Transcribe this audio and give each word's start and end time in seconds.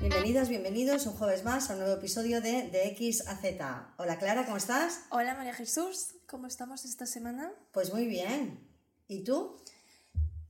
Bienvenidas, 0.00 0.48
bienvenidos 0.48 1.06
un 1.06 1.14
jueves 1.14 1.42
más 1.44 1.70
a 1.70 1.72
un 1.74 1.80
nuevo 1.80 1.94
episodio 1.94 2.40
de 2.40 2.68
De 2.70 2.86
X 2.88 3.26
a 3.28 3.36
Z. 3.36 3.94
Hola 3.96 4.18
Clara, 4.18 4.44
¿cómo 4.44 4.56
estás? 4.56 5.00
Hola 5.10 5.34
María 5.34 5.54
Jesús, 5.54 6.14
¿cómo 6.26 6.46
estamos 6.46 6.84
esta 6.84 7.06
semana? 7.06 7.50
Pues 7.72 7.92
muy 7.92 8.06
bien. 8.06 8.60
¿Y 9.08 9.24
tú? 9.24 9.56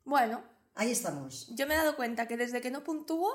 Bueno, 0.05 0.43
Ahí 0.75 0.91
estamos. 0.91 1.49
yo 1.55 1.67
me 1.67 1.75
he 1.75 1.77
dado 1.77 1.97
cuenta 1.97 2.27
que 2.27 2.37
desde 2.37 2.61
que 2.61 2.71
no 2.71 2.83
puntúo 2.85 3.31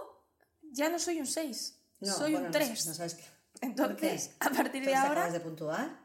ya 0.71 0.89
no 0.89 0.99
soy 0.99 1.19
un 1.19 1.27
6, 1.27 1.79
No, 2.01 2.13
soy 2.13 2.31
bueno, 2.33 2.47
un 2.47 2.51
no 2.51 2.57
3. 2.59 2.79
sé- 2.81 2.89
No, 2.89 2.95
sabes 2.95 3.15
qué. 3.15 3.25
Entonces, 3.61 4.31
¿Por 4.39 4.47
a 4.47 4.55
partir 4.55 4.85
de 4.85 4.95
ahora, 4.95 5.11
acabas 5.11 5.33
de 5.33 5.39
puntuar? 5.39 5.99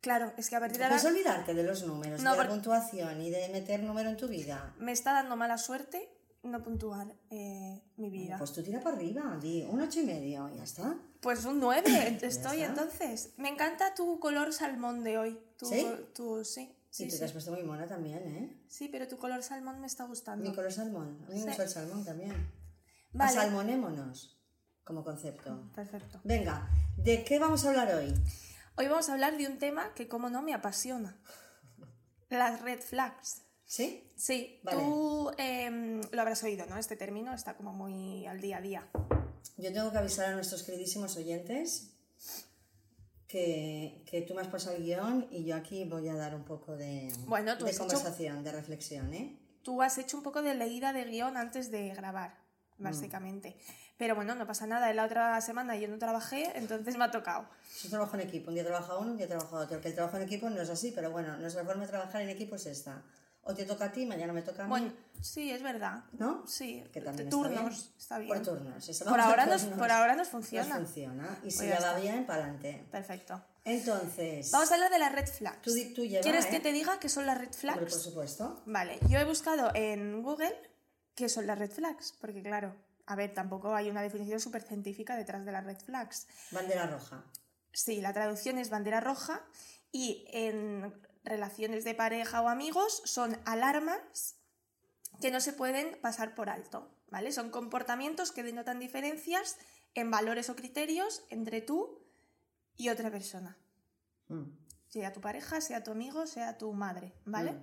claro, 0.00 0.32
es 0.36 0.48
que 0.48 0.56
a 0.56 0.60
partir 0.60 0.78
de 0.78 0.86
Puedes 0.86 1.04
ahora 1.04 1.14
olvidarte 1.14 1.54
de 1.54 1.62
los 1.62 1.82
números, 1.84 2.22
No, 2.22 2.32
de 2.32 2.38
la 2.44 2.48
puntuación 2.48 3.20
y 3.20 3.30
de 3.30 3.48
meter 3.50 3.82
número 3.82 4.10
en 4.10 4.16
tu 4.16 4.28
vida. 4.28 4.74
me 4.78 4.92
está 4.92 5.12
dando 5.12 5.36
mala 5.36 5.58
suerte 5.58 6.08
no 6.42 6.62
puntuar 6.62 7.14
eh, 7.30 7.82
mi 7.96 8.10
vida. 8.10 8.36
Pues 8.38 8.52
tú 8.52 8.62
tira 8.62 8.80
para 8.80 8.96
arriba, 8.96 9.38
di 9.40 9.62
un 9.62 9.80
ocho 9.80 10.00
y 10.00 10.04
medio, 10.04 10.48
ya 10.54 10.62
está. 10.62 10.96
Pues 11.20 11.44
un 11.44 11.60
9 11.60 12.18
estoy 12.22 12.62
entonces. 12.62 13.34
Me 13.36 13.48
encanta 13.48 13.94
tu 13.94 14.18
color 14.20 14.52
salmón 14.52 15.04
de 15.04 15.18
hoy. 15.18 15.38
Tu, 15.58 15.66
¿Sí? 15.66 15.86
tu- 16.14 16.44
sí, 16.44 16.74
sí, 16.90 17.08
tú 17.08 17.18
te 17.18 17.24
has 17.26 17.32
puesto 17.32 17.50
muy 17.52 17.62
mona 17.62 17.86
también, 17.86 18.18
¿eh? 18.26 18.62
Sí, 18.68 18.88
pero 18.88 19.06
tu 19.06 19.18
color 19.18 19.42
salmón 19.42 19.80
me 19.80 19.86
está 19.86 20.04
gustando. 20.04 20.48
Mi 20.48 20.54
color 20.54 20.72
salmón. 20.72 21.18
A 21.26 21.30
mí 21.30 21.40
me 21.40 21.46
gusta 21.46 21.62
el 21.64 21.68
salmón 21.68 22.04
también. 22.04 22.34
Vale. 23.12 23.32
Salmonémonos 23.32 24.40
como 24.84 25.04
concepto. 25.04 25.70
Perfecto. 25.74 26.20
Venga, 26.24 26.68
¿de 26.96 27.22
qué 27.24 27.38
vamos 27.38 27.64
a 27.64 27.70
hablar 27.70 27.94
hoy? 27.94 28.14
Hoy 28.76 28.88
vamos 28.88 29.08
a 29.08 29.12
hablar 29.12 29.36
de 29.36 29.46
un 29.46 29.58
tema 29.58 29.92
que, 29.94 30.08
como 30.08 30.30
no, 30.30 30.42
me 30.42 30.54
apasiona. 30.54 31.18
Las 32.30 32.62
red 32.62 32.80
flags. 32.80 33.42
¿Sí? 33.70 34.02
Sí, 34.16 34.58
Vale. 34.64 34.78
tú 34.82 35.30
em, 35.38 36.00
lo 36.10 36.20
habrás 36.22 36.42
oído, 36.42 36.66
¿no? 36.66 36.76
Este 36.76 36.96
término 36.96 37.32
está 37.32 37.54
como 37.56 37.72
muy 37.72 38.26
al 38.26 38.40
día 38.40 38.56
a 38.56 38.60
día. 38.60 38.88
Yo 39.58 39.72
tengo 39.72 39.92
que 39.92 39.98
avisar 39.98 40.26
a 40.26 40.32
nuestros 40.34 40.64
queridísimos 40.64 41.16
oyentes 41.16 41.92
que, 43.28 44.02
que 44.06 44.22
tú 44.22 44.34
me 44.34 44.40
has 44.40 44.48
pasado 44.48 44.74
el 44.74 44.82
guion 44.82 45.28
y 45.30 45.44
yo 45.44 45.54
aquí 45.54 45.84
voy 45.84 46.08
a 46.08 46.16
dar 46.16 46.34
un 46.34 46.42
poco 46.42 46.76
de, 46.76 47.12
Bueno, 47.28 47.56
tú 47.58 47.64
de 47.64 47.70
has 47.70 47.76
hecho- 47.76 47.86
conversación, 47.86 48.42
de 48.42 48.50
reflexión, 48.50 49.14
¿eh? 49.14 49.38
Tú 49.62 49.80
has 49.82 49.98
hecho 49.98 50.16
un 50.16 50.24
poco 50.24 50.42
de 50.42 50.54
leída 50.56 50.92
de 50.92 51.04
guion 51.04 51.36
antes 51.36 51.70
de 51.70 51.90
grabar, 51.90 52.34
básicamente. 52.78 53.56
Pero 53.98 54.16
bueno, 54.16 54.34
no 54.34 54.48
pasa 54.48 54.66
nada. 54.66 54.90
En 54.90 54.96
la 54.96 55.04
otra 55.04 55.40
semana 55.42 55.76
yo 55.76 55.86
no 55.86 55.96
trabajé, 55.98 56.58
entonces 56.58 56.96
me 56.96 57.04
ha 57.04 57.12
tocado. 57.12 57.46
Yo 57.84 57.88
trabajo 57.90 58.16
en 58.16 58.22
equipo, 58.22 58.48
un 58.48 58.54
día 58.54 58.64
trabaja 58.64 58.96
uno, 58.98 59.12
un 59.12 59.16
día 59.16 59.28
trabaja 59.28 59.54
otro. 59.54 59.80
Que 59.80 59.86
el 59.88 59.94
trabajo 59.94 60.16
en 60.16 60.24
equipo 60.24 60.50
no 60.50 60.60
es 60.60 60.70
así, 60.70 60.90
pero 60.92 61.12
bueno, 61.12 61.36
nuestra 61.36 61.62
forma 61.64 61.82
de 61.82 61.88
trabajar 61.88 62.22
en 62.22 62.30
equipo 62.30 62.56
es 62.56 62.66
esta. 62.66 63.00
O 63.50 63.54
te 63.54 63.64
toca 63.64 63.86
a 63.86 63.92
ti, 63.92 64.06
mañana 64.06 64.32
me 64.32 64.42
toca 64.42 64.62
a 64.62 64.66
mí. 64.66 64.70
Bueno, 64.70 64.92
sí, 65.20 65.50
es 65.50 65.62
verdad. 65.62 66.04
¿No? 66.12 66.46
Sí, 66.46 66.84
Que 66.92 67.00
también 67.00 67.28
turnos, 67.28 67.92
está 67.98 68.18
bien. 68.18 68.28
Por 68.28 68.42
turnos. 68.42 69.02
Por 69.04 69.20
ahora 69.20 69.46
nos- 69.46 69.62
turnos. 69.62 69.78
por 69.78 69.90
ahora 69.90 70.14
nos 70.14 70.28
funciona. 70.28 70.78
Nos 70.78 70.88
funciona. 70.88 71.38
Y 71.42 71.50
si 71.50 71.56
Pues 71.58 71.68
ya 71.70 71.80
ya 71.80 71.92
va 71.92 71.98
bien, 71.98 72.26
para 72.26 72.44
adelante. 72.44 72.86
Perfecto. 72.92 73.42
Entonces, 73.64 74.50
Vamos 74.52 74.70
a 74.70 74.74
hablar 74.74 74.90
de 74.90 74.98
las 74.98 75.12
red 75.12 75.26
flags. 75.26 75.62
Tú 75.62 75.72
di- 75.72 75.92
tú 75.94 76.04
lleva, 76.04 76.22
¿Quieres 76.22 76.46
¿eh? 76.46 76.50
que 76.50 76.60
te 76.60 76.72
diga 76.72 76.98
qué 77.00 77.08
son 77.08 77.26
las 77.26 77.38
red 77.38 77.52
flags? 77.52 77.78
por 77.80 77.90
supuesto. 77.90 78.62
Vale, 78.66 78.98
yo 79.08 79.18
he 79.18 79.24
buscado 79.24 79.70
en 79.74 80.22
Google 80.22 80.54
qué 81.14 81.28
son 81.28 81.46
las 81.46 81.58
red 81.58 81.70
flags, 81.70 82.14
porque 82.20 82.42
claro, 82.42 82.74
a 83.06 83.16
ver, 83.16 83.34
tampoco 83.34 83.74
hay 83.74 83.90
una 83.90 84.02
definición 84.02 84.38
súper 84.40 84.62
científica 84.62 85.16
detrás 85.16 85.44
de 85.44 85.52
las 85.52 85.64
red 85.64 85.76
flags. 85.78 86.26
Bandera 86.52 86.86
roja. 86.86 87.24
Sí, 87.72 88.00
la 88.00 88.12
traducción 88.12 88.58
es 88.58 88.70
bandera 88.70 89.00
roja 89.00 89.40
y 89.92 90.24
en 90.32 90.94
relaciones 91.24 91.84
de 91.84 91.94
pareja 91.94 92.40
o 92.42 92.48
amigos 92.48 93.02
son 93.04 93.38
alarmas 93.44 94.36
que 95.20 95.30
no 95.30 95.40
se 95.40 95.52
pueden 95.52 96.00
pasar 96.00 96.34
por 96.34 96.48
alto, 96.48 96.90
¿vale? 97.08 97.32
Son 97.32 97.50
comportamientos 97.50 98.32
que 98.32 98.42
denotan 98.42 98.78
diferencias 98.78 99.58
en 99.94 100.10
valores 100.10 100.48
o 100.50 100.56
criterios 100.56 101.24
entre 101.30 101.60
tú 101.60 102.02
y 102.76 102.88
otra 102.88 103.10
persona 103.10 103.56
Mm. 104.28 104.44
sea 104.88 105.12
tu 105.12 105.20
pareja, 105.20 105.60
sea 105.60 105.82
tu 105.82 105.90
amigo, 105.90 106.26
sea 106.26 106.56
tu 106.56 106.72
madre, 106.72 107.12
¿vale? 107.24 107.54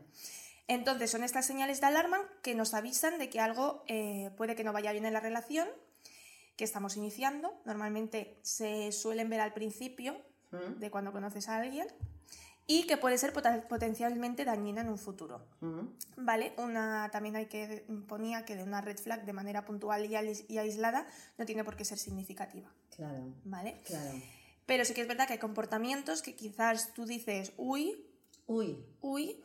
Entonces 0.67 1.09
son 1.09 1.23
estas 1.23 1.45
señales 1.45 1.79
de 1.79 1.87
alarma 1.87 2.19
que 2.43 2.55
nos 2.55 2.73
avisan 2.73 3.17
de 3.19 3.29
que 3.29 3.39
algo 3.39 3.83
eh, 3.87 4.31
puede 4.35 4.55
que 4.55 4.65
no 4.65 4.73
vaya 4.73 4.91
bien 4.91 5.05
en 5.05 5.13
la 5.13 5.21
relación 5.21 5.69
que 6.57 6.65
estamos 6.65 6.97
iniciando. 6.97 7.57
Normalmente 7.63 8.37
se 8.41 8.91
suelen 8.91 9.29
ver 9.29 9.39
al 9.39 9.53
principio 9.53 10.21
Mm. 10.51 10.79
de 10.79 10.91
cuando 10.91 11.11
conoces 11.11 11.49
a 11.49 11.57
alguien 11.57 11.87
y 12.67 12.83
que 12.85 12.97
puede 12.97 13.17
ser 13.17 13.31
potencialmente 13.67 14.43
dañina 14.43 14.81
en 14.81 14.89
un 14.89 14.97
futuro. 14.97 15.45
Mm. 15.61 15.87
Vale, 16.17 16.53
una, 16.57 17.09
también 17.11 17.37
hay 17.37 17.45
que 17.45 17.85
ponía 18.07 18.43
que 18.43 18.55
de 18.57 18.63
una 18.63 18.81
red 18.81 18.97
flag 18.97 19.25
de 19.25 19.33
manera 19.33 19.63
puntual 19.65 20.05
y 20.05 20.57
aislada 20.57 21.07
no 21.37 21.45
tiene 21.45 21.63
por 21.63 21.75
qué 21.77 21.85
ser 21.85 21.97
significativa, 21.97 22.69
Claro. 22.95 23.33
¿vale? 23.45 23.81
Claro. 23.85 24.11
Pero 24.65 24.83
sí 24.83 24.93
que 24.93 25.01
es 25.01 25.07
verdad 25.07 25.27
que 25.27 25.33
hay 25.33 25.39
comportamientos 25.39 26.21
que 26.21 26.35
quizás 26.35 26.93
tú 26.93 27.05
dices, 27.05 27.53
uy, 27.57 28.03
Uy, 28.49 28.81
uy, 29.01 29.41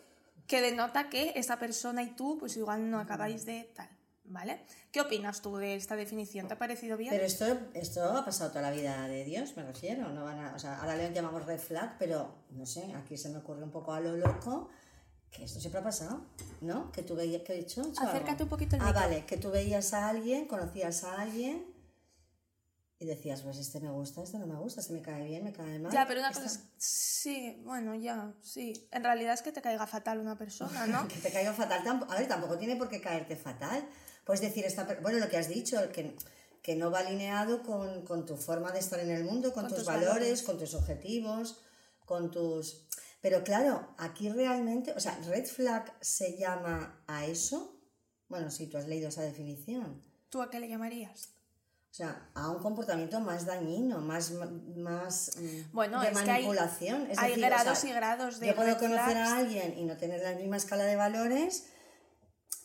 que 0.47 0.61
denota 0.61 1.09
que 1.09 1.33
esa 1.35 1.59
persona 1.59 2.05
y 2.05 2.15
tú, 2.15 2.37
pues 2.39 2.57
igual 2.57 2.89
no 2.89 3.01
acabáis 3.01 3.45
de 3.45 3.69
tal, 3.75 3.89
¿vale? 4.25 4.65
¿Qué 4.91 5.01
opinas 5.01 5.43
tú 5.43 5.57
de 5.57 5.75
esta 5.75 5.97
definición? 5.97 6.49
¿Te 6.49 6.55
ha 6.55 6.59
parecido 6.59 6.97
bien? 6.97 7.11
Pero 7.13 7.25
esto, 7.25 7.45
esto 7.75 8.03
ha 8.05 8.25
pasado 8.25 8.51
toda 8.51 8.63
la 8.63 8.71
vida 8.71 9.07
de 9.09 9.25
Dios, 9.25 9.57
me 9.57 9.63
refiero. 9.65 10.09
No 10.11 10.25
van 10.25 10.39
a, 10.39 10.55
o 10.55 10.59
sea, 10.59 10.79
ahora 10.81 10.97
le 10.97 11.13
llamamos 11.13 11.45
red 11.47 11.59
flag, 11.59 11.97
pero 11.99 12.35
no 12.51 12.65
sé, 12.67 12.93
aquí 12.95 13.17
se 13.17 13.29
me 13.29 13.39
ocurre 13.39 13.63
un 13.63 13.71
poco 13.71 13.93
a 13.93 14.01
lo 14.01 14.17
loco 14.17 14.69
que 15.31 15.45
esto 15.45 15.61
siempre 15.61 15.81
ha 15.81 15.85
pasado, 15.85 16.27
¿no? 16.61 16.93
Que 16.93 17.03
tú 17.03 17.15
veías, 17.17 17.41
que 17.43 17.55
he 17.55 17.59
hecho? 17.61 17.81
¿He 17.83 17.89
hecho 17.89 18.03
Acércate 18.03 18.31
algo? 18.33 18.45
un 18.45 18.49
poquito 18.51 18.77
el 18.77 18.83
Ah, 18.83 18.87
micro. 18.87 19.01
vale, 19.01 19.25
que 19.25 19.39
tú 19.39 19.51
veías 19.51 19.95
a 19.95 20.09
alguien, 20.11 20.47
conocías 20.47 21.05
a 21.05 21.23
alguien 21.23 21.65
y 22.99 23.07
decías, 23.07 23.41
pues 23.41 23.57
este 23.57 23.81
me 23.81 23.91
gusta, 23.91 24.23
este 24.23 24.39
no 24.39 24.47
me 24.47 24.57
gusta, 24.57 24.83
este 24.83 24.93
me 24.93 25.01
cae 25.01 25.25
bien, 25.27 25.43
me 25.43 25.53
cae 25.53 25.79
mal. 25.79 25.91
Ya, 25.91 26.07
pero 26.07 26.21
una 26.21 26.29
Esta- 26.29 26.43
cosa 26.43 26.55
es... 26.55 26.65
Sí, 26.77 27.61
bueno, 27.65 27.95
ya, 27.95 28.35
sí. 28.43 28.87
En 28.93 29.03
realidad 29.05 29.33
es 29.33 29.41
que 29.43 29.53
te 29.53 29.63
caiga 29.63 29.87
fatal 29.87 30.19
una 30.21 30.37
persona, 30.37 30.87
¿no? 30.87 31.09
que 31.09 31.17
te 31.17 31.33
caiga 31.33 31.53
fatal. 31.55 31.83
A 32.09 32.15
ver, 32.17 32.29
tampoco 32.29 32.59
tiene 32.59 32.77
por 32.77 32.89
qué 32.91 33.01
caerte 33.01 33.35
fatal. 33.35 33.89
Puedes 34.25 34.41
decir, 34.41 34.65
esta, 34.65 34.85
bueno, 35.03 35.19
lo 35.19 35.29
que 35.29 35.37
has 35.37 35.49
dicho, 35.49 35.79
que, 35.93 36.17
que 36.63 36.77
no 36.77 36.91
va 36.91 37.01
alineado 37.01 37.63
con, 37.63 38.05
con 38.05 38.25
tu 38.27 38.37
forma 38.37 38.71
de 38.73 38.79
estar 38.79 39.01
en 39.01 39.11
el 39.11 39.25
mundo, 39.25 39.53
con, 39.53 39.63
Con 39.65 39.71
tus, 39.71 39.79
tus 39.79 39.87
valores, 39.87 40.09
valores. 40.11 40.43
con 40.43 40.59
tus 40.59 40.75
objetivos, 40.75 41.61
con 42.05 42.31
tus... 42.31 42.87
Pero 43.21 43.45
claro, 43.45 43.95
aquí 43.99 44.29
realmente, 44.31 44.93
o 44.93 45.01
sea, 45.01 45.19
red 45.29 45.47
flag 45.47 45.93
se 46.01 46.37
llama 46.37 47.03
a 47.07 47.25
eso. 47.27 47.79
Bueno, 48.29 48.51
si 48.51 48.67
tú 48.67 48.79
has 48.79 48.87
leído 48.89 49.09
esa 49.09 49.23
definición. 49.23 50.03
¿Tú 50.29 50.41
a 50.43 50.51
qué 50.51 50.59
le 50.59 50.69
llamarías? 50.69 51.29
O 51.91 51.95
sea, 51.95 52.31
a 52.35 52.49
un 52.51 52.59
comportamiento 52.61 53.21
más 53.21 53.45
dañino, 53.45 54.01
más, 54.01 54.31
más 54.77 55.33
mm, 55.37 55.73
Bueno, 55.73 56.01
de 56.01 56.09
es 56.09 56.15
que 56.15 56.21
hay- 56.31 56.43
manipulación. 56.47 57.11
Es 57.11 57.19
hay 57.19 57.29
decir, 57.31 57.45
o 57.45 57.47
grados 57.49 57.79
sea, 57.79 57.91
y 57.91 57.93
grados 57.93 58.41
de 58.41 58.47
Yo 58.47 58.57
puedo 58.57 58.79
conocer 58.79 59.11
flags. 59.13 59.29
a 59.29 59.37
alguien 59.37 59.79
y 59.79 59.85
no 59.85 59.97
tener 59.99 60.21
la 60.23 60.33
misma 60.35 60.57
escala 60.57 60.85
de 60.85 60.97
valores 60.97 61.67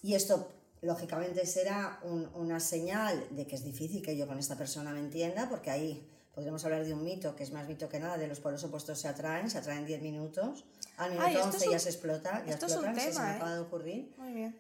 y 0.02 0.16
esto 0.16 0.50
lógicamente 0.82 1.46
será 1.46 2.00
un- 2.04 2.30
una 2.36 2.60
señal 2.60 3.28
de 3.32 3.46
que 3.48 3.56
es 3.56 3.64
difícil 3.64 4.02
que 4.04 4.16
yo 4.16 4.28
con 4.28 4.38
esta 4.40 4.56
persona 4.58 4.92
me 4.92 5.00
entienda 5.00 5.50
porque 5.50 5.72
ahí 5.72 6.10
podríamos 6.34 6.64
hablar 6.66 6.86
de 6.86 6.94
un 6.94 7.04
mito 7.04 7.36
que 7.36 7.44
es 7.44 7.52
más 7.52 7.68
mito 7.68 7.90
que 7.90 8.00
nada 8.00 8.18
de 8.18 8.28
los 8.28 8.40
polos 8.40 8.64
opuestos 8.64 9.00
se 9.00 9.08
atraen, 9.08 9.50
se 9.50 9.58
atraen 9.58 9.86
10 9.86 10.02
minutos, 10.02 10.66
al 10.98 11.10
minuto 11.12 11.28
Ay, 11.28 11.34
esto 11.36 11.46
11 11.48 11.58
es 11.58 11.66
un- 11.66 11.72
ya 11.74 11.80
se 11.80 11.90
explota, 11.90 12.44
ya 12.46 12.54
esto 12.54 12.66
es 12.68 12.72
un 12.76 12.86
explotan, 12.86 12.98
eso 13.00 13.08
se 13.08 13.14
tema, 13.18 13.26
me 13.28 13.32
¿eh? 13.32 13.36
acaba 13.38 13.54
de 13.54 13.60
ocurrir. 13.60 14.14
Muy 14.18 14.34
bien. 14.34 14.60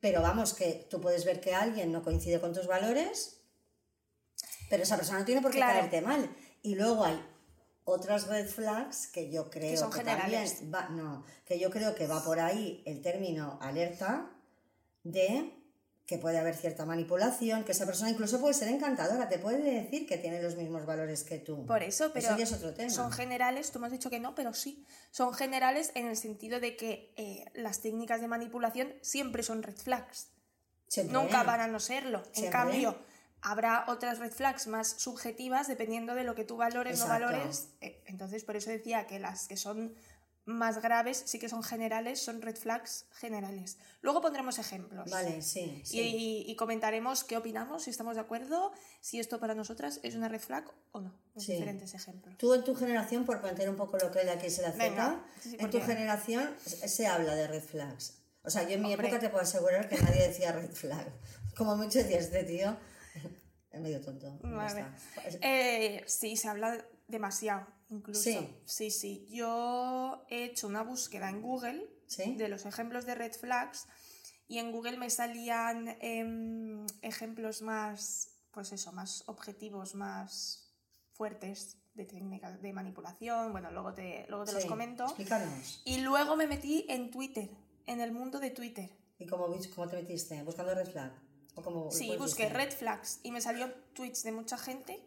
Pero 0.00 0.22
vamos, 0.22 0.54
que 0.54 0.86
tú 0.88 1.00
puedes 1.00 1.24
ver 1.24 1.40
que 1.40 1.54
alguien 1.54 1.92
no 1.92 2.02
coincide 2.02 2.40
con 2.40 2.52
tus 2.54 2.66
valores, 2.66 3.40
pero 4.70 4.82
esa 4.82 4.96
persona 4.96 5.18
no 5.20 5.24
tiene 5.24 5.40
por 5.42 5.50
qué 5.50 5.58
Claro. 5.58 5.80
caerte 5.80 6.00
mal. 6.00 6.34
Y 6.62 6.74
luego 6.74 7.04
hay 7.04 7.20
otras 7.84 8.26
red 8.26 8.46
flags 8.48 9.06
que 9.08 9.30
yo 9.30 9.48
creo 9.50 9.70
Que 9.70 9.76
son 9.76 9.92
generales. 9.92 10.54
también 10.60 10.74
va, 10.74 10.88
no, 10.88 11.24
que 11.44 11.58
yo 11.58 11.70
creo 11.70 11.94
que 11.94 12.06
va 12.06 12.24
por 12.24 12.40
ahí 12.40 12.82
el 12.86 13.00
término 13.00 13.58
alerta 13.60 14.30
de 15.12 15.52
que 16.06 16.18
puede 16.18 16.38
haber 16.38 16.54
cierta 16.54 16.86
manipulación, 16.86 17.64
que 17.64 17.72
esa 17.72 17.84
persona 17.84 18.10
incluso 18.10 18.40
puede 18.40 18.54
ser 18.54 18.68
encantadora, 18.68 19.28
te 19.28 19.40
puede 19.40 19.58
decir 19.58 20.06
que 20.06 20.16
tiene 20.18 20.40
los 20.40 20.54
mismos 20.54 20.86
valores 20.86 21.24
que 21.24 21.40
tú. 21.40 21.66
Por 21.66 21.82
eso, 21.82 22.12
pero 22.12 22.28
Eso 22.28 22.36
ya 22.38 22.44
es 22.44 22.52
otro 22.52 22.74
tema. 22.74 22.90
son 22.90 23.10
generales, 23.10 23.72
tú 23.72 23.80
me 23.80 23.86
has 23.86 23.92
dicho 23.92 24.08
que 24.08 24.20
no, 24.20 24.36
pero 24.36 24.54
sí, 24.54 24.86
son 25.10 25.34
generales 25.34 25.90
en 25.96 26.06
el 26.06 26.16
sentido 26.16 26.60
de 26.60 26.76
que 26.76 27.12
eh, 27.16 27.44
las 27.54 27.80
técnicas 27.80 28.20
de 28.20 28.28
manipulación 28.28 28.94
siempre 29.02 29.42
son 29.42 29.64
red 29.64 29.76
flags. 29.76 30.28
Siempre. 30.86 31.12
Nunca 31.12 31.42
van 31.42 31.60
a 31.60 31.66
no 31.66 31.80
serlo. 31.80 32.22
En 32.36 32.52
cambio, 32.52 32.96
habrá 33.42 33.84
otras 33.88 34.20
red 34.20 34.30
flags 34.30 34.68
más 34.68 34.88
subjetivas 34.88 35.66
dependiendo 35.66 36.14
de 36.14 36.22
lo 36.22 36.36
que 36.36 36.44
tú 36.44 36.56
valores, 36.56 37.00
no 37.00 37.06
Exacto. 37.06 37.26
valores. 37.26 37.70
Eh, 37.80 38.00
Entonces, 38.06 38.44
por 38.44 38.54
eso 38.54 38.70
decía 38.70 39.08
que 39.08 39.18
las 39.18 39.48
que 39.48 39.56
son 39.56 39.92
más 40.46 40.80
graves 40.80 41.24
sí 41.26 41.38
que 41.38 41.48
son 41.48 41.62
generales, 41.62 42.20
son 42.22 42.40
red 42.40 42.56
flags 42.56 43.06
generales. 43.12 43.78
Luego 44.00 44.20
pondremos 44.20 44.58
ejemplos. 44.58 45.10
Vale, 45.10 45.42
sí. 45.42 45.82
sí. 45.84 46.00
Y, 46.00 46.50
y 46.50 46.56
comentaremos 46.56 47.24
qué 47.24 47.36
opinamos, 47.36 47.82
si 47.82 47.90
estamos 47.90 48.14
de 48.14 48.20
acuerdo, 48.22 48.72
si 49.00 49.18
esto 49.18 49.40
para 49.40 49.54
nosotras 49.54 50.00
es 50.04 50.14
una 50.14 50.28
red 50.28 50.40
flag 50.40 50.64
o 50.92 51.00
no. 51.00 51.12
Sí. 51.36 51.52
diferentes 51.52 51.92
ejemplos. 51.94 52.38
Tú 52.38 52.54
en 52.54 52.64
tu 52.64 52.74
generación, 52.74 53.24
por 53.24 53.40
plantear 53.40 53.68
un 53.68 53.76
poco 53.76 53.98
lo 53.98 54.10
que 54.10 54.20
es 54.20 54.26
la 54.26 54.34
X 54.34 54.58
y 54.58 54.62
la 54.62 54.72
Z, 54.72 55.24
sí, 55.40 55.56
en 55.58 55.70
tu 55.70 55.80
generación 55.80 56.54
se 56.64 56.88
se 56.88 57.06
habla 57.06 57.34
de 57.34 57.48
red 57.48 57.62
flags. 57.62 58.22
O 58.44 58.50
sea, 58.50 58.62
yo 58.62 58.74
en 58.76 58.82
mi 58.82 58.92
Hombre. 58.94 59.08
época 59.08 59.20
te 59.20 59.28
puedo 59.28 59.42
asegurar 59.42 59.88
que 59.88 59.98
nadie 59.98 60.28
decía 60.28 60.52
red 60.52 60.70
flag. 60.70 61.06
Como 61.56 61.76
mucho 61.76 61.98
decía 61.98 62.18
este 62.18 62.44
tío. 62.44 62.76
Es 63.72 63.82
medio 63.82 64.00
tonto. 64.00 64.38
Vale. 64.42 64.86
Eh, 65.42 66.02
sí, 66.06 66.34
se 66.38 66.48
habla 66.48 66.82
demasiado, 67.08 67.66
incluso. 67.88 68.22
Sí. 68.22 68.60
sí, 68.64 68.90
sí. 68.90 69.26
Yo 69.30 70.24
he 70.28 70.44
hecho 70.44 70.66
una 70.66 70.82
búsqueda 70.82 71.28
en 71.28 71.42
Google 71.42 71.88
¿Sí? 72.06 72.34
de 72.36 72.48
los 72.48 72.66
ejemplos 72.66 73.06
de 73.06 73.14
red 73.14 73.32
flags 73.32 73.86
y 74.48 74.58
en 74.58 74.72
Google 74.72 74.96
me 74.96 75.10
salían 75.10 75.96
em, 76.00 76.86
ejemplos 77.02 77.62
más, 77.62 78.28
pues 78.52 78.72
eso, 78.72 78.92
más 78.92 79.24
objetivos, 79.26 79.94
más 79.94 80.72
fuertes 81.12 81.78
de 81.94 82.04
técnicas 82.04 82.60
de 82.60 82.72
manipulación. 82.72 83.52
Bueno, 83.52 83.70
luego 83.70 83.94
te, 83.94 84.26
luego 84.28 84.44
te 84.44 84.52
los 84.52 84.66
comento. 84.66 85.04
Explícanos. 85.04 85.82
Y 85.84 85.98
luego 85.98 86.36
me 86.36 86.46
metí 86.46 86.84
en 86.88 87.10
Twitter, 87.10 87.50
en 87.86 88.00
el 88.00 88.12
mundo 88.12 88.38
de 88.38 88.50
Twitter. 88.50 88.90
¿Y 89.18 89.26
cómo, 89.26 89.46
cómo 89.74 89.88
te 89.88 89.96
metiste? 89.96 90.42
¿Buscando 90.42 90.74
red 90.74 90.90
flag? 90.90 91.12
¿O 91.54 91.62
cómo, 91.62 91.90
Sí, 91.90 92.14
busqué 92.18 92.50
red 92.50 92.70
flags 92.70 93.20
y 93.22 93.32
me 93.32 93.40
salió 93.40 93.72
tweets 93.94 94.22
de 94.22 94.32
mucha 94.32 94.58
gente 94.58 95.02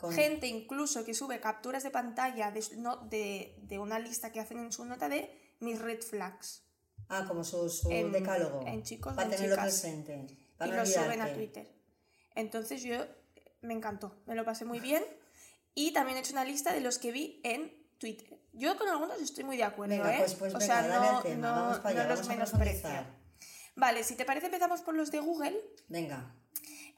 Con- 0.00 0.12
Gente 0.14 0.46
incluso 0.46 1.04
que 1.04 1.12
sube 1.14 1.40
capturas 1.40 1.82
de 1.82 1.90
pantalla 1.90 2.50
de, 2.50 2.64
no, 2.78 2.96
de, 2.96 3.54
de 3.62 3.78
una 3.78 3.98
lista 3.98 4.32
que 4.32 4.40
hacen 4.40 4.58
en 4.58 4.72
su 4.72 4.84
nota 4.84 5.08
de 5.08 5.54
mis 5.60 5.78
red 5.80 6.00
flags. 6.02 6.62
Ah, 7.08 7.24
como 7.28 7.44
su, 7.44 7.68
su 7.68 7.90
en- 7.90 8.10
decálogo. 8.12 8.66
en 8.66 8.82
chicos 8.82 9.12
Para 9.14 9.24
en 9.26 9.30
tenerlo 9.32 9.56
chicas. 9.56 9.66
presente. 9.80 10.26
Para 10.56 10.68
y 10.68 10.72
no 10.72 10.80
lo 10.80 10.86
suben 10.86 11.20
a. 11.20 11.32
Twitter. 11.34 11.70
Entonces 12.34 12.82
yo 12.82 12.96
me 13.62 13.74
encantó, 13.74 14.22
me 14.26 14.34
lo 14.34 14.44
pasé 14.44 14.64
muy 14.64 14.80
bien. 14.88 15.04
Y 15.74 15.92
también 15.92 16.16
he 16.16 16.20
hecho 16.20 16.32
una 16.32 16.44
lista 16.44 16.72
de 16.72 16.80
los 16.80 16.98
que 16.98 17.12
vi 17.12 17.40
en 17.44 17.72
Twitter. 17.98 18.40
Yo 18.52 18.76
con 18.76 18.88
algunos 18.88 19.20
estoy 19.20 19.44
muy 19.44 19.56
de 19.56 19.64
acuerdo, 19.64 19.94
Venga, 19.96 20.14
¿eh? 20.14 20.18
pues, 20.18 20.34
pues 20.34 20.54
o 20.54 20.58
venga, 20.58 20.82
sea, 21.22 21.36
no, 21.36 21.80
allá, 21.84 22.08
los 22.08 22.26
menosprecio. 22.26 22.90
Vale, 23.76 24.02
si 24.02 24.16
te 24.16 24.24
parece 24.24 24.46
empezamos 24.46 24.80
por 24.80 24.94
los 24.94 25.10
de 25.10 25.20
Google. 25.20 25.60
Venga. 25.88 26.34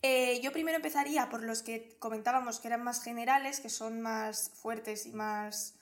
Eh, 0.02 0.40
yo 0.42 0.50
primero 0.52 0.76
empezaría 0.76 1.28
por 1.30 1.42
los 1.44 1.62
que 1.62 1.96
comentábamos 2.00 2.58
que 2.58 2.68
eran 2.68 2.82
más 2.82 3.02
generales, 3.02 3.60
que 3.60 3.68
son 3.70 4.00
más 4.00 4.50
fuertes 4.54 5.06
y 5.06 5.12
más. 5.12 5.74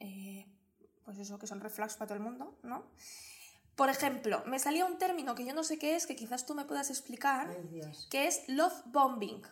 eh, 0.00 0.46
pues 1.04 1.18
eso, 1.18 1.38
que 1.38 1.46
son 1.46 1.60
reflex 1.60 1.94
para 1.94 2.08
todo 2.08 2.16
el 2.16 2.22
mundo, 2.22 2.56
¿no? 2.62 2.84
Por 3.76 3.88
ejemplo, 3.88 4.42
me 4.46 4.58
salía 4.58 4.84
un 4.84 4.98
término 4.98 5.34
que 5.34 5.44
yo 5.44 5.54
no 5.54 5.64
sé 5.64 5.78
qué 5.78 5.96
es, 5.96 6.06
que 6.06 6.14
quizás 6.14 6.44
tú 6.46 6.54
me 6.54 6.64
puedas 6.64 6.90
explicar, 6.90 7.48
Ay, 7.50 7.82
que 8.10 8.26
es 8.28 8.42
love 8.48 8.82
bombing. 8.86 9.42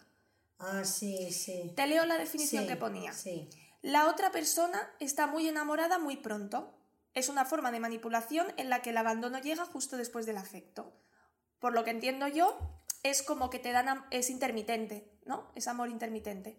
Ah, 0.59 0.85
sí, 0.85 1.33
sí. 1.33 1.73
Te 1.75 1.87
leo 1.87 2.05
la 2.05 2.19
definición 2.19 2.65
Sí, 2.65 2.69
que 2.69 2.77
ponía. 2.77 3.13
Sí. 3.13 3.49
La 3.83 4.09
otra 4.09 4.31
persona 4.31 4.79
está 5.01 5.27
muy 5.27 5.49
enamorada 5.49 5.99
muy 5.99 6.17
pronto. 6.19 6.73
Es 7.15 7.29
una 7.29 7.45
forma 7.47 7.73
de 7.73 7.81
manipulación 7.81 8.47
en 8.59 8.69
la 8.69 8.83
que 8.83 8.91
el 8.91 8.99
abandono 8.99 9.41
llega 9.41 9.65
justo 9.65 9.97
después 9.97 10.27
del 10.27 10.37
afecto. 10.37 10.93
Por 11.59 11.73
lo 11.73 11.83
que 11.83 11.91
entiendo 11.91 12.29
yo, 12.29 12.59
es 13.03 13.23
como 13.23 13.51
que 13.51 13.59
te 13.59 13.73
dan... 13.73 14.05
es 14.11 14.31
intermitente, 14.31 15.11
¿no? 15.27 15.51
Es 15.55 15.69
amor 15.69 15.89
intermitente. 15.89 16.59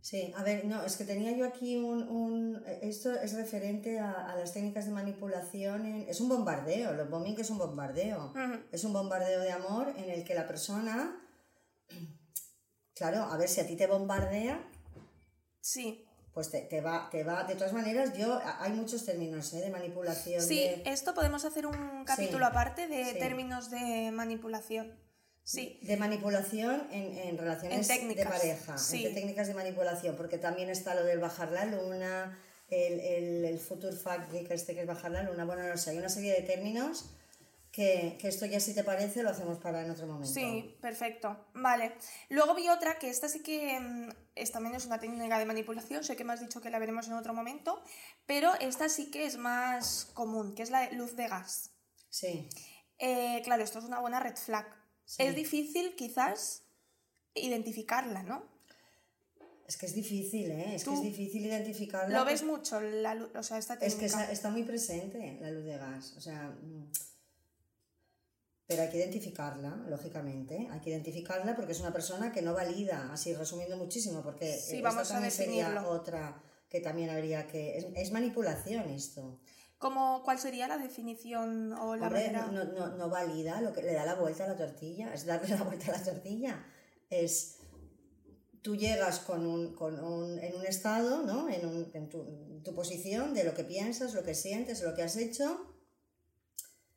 Sí, 0.00 0.32
a 0.36 0.42
ver, 0.42 0.64
no, 0.64 0.82
es 0.82 0.96
que 0.96 1.04
tenía 1.04 1.30
yo 1.32 1.46
aquí 1.46 1.76
un... 1.76 2.08
un- 2.08 2.64
esto 2.82 3.12
es 3.12 3.34
referente 3.34 4.00
a, 4.00 4.10
a 4.32 4.36
las 4.36 4.52
técnicas 4.52 4.86
de 4.86 4.90
manipulación. 4.92 5.86
en- 5.86 6.08
es 6.08 6.20
un 6.20 6.28
bombardeo, 6.28 6.92
los 6.94 7.08
bombing 7.08 7.38
es 7.38 7.50
un 7.50 7.58
bombardeo. 7.58 8.32
Es 8.72 8.82
un 8.84 8.92
bombardeo 8.92 9.40
de 9.40 9.52
amor 9.52 9.92
en 9.96 10.10
el 10.10 10.24
que 10.24 10.34
la 10.34 10.46
persona... 10.46 11.18
Claro, 12.94 13.22
a 13.24 13.36
ver 13.36 13.48
si 13.48 13.60
a 13.60 13.66
ti 13.66 13.76
te 13.76 13.86
bombardea, 13.86 14.60
Sí, 15.60 16.04
pues 16.34 16.50
te, 16.50 16.62
te 16.62 16.80
va, 16.80 17.08
te 17.10 17.22
va... 17.22 17.44
De 17.44 17.54
todas 17.54 17.72
maneras, 17.72 18.12
yo... 18.18 18.40
hay 18.58 18.72
muchos 18.72 19.04
términos 19.04 19.52
¿eh? 19.54 19.60
de 19.60 19.70
manipulación. 19.70 20.42
sí, 20.42 20.56
de- 20.60 20.82
esto 20.86 21.14
podemos 21.14 21.44
hacer 21.44 21.66
un 21.66 22.04
capítulo 22.04 22.44
Sí, 22.46 22.50
aparte 22.50 22.88
de 22.88 23.04
sí. 23.04 23.18
términos 23.20 23.70
de 23.70 24.10
manipulación. 24.12 24.98
Sí, 25.44 25.80
De 25.82 25.96
manipulación 25.96 26.86
en, 26.92 27.18
en 27.18 27.36
relaciones 27.36 27.90
En 27.90 28.08
de 28.08 28.24
pareja, 28.24 28.78
sí. 28.78 29.06
en 29.06 29.14
técnicas 29.14 29.48
de 29.48 29.54
manipulación, 29.54 30.16
porque 30.16 30.38
también 30.38 30.70
está 30.70 30.94
lo 30.94 31.04
del 31.04 31.18
bajar 31.18 31.50
la 31.50 31.64
luna, 31.64 32.38
el, 32.68 33.00
el, 33.00 33.44
el 33.44 33.58
future 33.58 33.96
fact 33.96 34.30
que 34.30 34.54
este 34.54 34.74
que 34.74 34.82
es 34.82 34.86
bajar 34.86 35.10
la 35.10 35.22
luna, 35.24 35.44
bueno, 35.44 35.66
no 35.66 35.76
sé, 35.76 35.90
hay 35.90 35.98
una 35.98 36.08
serie 36.08 36.32
de 36.32 36.42
términos 36.42 37.10
que, 37.72 38.16
que 38.20 38.28
esto 38.28 38.46
ya 38.46 38.60
si 38.60 38.74
te 38.74 38.84
parece 38.84 39.22
lo 39.22 39.30
hacemos 39.30 39.58
para 39.58 39.82
en 39.84 39.90
otro 39.90 40.06
momento. 40.06 40.32
Sí, 40.32 40.76
perfecto. 40.80 41.46
Vale. 41.54 41.92
Luego 42.28 42.54
vi 42.54 42.68
otra 42.68 42.98
que 42.98 43.08
esta 43.10 43.28
sí 43.28 43.42
que 43.42 43.80
mm, 43.80 44.10
es, 44.34 44.52
también 44.52 44.74
es 44.74 44.86
una 44.86 45.00
técnica 45.00 45.38
de 45.38 45.46
manipulación. 45.46 46.04
Sé 46.04 46.14
que 46.14 46.22
me 46.24 46.34
has 46.34 46.40
dicho 46.40 46.60
que 46.60 46.70
la 46.70 46.78
veremos 46.78 47.08
en 47.08 47.14
otro 47.14 47.32
momento, 47.34 47.82
pero 48.26 48.52
esta 48.60 48.88
sí 48.88 49.10
que 49.10 49.24
es 49.26 49.38
más 49.38 50.04
común, 50.14 50.54
que 50.54 50.62
es 50.62 50.70
la 50.70 50.90
luz 50.92 51.16
de 51.16 51.26
gas. 51.28 51.70
Sí, 52.10 52.48
Eh, 52.98 53.40
claro, 53.42 53.64
esto 53.64 53.78
es 53.80 53.84
una 53.86 53.98
buena 54.00 54.20
red 54.20 54.36
flag. 54.36 54.66
Sí. 55.04 55.22
Es 55.22 55.34
difícil 55.34 55.94
quizás 55.96 56.62
identificarla, 57.34 58.22
¿no? 58.22 58.50
es 59.66 59.76
que 59.78 59.86
es 59.86 59.94
difícil, 59.94 60.50
¿eh? 60.50 60.74
Es 60.74 60.84
que 60.84 60.92
es 60.92 61.02
difícil 61.02 61.46
identificarla. 61.46 62.18
Lo 62.18 62.26
ves 62.26 62.42
mucho, 62.42 62.78
la 62.80 63.14
luz, 63.14 63.30
o 63.34 63.42
sea, 63.42 63.56
esta 63.56 63.74
Es 63.74 63.94
que 63.94 64.00
técnica. 64.00 64.06
está, 64.06 64.32
está 64.32 64.50
muy 64.50 64.64
presente 64.64 65.38
la 65.40 65.50
luz 65.50 65.64
de 65.64 65.78
gas, 65.78 66.14
o 66.16 66.20
sea... 66.20 66.50
mm, 66.50 66.90
Pero 68.66 68.82
hay 68.82 68.90
que 68.90 68.98
identificarla, 68.98 69.76
lógicamente. 69.88 70.68
Hay 70.70 70.80
que 70.80 70.90
identificarla 70.90 71.56
porque 71.56 71.72
es 71.72 71.80
una 71.80 71.92
persona 71.92 72.32
que 72.32 72.42
no 72.42 72.52
valida, 72.52 73.10
así 73.12 73.32
resumiendo 73.34 73.78
muchísimo, 73.78 74.22
porque 74.22 74.58
Sí, 74.58 74.82
vamos 74.82 75.02
esta 75.02 75.14
a 75.14 75.20
también 75.20 75.30
sería 75.32 75.88
otra 75.88 76.42
que 76.68 76.80
también 76.80 77.08
habría 77.08 77.46
que... 77.46 77.78
Es, 77.78 77.86
es 77.94 78.12
manipulación 78.12 78.90
esto. 78.90 79.40
¿Cómo- 79.82 80.22
¿Cuál 80.22 80.38
sería 80.38 80.68
la 80.68 80.78
definición 80.78 81.72
o 81.72 81.96
la 81.96 82.06
Hombre, 82.06 82.30
manera? 82.30 82.46
no, 82.46 82.62
no, 82.64 82.96
no 82.96 83.08
valida 83.10 83.60
lo 83.60 83.72
que 83.72 83.82
le 83.82 83.92
da 83.94 84.06
la 84.06 84.14
vuelta 84.14 84.44
a 84.44 84.48
la 84.48 84.56
tortilla, 84.56 85.12
es 85.12 85.26
darle 85.26 85.48
la 85.48 85.64
vuelta 85.64 85.92
a 85.92 85.98
la 85.98 86.04
tortilla. 86.04 86.64
Es 87.10 87.58
tú 88.62 88.76
llegas 88.76 89.18
con 89.18 89.44
un, 89.44 89.74
con 89.74 89.98
un- 90.02 90.38
en 90.38 90.54
un 90.54 90.64
estado, 90.64 91.22
¿no? 91.24 91.48
en, 91.50 91.66
un- 91.66 91.90
en 91.94 92.08
tu, 92.08 92.20
en 92.22 92.62
tu 92.62 92.72
posición 92.76 93.34
de 93.34 93.42
lo 93.42 93.54
que 93.54 93.64
piensas, 93.64 94.14
lo 94.14 94.22
que 94.22 94.36
sientes, 94.36 94.82
lo 94.82 94.94
que 94.94 95.02
has 95.02 95.16
hecho, 95.16 95.66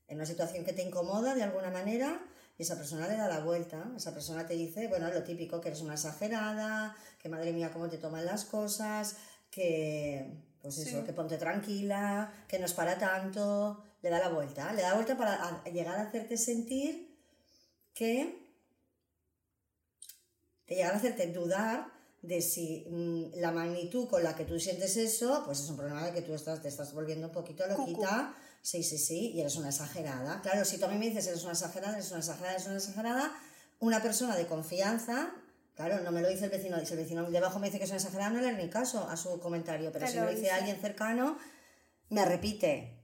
en 0.07 0.17
una 0.17 0.27
situación 0.27 0.63
que 0.63 0.73
te 0.73 0.83
incomoda 0.83 1.33
de 1.33 1.41
alguna 1.41 1.71
manera, 1.71 2.23
y 2.57 2.61
esa 2.61 2.75
persona 2.77 3.07
le 3.07 3.17
da 3.17 3.27
la 3.27 3.39
vuelta. 3.43 3.91
Esa 3.97 4.13
persona 4.13 4.45
te 4.45 4.53
dice, 4.53 4.87
bueno, 4.87 5.09
lo 5.11 5.23
típico, 5.23 5.59
que 5.59 5.69
eres 5.69 5.81
una 5.81 5.95
exagerada, 5.95 6.95
que 7.17 7.29
madre 7.29 7.51
mía, 7.51 7.71
cómo 7.73 7.89
te 7.89 7.97
toman 7.97 8.25
las 8.27 8.45
cosas, 8.45 9.17
que, 9.49 10.43
pues 10.65 10.79
eso, 10.79 10.99
Sí. 10.99 11.05
que 11.05 11.13
ponte 11.13 11.37
tranquila, 11.37 12.33
que 12.47 12.57
no 12.57 12.65
es 12.65 12.73
para 12.73 12.97
tanto, 12.97 13.83
le 14.01 14.09
da 14.09 14.17
la 14.17 14.29
vuelta. 14.29 14.73
Le 14.73 14.81
da 14.81 14.89
la 14.89 14.95
vuelta 14.95 15.15
para 15.15 15.63
llegar 15.65 15.95
a 15.99 16.01
hacerte 16.07 16.37
sentir 16.37 17.15
que 17.93 18.43
te 20.65 20.73
llegar 20.75 20.95
a 20.95 20.97
hacerte 20.97 21.27
dudar 21.27 21.87
de 22.23 22.41
si 22.41 22.87
mm, 22.89 23.39
la 23.39 23.51
magnitud 23.51 24.07
con 24.09 24.23
la 24.23 24.35
que 24.35 24.45
tú 24.45 24.59
sientes 24.59 24.97
eso, 24.97 25.43
pues 25.45 25.59
es 25.59 25.69
un 25.69 25.77
problema 25.77 26.03
de 26.03 26.11
que 26.13 26.23
tú 26.23 26.33
estás, 26.33 26.61
te 26.63 26.67
estás 26.67 26.93
volviendo 26.93 27.27
un 27.27 27.33
poquito 27.33 27.67
loquita. 27.67 28.33
Sí, 28.63 28.81
sí, 28.81 28.97
sí, 28.97 29.31
y 29.35 29.41
eres 29.41 29.55
una 29.57 29.69
exagerada. 29.69 30.41
Claro, 30.41 30.65
si 30.65 30.79
tú 30.79 30.85
a 30.85 30.87
mí 30.87 30.97
me 30.97 31.09
dices 31.09 31.27
eres 31.27 31.43
una 31.43 31.51
exagerada, 31.51 31.93
eres 31.93 32.09
una 32.09 32.19
exagerada, 32.21 32.53
eres 32.55 32.65
una 32.65 32.77
exagerada, 32.77 33.35
una 33.79 34.01
persona 34.01 34.35
de 34.35 34.47
confianza, 34.47 35.31
claro, 35.75 35.99
no 36.01 36.11
me 36.11 36.21
lo 36.21 36.29
dice 36.29 36.45
el 36.45 36.51
vecino, 36.51 36.77
si 36.85 36.93
el 36.93 36.99
vecino 36.99 37.29
debajo 37.29 37.59
me 37.59 37.67
dice 37.67 37.77
que 37.77 37.83
es 37.85 37.89
una 37.91 37.97
exagerada, 37.97 38.29
no 38.31 38.41
le 38.41 38.49
haré 38.49 38.63
ni 38.63 38.69
caso 38.69 39.07
a 39.09 39.15
su 39.17 39.39
comentario, 39.39 39.91
pero 39.91 40.05
Te 40.05 40.11
si 40.11 40.17
lo 40.17 40.23
dice 40.27 40.41
dice. 40.41 40.51
alguien 40.51 40.77
cercano, 40.81 41.37
me 42.09 42.25
repite, 42.25 42.99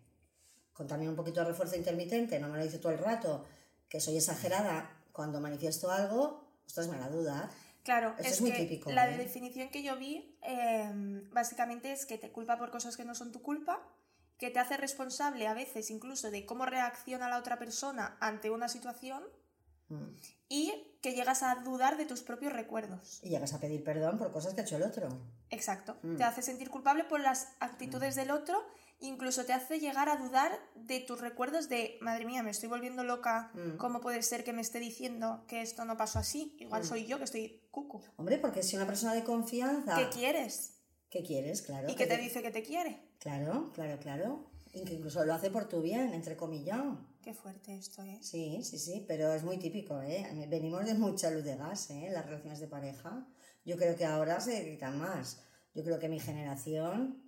con 0.73 0.87
también 0.87 1.09
un 1.09 1.15
poquito 1.15 1.41
de 1.41 1.47
refuerzo 1.47 1.75
intermitente, 1.75 2.39
no 2.39 2.47
me 2.49 2.57
lo 2.57 2.63
dice 2.63 2.79
todo 2.79 2.91
el 2.91 2.99
rato, 2.99 3.45
que 3.89 3.99
soy 3.99 4.17
exagerada 4.17 4.89
cuando 5.11 5.39
manifiesto 5.41 5.91
algo, 5.91 6.47
ostras, 6.65 6.87
me 6.87 6.97
la 6.97 7.09
duda. 7.09 7.49
Claro, 7.83 8.09
Esto 8.11 8.21
es, 8.23 8.31
es 8.33 8.41
muy 8.41 8.51
que 8.51 8.57
típico, 8.59 8.91
la 8.91 9.09
¿eh? 9.11 9.17
definición 9.17 9.69
que 9.69 9.81
yo 9.83 9.97
vi 9.97 10.37
eh, 10.43 10.89
básicamente 11.31 11.91
es 11.91 12.05
que 12.05 12.17
te 12.19 12.31
culpa 12.31 12.57
por 12.57 12.69
cosas 12.69 12.95
que 12.95 13.03
no 13.05 13.15
son 13.15 13.31
tu 13.31 13.41
culpa, 13.41 13.81
que 14.37 14.49
te 14.51 14.59
hace 14.59 14.77
responsable 14.77 15.47
a 15.47 15.53
veces 15.55 15.89
incluso 15.89 16.29
de 16.31 16.45
cómo 16.45 16.65
reacciona 16.65 17.27
la 17.27 17.37
otra 17.39 17.57
persona 17.59 18.17
ante 18.19 18.49
una 18.51 18.69
situación 18.69 19.23
Mm. 19.91 20.15
y 20.49 20.73
que 21.01 21.13
llegas 21.13 21.41
a 21.43 21.55
dudar 21.55 21.97
de 21.97 22.05
tus 22.05 22.21
propios 22.21 22.53
recuerdos. 22.53 23.19
Y 23.23 23.29
llegas 23.29 23.53
a 23.53 23.59
pedir 23.59 23.83
perdón 23.83 24.17
por 24.17 24.31
cosas 24.31 24.53
que 24.53 24.61
ha 24.61 24.63
hecho 24.63 24.75
el 24.77 24.83
otro. 24.83 25.09
Exacto. 25.49 25.97
Mm. 26.03 26.17
Te 26.17 26.23
hace 26.23 26.41
sentir 26.41 26.69
culpable 26.69 27.03
por 27.05 27.19
las 27.19 27.49
actitudes 27.59 28.15
del 28.15 28.29
otro, 28.31 28.61
incluso 28.99 29.43
te 29.45 29.53
hace 29.53 29.79
llegar 29.79 30.09
a 30.09 30.17
dudar 30.17 30.51
de 30.75 30.99
tus 30.99 31.19
recuerdos 31.21 31.69
de, 31.69 31.97
madre 32.01 32.25
mía, 32.25 32.43
me 32.43 32.51
estoy 32.51 32.69
volviendo 32.69 33.03
loca, 33.03 33.51
Mm. 33.55 33.77
¿cómo 33.77 33.99
puede 34.01 34.21
ser 34.21 34.43
que 34.43 34.53
me 34.53 34.61
esté 34.61 34.79
diciendo 34.79 35.43
que 35.47 35.61
esto 35.61 35.85
no 35.85 35.97
pasó 35.97 36.19
así? 36.19 36.55
Igual 36.59 36.83
Mm. 36.83 36.85
soy 36.85 37.05
yo 37.07 37.17
que 37.17 37.23
estoy 37.23 37.61
cucu. 37.71 38.01
Hombre, 38.17 38.37
porque 38.37 38.61
si 38.61 38.75
una 38.75 38.85
persona 38.85 39.13
de 39.15 39.23
confianza... 39.23 39.95
¿Qué 39.95 40.09
quieres? 40.09 40.77
¿Qué 41.09 41.23
quieres? 41.23 41.61
Claro. 41.63 41.89
y 41.89 41.95
que 41.95 42.05
te 42.07 42.17
dice 42.17 42.41
que 42.41 42.51
te 42.51 42.61
quiere. 42.63 43.01
Claro, 43.19 43.71
claro, 43.73 43.99
claro. 43.99 44.49
Y 44.73 44.85
que 44.85 44.93
incluso 44.93 45.25
lo 45.25 45.33
hace 45.33 45.49
por 45.49 45.67
tu 45.67 45.81
bien, 45.81 46.13
entre 46.13 46.37
comillas. 46.37 46.79
Qué 47.23 47.33
fuerte 47.33 47.75
esto 47.75 48.01
es. 48.03 48.25
Sí, 48.25 48.63
sí, 48.63 48.79
sí, 48.79 49.05
pero 49.07 49.31
es 49.33 49.43
muy 49.43 49.57
típico, 49.57 50.01
¿eh? 50.01 50.25
Venimos 50.49 50.85
de 50.85 50.95
mucha 50.95 51.29
luz 51.29 51.43
de 51.43 51.55
gas, 51.55 51.89
¿eh? 51.91 52.09
Las 52.11 52.25
relaciones 52.25 52.59
de 52.59 52.67
pareja. 52.67 53.27
Yo 53.63 53.77
creo 53.77 53.95
que 53.95 54.05
ahora 54.05 54.39
se 54.39 54.63
gritan 54.63 54.97
más. 54.97 55.43
Yo 55.73 55.83
creo 55.83 55.99
que 55.99 56.09
mi 56.09 56.19
generación, 56.19 57.21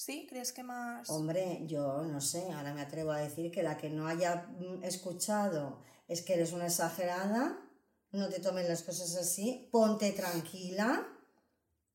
¿Sí? 0.00 0.26
¿Crees 0.26 0.54
que 0.54 0.62
más...? 0.62 1.10
hombre, 1.10 1.60
yo 1.66 2.02
no 2.04 2.22
sé, 2.22 2.50
ahora 2.52 2.72
me 2.72 2.80
atrevo 2.80 3.12
a 3.12 3.18
decir 3.18 3.50
que 3.50 3.62
la 3.62 3.76
que 3.76 3.90
no 3.90 4.06
haya 4.06 4.46
mm, 4.58 4.82
escuchado 4.82 5.82
es 6.08 6.22
que 6.22 6.32
eres 6.32 6.52
una 6.52 6.68
exagerada, 6.68 7.58
no 8.10 8.30
te 8.30 8.40
tomen 8.40 8.66
las 8.66 8.82
cosas 8.82 9.14
así, 9.16 9.68
ponte 9.70 10.12
tranquila 10.12 11.06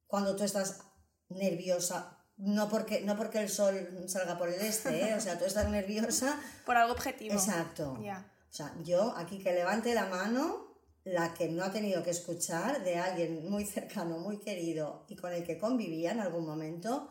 cuando 0.06 0.36
tú 0.36 0.44
estás 0.44 0.82
nerviosa, 1.30 2.14
no 2.38 2.68
porque, 2.70 3.01
no 3.01 3.15
porque 3.15 3.39
el 3.39 3.50
sol 3.50 4.04
salga 4.08 4.38
por 4.38 4.50
el 4.50 4.60
este, 4.60 5.10
¿eh? 5.10 5.15
o 5.15 5.22
sea, 5.22 5.38
tú 5.39 5.46
estás 5.46 5.70
nerviosa. 5.70 6.39
Por 6.65 6.75
algo 6.75 6.94
objetivo. 6.94 7.34
Exacto. 7.34 7.98
Ya. 8.01 8.25
O 8.50 8.54
sea, 8.54 8.74
yo 8.84 9.13
aquí 9.15 9.39
que 9.39 9.54
levante 9.54 9.94
la 9.94 10.06
mano, 10.08 10.68
la 11.04 11.34
que 11.34 11.50
no 11.50 11.63
ha 11.63 11.72
tenido 11.72 12.04
que 12.04 12.10
escuchar 12.10 12.84
de 12.84 12.98
alguien 12.98 13.50
muy 13.50 13.65
cercano, 13.65 14.18
muy 14.18 14.39
querido 14.39 15.06
y 15.08 15.15
con 15.15 15.32
el 15.32 15.44
que 15.44 15.58
convivía 15.58 16.12
en 16.12 16.20
algún 16.20 16.46
momento, 16.46 17.10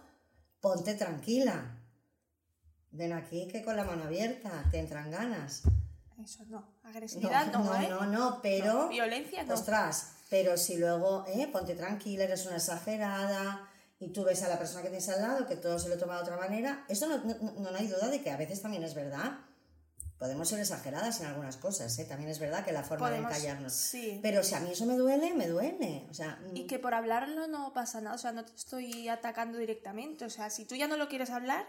ponte 0.60 0.94
tranquila. 0.94 1.80
Ven 2.90 3.12
aquí 3.12 3.48
que 3.48 3.62
con 3.62 3.76
la 3.76 3.84
mano 3.84 4.04
abierta 4.04 4.64
te 4.70 4.78
entran 4.78 5.10
ganas. 5.10 5.62
Eso 6.22 6.44
no. 6.46 6.66
Agresividad 6.84 7.52
no, 7.52 7.64
no, 7.64 7.74
¿eh? 7.80 7.88
no, 7.88 8.06
no, 8.06 8.40
pero... 8.42 8.74
No, 8.74 8.88
Violencia 8.88 9.42
no. 9.42 9.54
Ostras, 9.54 10.14
pero 10.30 10.56
si 10.56 10.76
luego, 10.76 11.24
eh, 11.26 11.48
ponte 11.48 11.74
tranquila, 11.74 12.24
eres 12.24 12.46
una 12.46 12.56
exagerada 12.56 13.68
y 13.98 14.12
tú 14.12 14.24
ves 14.24 14.42
a 14.42 14.48
la 14.48 14.58
persona 14.58 14.82
que 14.82 14.88
tienes 14.88 15.08
al 15.08 15.22
lado 15.22 15.46
que 15.46 15.56
todo 15.56 15.78
se 15.78 15.88
lo 15.88 15.96
toma 15.98 16.16
de 16.16 16.22
otra 16.22 16.36
manera, 16.36 16.84
eso 16.88 17.06
no, 17.08 17.18
no, 17.18 17.34
no- 17.52 17.70
no 17.70 17.76
hay 17.78 17.86
duda 17.86 18.08
de 18.08 18.22
que 18.22 18.30
a 18.30 18.36
veces 18.36 18.60
también 18.62 18.82
es 18.82 18.94
verdad. 18.94 19.38
Podemos 20.18 20.48
ser 20.48 20.60
exageradas 20.60 21.20
en 21.20 21.26
algunas 21.26 21.56
cosas, 21.56 21.98
¿eh? 21.98 22.04
también 22.04 22.30
es 22.30 22.38
verdad 22.38 22.64
que 22.64 22.72
la 22.72 22.82
forma 22.84 23.08
Podemos- 23.08 23.30
de 23.30 23.36
callarnos. 23.36 23.72
sí. 23.72 24.20
Pero 24.22 24.42
si 24.42 24.54
a 24.54 24.60
mí 24.60 24.70
eso 24.70 24.86
me 24.86 24.96
duele, 24.96 25.34
me 25.34 25.48
duele. 25.48 26.06
O 26.10 26.14
sea, 26.14 26.38
Y 26.54 26.66
que 26.66 26.78
por 26.78 26.94
hablarlo 26.94 27.46
no 27.48 27.72
pasa 27.74 28.00
nada, 28.00 28.14
o 28.14 28.18
sea, 28.18 28.32
no 28.32 28.44
te 28.44 28.54
estoy 28.54 29.08
atacando 29.08 29.58
directamente, 29.58 30.24
o 30.24 30.30
sea, 30.30 30.50
si 30.50 30.64
tú 30.64 30.76
ya 30.76 30.86
no 30.88 30.96
lo 30.96 31.08
quieres 31.08 31.30
hablar, 31.30 31.66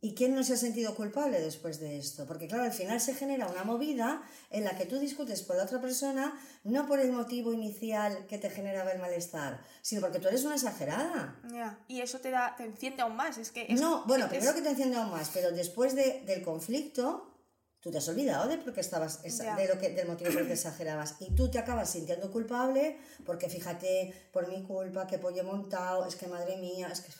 ¿Y 0.00 0.14
quién 0.14 0.32
no 0.36 0.44
se 0.44 0.52
ha 0.54 0.56
sentido 0.56 0.94
culpable 0.94 1.40
después 1.40 1.80
de 1.80 1.98
esto? 1.98 2.24
Porque 2.24 2.46
claro, 2.46 2.62
al 2.62 2.72
final 2.72 3.00
se 3.00 3.14
genera 3.14 3.48
una 3.48 3.64
movida 3.64 4.22
en 4.48 4.62
la 4.62 4.76
que 4.78 4.86
tú 4.86 5.00
discutes 5.00 5.42
por 5.42 5.56
la 5.56 5.64
otra 5.64 5.80
persona, 5.80 6.38
no 6.62 6.86
por 6.86 7.00
el 7.00 7.10
motivo 7.10 7.52
inicial 7.52 8.26
que 8.28 8.38
te 8.38 8.48
generaba 8.48 8.92
el 8.92 9.00
malestar, 9.00 9.60
sino 9.82 10.00
porque 10.00 10.20
tú 10.20 10.28
eres 10.28 10.44
una 10.44 10.54
exagerada. 10.54 11.40
ya, 11.52 11.80
y 11.88 12.00
eso 12.00 12.20
te 12.20 12.30
da, 12.30 12.54
te 12.56 12.62
enciende 12.64 13.02
aún 13.02 13.16
más, 13.16 13.38
es 13.38 13.50
que... 13.50 13.66
es- 13.68 13.80
No, 13.80 14.04
bueno, 14.06 14.26
es- 14.26 14.30
primero 14.30 14.54
que 14.54 14.62
te 14.62 14.68
enciende 14.70 14.96
aún 14.96 15.10
más, 15.10 15.30
pero 15.34 15.50
después 15.50 15.96
de- 15.96 16.22
del 16.24 16.42
conflicto, 16.42 17.34
tú 17.80 17.90
te 17.90 17.98
has 17.98 18.08
olvidado 18.08 18.48
de 18.48 18.58
por 18.58 18.72
qué 18.72 18.80
estabas 18.82 19.20
Ya. 19.24 19.56
de 19.56 19.66
lo 19.66 19.80
que, 19.80 19.90
del 19.90 20.06
motivo 20.06 20.30
por 20.30 20.42
el 20.42 20.46
que 20.46 20.52
exagerabas. 20.54 21.16
Y 21.18 21.34
tú 21.34 21.50
te 21.50 21.58
acabas 21.58 21.90
sintiendo 21.90 22.30
culpable 22.30 22.98
porque 23.26 23.48
fíjate, 23.48 24.14
por 24.32 24.46
mi 24.46 24.62
culpa, 24.62 25.08
que 25.08 25.18
pollo 25.18 25.40
he 25.40 25.44
montado, 25.44 26.06
es 26.06 26.14
que 26.14 26.28
madre 26.28 26.56
mía, 26.56 26.88
es 26.92 27.00
que. 27.00 27.10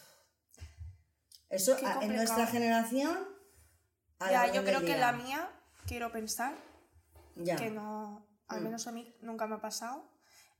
Eso 1.50 1.76
a- 1.84 2.04
en 2.04 2.14
nuestra 2.14 2.46
generación. 2.46 3.16
a 4.20 4.30
la 4.32 4.46
Ya, 4.48 4.52
yo 4.54 4.64
creo 4.64 4.80
que 4.80 4.96
la 4.96 5.12
mía, 5.12 5.48
quiero 5.86 6.10
pensar 6.10 6.52
Ya. 7.36 7.54
que 7.56 7.70
no, 7.70 8.26
al 8.48 8.60
Mm. 8.60 8.64
menos 8.64 8.86
a 8.88 8.92
mí 8.92 9.14
nunca 9.22 9.46
me 9.46 9.54
ha 9.54 9.60
pasado, 9.60 10.04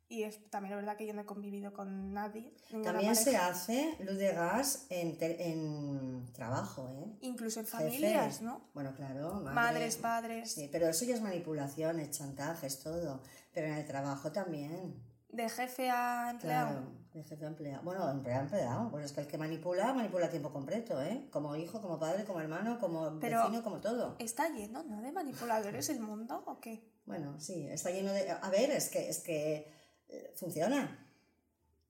y 0.09 0.23
es 0.23 0.49
también 0.49 0.73
es 0.75 0.77
verdad 0.79 0.97
que 0.97 1.07
yo 1.07 1.13
no 1.13 1.23
he 1.23 1.27
convivido 1.27 1.73
con 1.75 2.13
nadie, 2.15 2.55
También 2.85 3.17
se 3.17 3.37
hace 3.37 3.97
luz 4.01 4.17
de 4.17 4.33
gas 4.33 4.87
en, 4.91 5.19
en 5.21 6.33
trabajo, 6.33 6.89
¿eh? 6.89 7.19
incluso 7.21 7.59
en 7.61 7.67
Jefe. 7.67 7.79
familias, 7.85 8.41
¿no? 8.43 8.63
Bueno, 8.75 8.95
claro. 8.95 9.35
madre. 9.41 9.55
Madres, 9.55 9.97
padres, 9.97 10.53
Sí, 10.53 10.69
pero 10.71 10.87
eso 10.89 11.05
ya 11.05 11.15
es 11.17 11.21
manipulaciones, 11.21 12.11
chantajes, 12.17 12.81
todo. 12.81 13.23
Pero 13.53 13.67
en 13.67 13.75
el 13.75 13.87
trabajo 13.87 14.31
también. 14.31 15.03
de 15.31 15.49
jefe 15.51 15.91
a 15.91 16.31
empleado. 16.31 16.69
Claro, 16.71 16.93
de 17.19 17.25
jefe 17.25 17.45
empleado. 17.47 17.83
Bueno, 17.83 18.09
empleado 18.11 18.43
empleado. 18.45 18.91
Pues 18.91 19.05
es 19.07 19.13
que 19.13 19.21
el 19.21 19.27
que 19.27 19.39
manipula, 19.39 19.93
manipula 19.93 20.27
a 20.27 20.31
tiempo 20.31 20.53
completo, 20.53 21.01
¿eh? 21.03 21.27
Como 21.31 21.55
hijo, 21.57 21.81
como 21.81 21.99
padre, 21.99 22.25
como 22.25 22.41
hermano, 22.41 22.79
como 22.79 23.19
Pero- 23.21 23.43
vecino, 23.43 23.63
como 23.63 23.81
todo. 23.81 24.17
¿Está 24.19 24.49
lleno, 24.49 24.83
no, 24.85 25.01
de 25.03 25.13
manipuladores 25.13 25.89
el 25.91 26.01
mundo 26.01 26.43
o 26.47 26.61
qué? 26.61 26.83
Bueno, 27.07 27.39
sí, 27.41 27.67
está 27.69 27.91
lleno 27.91 28.13
de... 28.13 28.31
A 28.31 28.51
ver, 28.51 28.71
es 28.71 28.89
que, 28.89 29.09
es 29.09 29.19
que 29.21 29.73
eh, 30.09 30.33
funciona. 30.37 31.05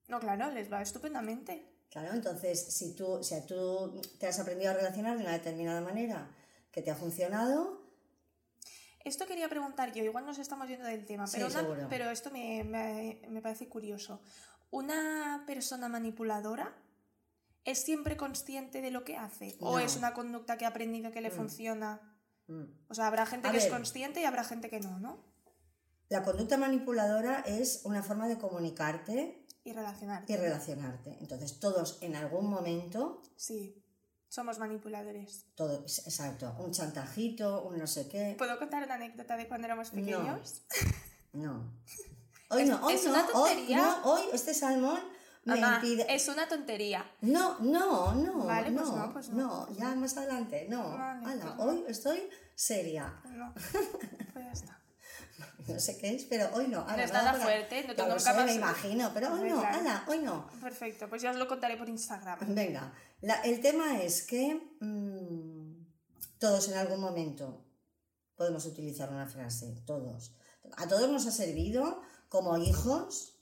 No, 0.09 0.19
claro, 0.21 0.51
les 0.51 0.73
va 0.73 0.81
estupendamente. 0.81 1.67
Claro, 1.91 2.13
entonces, 2.15 2.61
si 2.75 2.95
tú, 2.95 3.23
si 3.23 3.41
tú 3.47 4.01
te 4.19 4.27
has 4.27 4.39
aprendido 4.39 4.71
a 4.71 4.75
relacionar 4.75 5.17
de 5.17 5.23
una 5.25 5.33
determinada 5.33 5.81
manera 5.81 6.31
que 6.71 6.83
te 6.83 6.91
ha 6.91 6.95
funcionado, 6.97 7.79
Esto 9.05 9.27
quería 9.27 9.49
preguntar 9.49 9.93
yo, 9.93 10.05
igual 10.05 10.27
nos 10.27 10.39
estamos 10.39 10.69
yendo 10.69 10.87
del 10.87 11.07
tema, 11.07 11.27
Sí, 11.27 11.39
pero, 11.41 11.73
una- 11.73 11.89
pero 11.89 12.11
esto 12.11 12.31
me, 12.31 12.63
me- 12.65 13.21
me 13.29 13.41
parece 13.41 13.67
curioso. 13.69 14.21
¿Una 14.71 15.45
persona 15.47 15.89
manipuladora 15.89 16.75
es 17.65 17.83
siempre 17.83 18.17
consciente 18.17 18.81
de 18.83 18.91
lo 18.91 19.05
que 19.05 19.17
hace? 19.17 19.57
¿O 19.61 19.73
No. 19.73 19.79
es 19.79 19.97
una 19.97 20.15
conducta 20.15 20.57
que 20.59 20.65
ha 20.65 20.69
aprendido 20.69 21.11
que 21.13 21.21
le 21.21 21.31
Mm. 21.31 21.35
funciona? 21.37 22.17
mm, 22.49 22.65
O 22.89 22.95
sea, 22.95 23.07
habrá 23.07 23.27
gente 23.27 23.49
A 23.49 23.53
que 23.53 23.59
es 23.59 23.67
consciente 23.67 24.21
y 24.21 24.25
habrá 24.25 24.45
gente 24.45 24.71
que 24.71 24.81
no, 24.81 24.99
¿no? 24.99 25.27
la 26.11 26.23
conducta 26.23 26.57
manipuladora 26.57 27.41
es 27.41 27.83
una 27.85 28.03
forma 28.03 28.27
de 28.29 28.39
comunicarte 28.39 29.45
Y 29.65 29.75
relacionar. 29.75 30.25
y 30.27 30.37
relacionarte. 30.37 31.19
Entonces, 31.21 31.61
todos 31.61 31.99
en 32.01 32.17
algún 32.17 32.49
momento 32.49 33.21
Sí, 33.37 33.85
somos 34.29 34.59
manipuladores. 34.59 35.45
Todo, 35.55 35.81
exacto. 35.83 36.57
Un 36.61 36.71
chantajito, 36.73 37.63
un 37.65 37.77
no 37.77 37.87
sé 37.87 38.09
qué. 38.09 38.35
¿Puedo 38.39 38.59
contar 38.59 38.85
una 38.85 38.95
anécdota 38.95 39.37
de 39.37 39.49
cuando 39.49 39.67
éramos 39.67 39.93
No. 39.93 40.01
pequeños? 40.01 40.63
No. 41.35 41.75
Hoy 42.51 42.63
Es- 42.63 42.69
no, 42.69 42.87
hoy 42.87 42.95
es 42.95 43.05
no, 43.05 43.11
una 43.11 43.27
hoy 43.27 43.33
tontería. 43.33 43.77
no, 43.79 44.03
hoy 44.05 44.23
este 44.33 44.55
salmón 44.55 45.01
me 45.45 45.61
Mamá, 45.61 45.77
impide. 45.77 46.15
es 46.15 46.29
una 46.29 46.49
tontería. 46.49 47.05
No, 47.21 47.59
no, 47.61 48.13
no, 48.15 48.45
Vale, 48.45 48.71
no, 48.71 48.83
pues 48.83 48.95
no, 48.97 49.13
pues 49.13 49.29
no. 49.31 49.69
ya 49.79 49.95
más 49.95 50.17
adelante, 50.17 50.67
no. 50.69 50.91
Vale, 50.97 51.27
Ala, 51.27 51.45
pues 51.45 51.57
no. 51.57 51.65
hoy 51.65 51.85
estoy 51.89 52.29
seria. 52.55 53.21
No, 53.25 53.53
pues 54.33 54.45
ya 54.45 54.53
está. 54.53 54.75
No 55.67 55.79
sé 55.79 55.99
qué 55.99 56.15
es, 56.15 56.25
pero 56.25 56.49
hoy 56.55 56.69
no. 56.69 56.81
Ala, 56.87 56.97
No 56.97 57.03
es 57.03 57.13
nada 57.13 57.33
para- 57.33 57.45
fuerte, 57.45 57.85
no 57.87 57.95
tengo 57.95 58.11
más- 58.11 58.37
me 58.47 58.55
imagino, 58.55 59.11
pero 59.13 59.33
hoy 59.35 59.49
no, 59.51 59.61
ala, 59.61 60.05
hoy 60.09 60.19
no. 60.21 60.51
Perfecto, 60.63 61.09
pues 61.11 61.21
ya 61.23 61.31
os 61.31 61.37
lo 61.37 61.47
contaré 61.47 61.77
por 61.77 61.89
Instagram. 61.89 62.39
Venga, 62.55 62.93
la- 63.21 63.41
el 63.43 63.61
tema 63.61 64.01
es 64.03 64.23
que 64.27 64.55
mm, 64.81 65.87
todos 66.39 66.69
en 66.69 66.79
algún 66.79 67.01
momento 67.01 67.65
podemos 68.35 68.65
utilizar 68.67 69.11
una 69.11 69.27
frase, 69.27 69.83
todos. 69.87 70.35
A 70.77 70.87
todos 70.89 71.09
nos 71.11 71.27
ha 71.27 71.31
servido 71.33 72.01
como 72.29 72.57
hijos, 72.59 73.35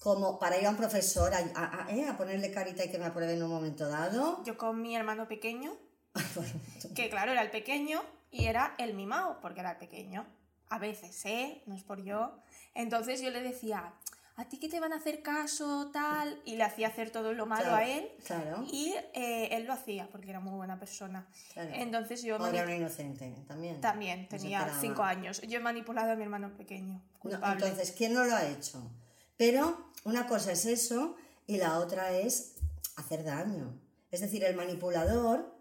como 0.00 0.38
para 0.38 0.58
ir 0.58 0.66
a 0.66 0.70
un 0.70 0.76
profesor 0.76 1.32
a, 1.34 1.38
a- 1.54 1.86
a- 1.86 1.90
¿eh? 1.94 2.08
a 2.08 2.16
ponerle 2.16 2.50
carita 2.52 2.84
y 2.84 2.90
que 2.90 2.98
me 2.98 3.06
apruebe 3.06 3.34
en 3.34 3.42
un 3.42 3.50
momento 3.50 3.88
dado. 3.88 4.42
Yo 4.44 4.56
con 4.56 4.80
mi 4.82 4.94
hermano 4.96 5.26
pequeño, 5.28 5.74
que 6.94 7.08
claro, 7.10 7.32
era 7.32 7.42
el 7.42 7.50
pequeño 7.50 8.02
y 8.30 8.44
era 8.46 8.74
el 8.78 8.94
mimado, 8.94 9.38
porque 9.40 9.60
era 9.60 9.72
el 9.72 9.78
pequeño. 9.78 10.26
A 10.68 10.78
veces, 10.78 11.24
¿eh? 11.26 11.62
No 11.66 11.74
es 11.76 11.84
por 11.84 12.02
yo. 12.02 12.36
Entonces 12.74 13.20
yo 13.20 13.30
le 13.30 13.40
decía, 13.40 13.92
¿a 14.36 14.44
ti 14.48 14.58
que 14.58 14.68
te 14.68 14.80
van 14.80 14.92
a 14.92 14.96
hacer 14.96 15.22
caso, 15.22 15.90
tal? 15.92 16.40
Y 16.44 16.56
le 16.56 16.64
hacía 16.64 16.88
hacer 16.88 17.10
todo 17.10 17.32
lo 17.32 17.46
malo 17.46 17.62
Claro, 17.64 17.76
a 17.76 17.84
él. 17.88 18.10
Claro, 18.24 18.64
Y 18.70 18.94
eh, 19.14 19.48
él 19.52 19.64
lo 19.66 19.72
hacía, 19.72 20.08
porque 20.10 20.30
era 20.30 20.40
muy 20.40 20.54
buena 20.54 20.78
persona. 20.78 21.26
claro. 21.54 21.70
Entonces 21.74 22.22
yo 22.22 22.36
O 22.36 22.38
mani- 22.38 22.58
era 22.58 22.66
una 22.66 22.76
inocente 22.76 23.34
también. 23.48 23.80
también 23.80 24.28
tenía 24.28 24.70
cinco 24.80 25.02
años. 25.02 25.40
Yo 25.42 25.58
he 25.58 25.62
manipulado 25.62 26.12
a 26.12 26.16
mi 26.16 26.22
hermano 26.22 26.54
pequeño. 26.56 27.02
No, 27.24 27.52
entonces, 27.52 27.92
¿quién 27.92 28.12
no 28.14 28.24
lo 28.24 28.34
ha 28.36 28.44
hecho? 28.46 28.90
Pero 29.36 29.90
una 30.04 30.26
cosa 30.26 30.52
es 30.52 30.64
eso 30.66 31.16
y 31.46 31.56
la 31.56 31.78
otra 31.78 32.12
es 32.12 32.54
hacer 32.96 33.24
daño. 33.24 33.78
Es 34.10 34.20
decir, 34.20 34.44
el 34.44 34.54
manipulador 34.54 35.54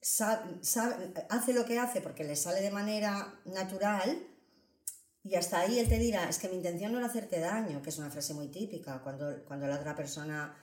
sa- 0.00 0.44
sa- 0.62 0.98
hace 1.30 1.52
lo 1.52 1.64
que 1.64 1.78
hace 1.78 2.00
porque 2.00 2.24
le 2.24 2.36
sale 2.36 2.60
de 2.60 2.70
manera 2.70 3.34
natural 3.44 4.18
y 5.30 5.34
hasta 5.36 5.60
ahí 5.60 5.78
él 5.78 5.88
te 5.88 5.98
dirá, 5.98 6.28
es 6.28 6.38
que 6.38 6.48
mi 6.48 6.56
intención 6.56 6.92
no 6.92 6.98
era 6.98 7.06
hacerte 7.06 7.38
daño, 7.40 7.82
que 7.82 7.90
es 7.90 7.98
una 7.98 8.10
frase 8.10 8.34
muy 8.34 8.48
típica 8.48 9.00
cuando, 9.02 9.44
cuando 9.44 9.66
la 9.66 9.76
otra 9.76 9.94
persona... 9.94 10.54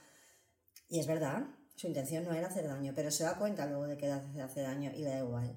Y 0.87 0.99
es 0.99 1.07
verdad, 1.07 1.43
su 1.75 1.87
intención 1.87 2.23
no 2.25 2.33
era 2.33 2.47
hacer 2.47 2.67
daño, 2.67 2.93
pero 2.95 3.09
se 3.11 3.23
da 3.23 3.35
cuenta 3.37 3.65
luego 3.65 3.87
de 3.87 3.97
que 3.97 4.11
hace, 4.11 4.41
hace 4.41 4.61
daño 4.61 4.91
y 4.93 4.99
le 5.03 5.09
da 5.09 5.19
igual. 5.19 5.55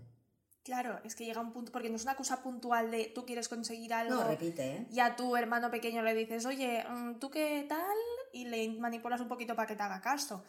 Claro, 0.62 1.00
es 1.04 1.14
que 1.14 1.24
llega 1.24 1.40
un 1.40 1.52
punto, 1.52 1.72
porque 1.72 1.88
no 1.88 1.96
es 1.96 2.02
una 2.02 2.16
cosa 2.16 2.42
puntual 2.42 2.90
de 2.90 3.10
tú 3.14 3.24
quieres 3.24 3.48
conseguir 3.48 3.92
algo. 3.94 4.14
No, 4.16 4.28
repite, 4.28 4.76
¿eh? 4.76 4.86
y 4.90 5.00
a 5.00 5.16
tu 5.16 5.34
hermano 5.36 5.70
pequeño 5.70 6.02
le 6.02 6.14
dices, 6.14 6.44
oye, 6.44 6.84
mm, 6.88 7.18
¿tú 7.18 7.30
qué 7.30 7.64
tal? 7.68 7.96
Y 8.32 8.44
le 8.46 8.68
manipulas 8.78 9.20
un 9.20 9.28
poquito 9.28 9.54
para 9.56 9.66
que 9.66 9.76
te 9.76 9.82
haga 9.82 10.00
caso. 10.00 10.44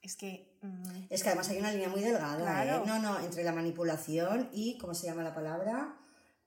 Es 0.00 0.16
que... 0.16 0.58
mm, 0.62 1.06
Es 1.10 1.22
que 1.22 1.30
además 1.30 1.48
hay 1.48 1.58
una 1.58 1.72
línea 1.72 1.88
muy 1.88 2.00
delgada, 2.02 2.36
Claro. 2.36 2.84
¿eh? 2.84 2.86
No, 2.86 2.98
no, 3.00 3.18
entre 3.20 3.42
la 3.42 3.52
manipulación 3.52 4.48
y, 4.52 4.78
¿cómo 4.78 4.94
se 4.94 5.06
llama 5.06 5.22
la 5.24 5.34
palabra? 5.34 5.96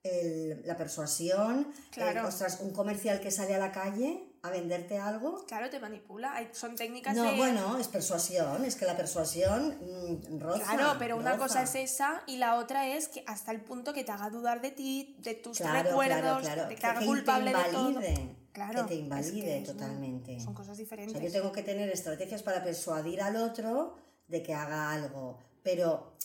El- 0.10 0.62
la 0.66 0.76
persuasión. 0.78 1.72
Claro. 1.92 2.22
el, 2.22 2.26
ostras, 2.26 2.60
un 2.62 2.72
comercial 2.72 3.20
que 3.20 3.32
sale 3.32 3.56
a 3.56 3.60
la 3.60 3.72
calle 3.72 4.24
a 4.44 4.50
venderte 4.50 4.98
algo. 4.98 5.44
claro, 5.46 5.70
te 5.70 5.80
manipula. 5.80 6.34
Hay- 6.36 6.50
son 6.54 6.76
técnicas 6.76 7.16
No, 7.16 7.24
de... 7.24 7.36
bueno, 7.36 7.78
es 7.78 7.88
persuasión, 7.88 8.64
es 8.66 8.76
que 8.76 8.86
la 8.86 8.96
persuasión 8.96 9.76
mm, 9.82 10.40
roza. 10.40 10.64
Claro, 10.76 10.96
pero 11.00 11.18
una 11.18 11.38
cosa 11.38 11.64
es 11.64 11.76
esa 11.76 12.22
y 12.28 12.38
la 12.38 12.56
otra 12.56 12.88
es 12.88 13.08
que 13.10 13.24
hasta 13.28 13.52
el 13.52 13.62
punto 13.62 13.94
que 13.94 14.04
te 14.04 14.12
haga 14.12 14.30
dudar 14.30 14.62
de 14.62 14.72
ti, 14.72 15.18
de 15.20 15.34
tus 15.34 15.58
Claro, 15.58 15.90
recuerdos, 15.90 16.42
claro, 16.42 16.70
que, 16.70 16.76
Que 16.76 16.86
haga 16.86 17.00
te 17.00 17.06
culpable 17.06 17.54
de 17.54 17.64
todo. 17.72 17.90
invalide, 17.90 18.36
Claro, 18.54 18.82
que 18.84 18.88
te 18.90 18.96
invalide 18.96 19.42
que 19.46 19.58
es 19.60 19.64
totalmente. 19.68 20.40
son 20.40 20.54
cosas 20.54 20.76
O 20.76 20.80
diferentes. 20.80 21.14
sea, 21.18 21.22
yo 21.28 21.32
tengo 21.32 21.52
que 21.52 21.64
tener 21.64 21.90
estrategias 21.90 22.42
para 22.44 22.64
persuadir 22.64 23.22
al 23.22 23.36
otro 23.36 23.98
de 24.28 24.42
que 24.44 24.54
haga 24.54 24.92
algo, 24.92 25.38
pero 25.64 26.16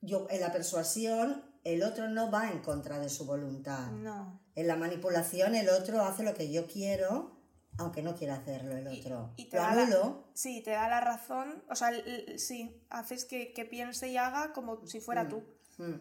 yo 0.00 0.26
en 0.30 0.40
la 0.40 0.52
persuasión 0.52 1.44
el 1.64 1.82
otro 1.82 2.08
no 2.08 2.30
va 2.30 2.50
en 2.50 2.60
contra 2.60 2.98
de 2.98 3.08
su 3.08 3.26
voluntad. 3.26 3.90
No. 3.90 4.40
En 4.54 4.66
la 4.66 4.76
manipulación 4.76 5.54
el 5.54 5.68
otro 5.68 6.02
hace 6.02 6.22
lo 6.22 6.34
que 6.34 6.50
yo 6.52 6.66
quiero, 6.66 7.36
aunque 7.78 8.02
no 8.02 8.14
quiera 8.14 8.34
hacerlo 8.36 8.76
el 8.76 8.86
otro. 8.88 9.32
y 9.36 9.48
te 9.48 9.56
lo 9.56 9.62
da 9.62 9.74
la- 9.74 9.82
anulo. 9.82 10.24
Sí, 10.34 10.62
te 10.62 10.70
da 10.72 10.88
la 10.88 11.00
razón. 11.00 11.62
O 11.70 11.74
sea, 11.74 11.90
sí, 12.36 12.82
haces 12.90 13.24
que, 13.24 13.52
que 13.52 13.64
piense 13.64 14.08
y 14.08 14.16
haga 14.16 14.52
como 14.52 14.86
si 14.86 15.00
fuera 15.00 15.28
tú. 15.28 15.42
Mm. 15.78 15.94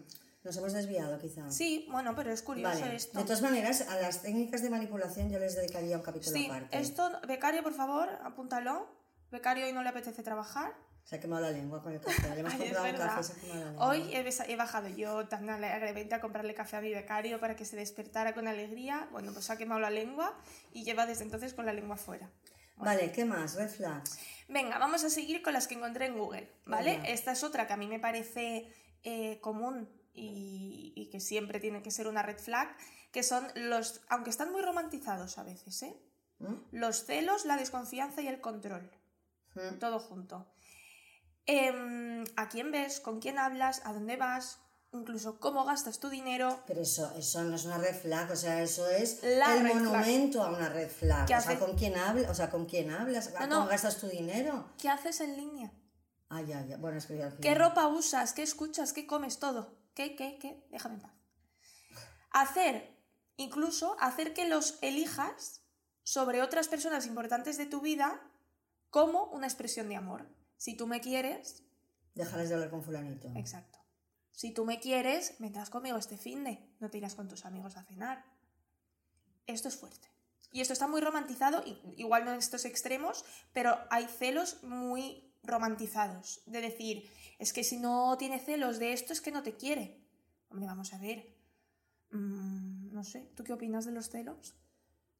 Nos 0.43 0.55
hemos 0.55 0.71
desviado 0.71 1.19
quizá. 1.19 1.49
Sí, 1.51 1.85
bueno, 1.91 2.15
pero 2.15 2.31
es 2.31 2.41
curioso 2.41 2.79
Vale. 2.79 2.95
esto. 2.95 3.17
De 3.19 3.25
todas 3.25 3.41
maneras, 3.41 3.81
a 3.89 3.99
las 3.99 4.21
técnicas 4.21 4.61
de 4.61 4.69
manipulación 4.69 5.29
yo 5.29 5.37
les 5.37 5.55
dedicaría 5.55 5.97
un 5.97 6.01
capítulo 6.03 6.31
Sí, 6.35 6.45
aparte. 6.45 6.79
esto, 6.79 7.11
becario, 7.27 7.61
por 7.61 7.73
favor, 7.73 8.07
apúntalo. 8.23 8.87
Becario 9.31 9.65
hoy 9.65 9.73
no 9.73 9.83
le 9.83 9.89
apetece 9.89 10.23
trabajar. 10.23 10.73
Se 11.09 11.15
ha 11.15 11.19
quemado 11.19 11.41
la 11.41 11.49
lengua 11.49 11.81
con 11.81 11.91
el 11.91 11.99
café. 11.99 12.29
Le 12.35 12.41
hemos 12.41 12.53
Ay, 12.53 12.59
comprado 12.59 12.85
un 12.85 12.97
café 12.97 13.19
y 13.19 13.23
se 13.23 13.31
ha 13.31 13.35
quemado 13.35 13.59
la 13.59 13.65
lengua. 13.65 13.87
Hoy 13.87 14.13
he, 14.13 14.55
bajado 14.55 14.89
yo 14.89 15.27
tan 15.27 15.49
alegremente 15.49 16.13
a 16.13 16.21
comprarle 16.21 16.53
café 16.53 16.77
a 16.77 16.81
mi 16.81 16.93
becario 16.93 17.39
para 17.39 17.55
que 17.55 17.65
se 17.65 17.75
despertara 17.75 18.35
con 18.35 18.47
alegría. 18.47 19.09
Bueno, 19.11 19.33
pues 19.33 19.49
ha 19.49 19.57
quemado 19.57 19.81
la 19.81 19.89
lengua 19.89 20.37
y 20.71 20.83
lleva 20.83 21.07
desde 21.07 21.23
entonces 21.23 21.55
con 21.55 21.65
la 21.65 21.73
lengua 21.73 21.97
fuera. 21.97 22.29
Vale, 22.75 23.11
¿qué 23.11 23.25
más? 23.25 23.55
Red 23.55 23.69
flags. 23.69 24.19
Venga, 24.49 24.77
vamos 24.77 25.03
a 25.03 25.09
seguir 25.09 25.41
con 25.41 25.53
las 25.53 25.67
que 25.67 25.73
encontré 25.73 26.05
en 26.05 26.15
Google, 26.15 26.47
¿vale? 26.65 26.97
Venga. 26.97 27.09
Esta 27.09 27.31
es 27.31 27.43
otra 27.43 27.65
que 27.65 27.73
a 27.73 27.77
mí 27.77 27.87
me 27.87 27.99
parece 27.99 28.71
eh, 29.01 29.39
común 29.41 29.89
y, 30.13 30.93
y 30.95 31.09
que 31.09 31.19
siempre 31.19 31.59
tiene 31.59 31.81
que 31.81 31.89
ser 31.89 32.05
una 32.05 32.21
red 32.21 32.37
flag, 32.37 32.69
que 33.11 33.23
son 33.23 33.47
los, 33.55 34.01
aunque 34.09 34.29
están 34.29 34.51
muy 34.51 34.61
romantizados 34.61 35.39
a 35.39 35.43
veces, 35.43 35.81
¿eh? 35.81 35.99
¿Mm? 36.37 36.53
Los 36.71 37.03
celos, 37.05 37.45
la 37.45 37.57
desconfianza 37.57 38.21
y 38.21 38.27
el 38.27 38.39
control, 38.41 38.91
¿Mm? 39.55 39.79
todo 39.79 39.99
junto. 39.99 40.45
Em, 41.51 42.25
¿A 42.35 42.47
quién 42.47 42.71
ves? 42.71 42.99
¿Con 42.99 43.19
quién 43.19 43.39
hablas? 43.39 43.81
¿A 43.83 43.91
dónde 43.93 44.17
vas? 44.17 44.59
Incluso 44.91 45.39
cómo 45.39 45.65
gastas 45.65 45.99
tu 45.99 46.09
dinero. 46.09 46.59
Pero 46.67 46.81
eso, 46.81 47.11
eso 47.15 47.43
no 47.43 47.55
es 47.55 47.65
una 47.65 47.79
red 47.79 47.95
flag, 47.95 48.29
o 48.31 48.35
sea, 48.35 48.61
eso 48.61 48.87
es 48.87 49.23
La 49.23 49.55
el 49.55 49.61
flag. 49.61 49.75
monumento 49.75 50.43
a 50.43 50.49
una 50.51 50.69
red 50.69 50.89
flag. 50.89 51.25
¿Qué 51.25 51.35
O 51.35 51.41
sea? 51.41 51.57
¿con 51.57 51.75
quién 51.75 51.97
hablas? 51.97 52.29
O 52.29 52.35
sea, 52.35 52.51
¿con 52.51 52.65
quién 52.67 52.91
hablas? 52.91 53.31
No, 53.33 53.39
¿Cómo 53.49 53.65
gastas 53.67 53.97
tu 53.97 54.07
dinero? 54.07 54.65
¿Qué 54.77 54.89
haces 54.89 55.21
en 55.21 55.37
línea? 55.37 55.71
Ah, 56.29 56.43
ya, 56.43 56.63
ya. 56.65 56.77
Bueno, 56.77 56.99
es 56.99 57.07
que 57.07 57.17
ya 57.17 57.35
¿Qué 57.37 57.55
ropa 57.55 57.87
usas? 57.87 58.33
¿Qué 58.33 58.43
escuchas? 58.43 58.93
¿Qué 58.93 59.07
comes? 59.07 59.39
Todo. 59.39 59.75
¿Qué, 59.95 60.15
qué, 60.15 60.37
qué? 60.39 60.63
Déjame 60.69 60.95
en 60.95 61.01
paz. 61.01 61.13
Hacer, 62.31 62.95
incluso 63.37 63.95
hacer 63.99 64.33
que 64.35 64.47
los 64.47 64.77
elijas 64.81 65.61
sobre 66.03 66.43
otras 66.43 66.67
personas 66.67 67.07
importantes 67.07 67.57
de 67.57 67.65
tu 67.65 67.81
vida 67.81 68.21
como 68.91 69.25
una 69.25 69.47
expresión 69.47 69.89
de 69.89 69.95
amor. 69.95 70.27
Si 70.59 70.75
tú 70.75 70.87
me 70.87 70.99
quieres, 70.99 71.63
Dejarás 72.15 72.49
de 72.49 72.55
hablar 72.55 72.69
con 72.69 72.83
fulanito. 72.83 73.31
exacto. 73.35 73.79
Si 74.31 74.51
tú 74.51 74.65
me 74.65 74.79
quieres, 74.79 75.35
vendrás 75.39 75.69
conmigo 75.69 75.97
este 75.97 76.17
fin 76.17 76.43
de, 76.43 76.59
no 76.79 76.89
te 76.89 76.97
irás 76.97 77.15
con 77.15 77.29
tus 77.29 77.45
amigos 77.45 77.77
a 77.77 77.83
cenar. 77.83 78.25
Esto 79.47 79.69
es 79.69 79.77
fuerte. 79.77 80.09
Y 80.51 80.59
esto 80.59 80.73
está 80.73 80.87
muy 80.87 80.99
romantizado, 80.99 81.63
igual 81.95 82.25
no 82.25 82.33
en 82.33 82.39
estos 82.39 82.65
extremos, 82.65 83.23
pero 83.53 83.77
hay 83.89 84.05
celos 84.07 84.61
muy 84.63 85.33
romantizados. 85.43 86.41
De 86.45 86.59
decir, 86.59 87.09
es 87.37 87.53
que 87.53 87.63
si 87.63 87.77
no 87.77 88.17
tiene 88.17 88.39
celos 88.39 88.79
de 88.79 88.91
esto 88.91 89.13
es 89.13 89.21
que 89.21 89.31
no 89.31 89.41
te 89.43 89.55
quiere. 89.55 90.03
Hombre, 90.49 90.67
vamos 90.67 90.93
a 90.93 90.97
ver. 90.97 91.37
Mm, 92.11 92.91
no 92.91 93.03
sé, 93.05 93.31
¿tú 93.35 93.43
qué 93.45 93.53
opinas 93.53 93.85
de 93.85 93.93
los 93.93 94.09
celos? 94.09 94.55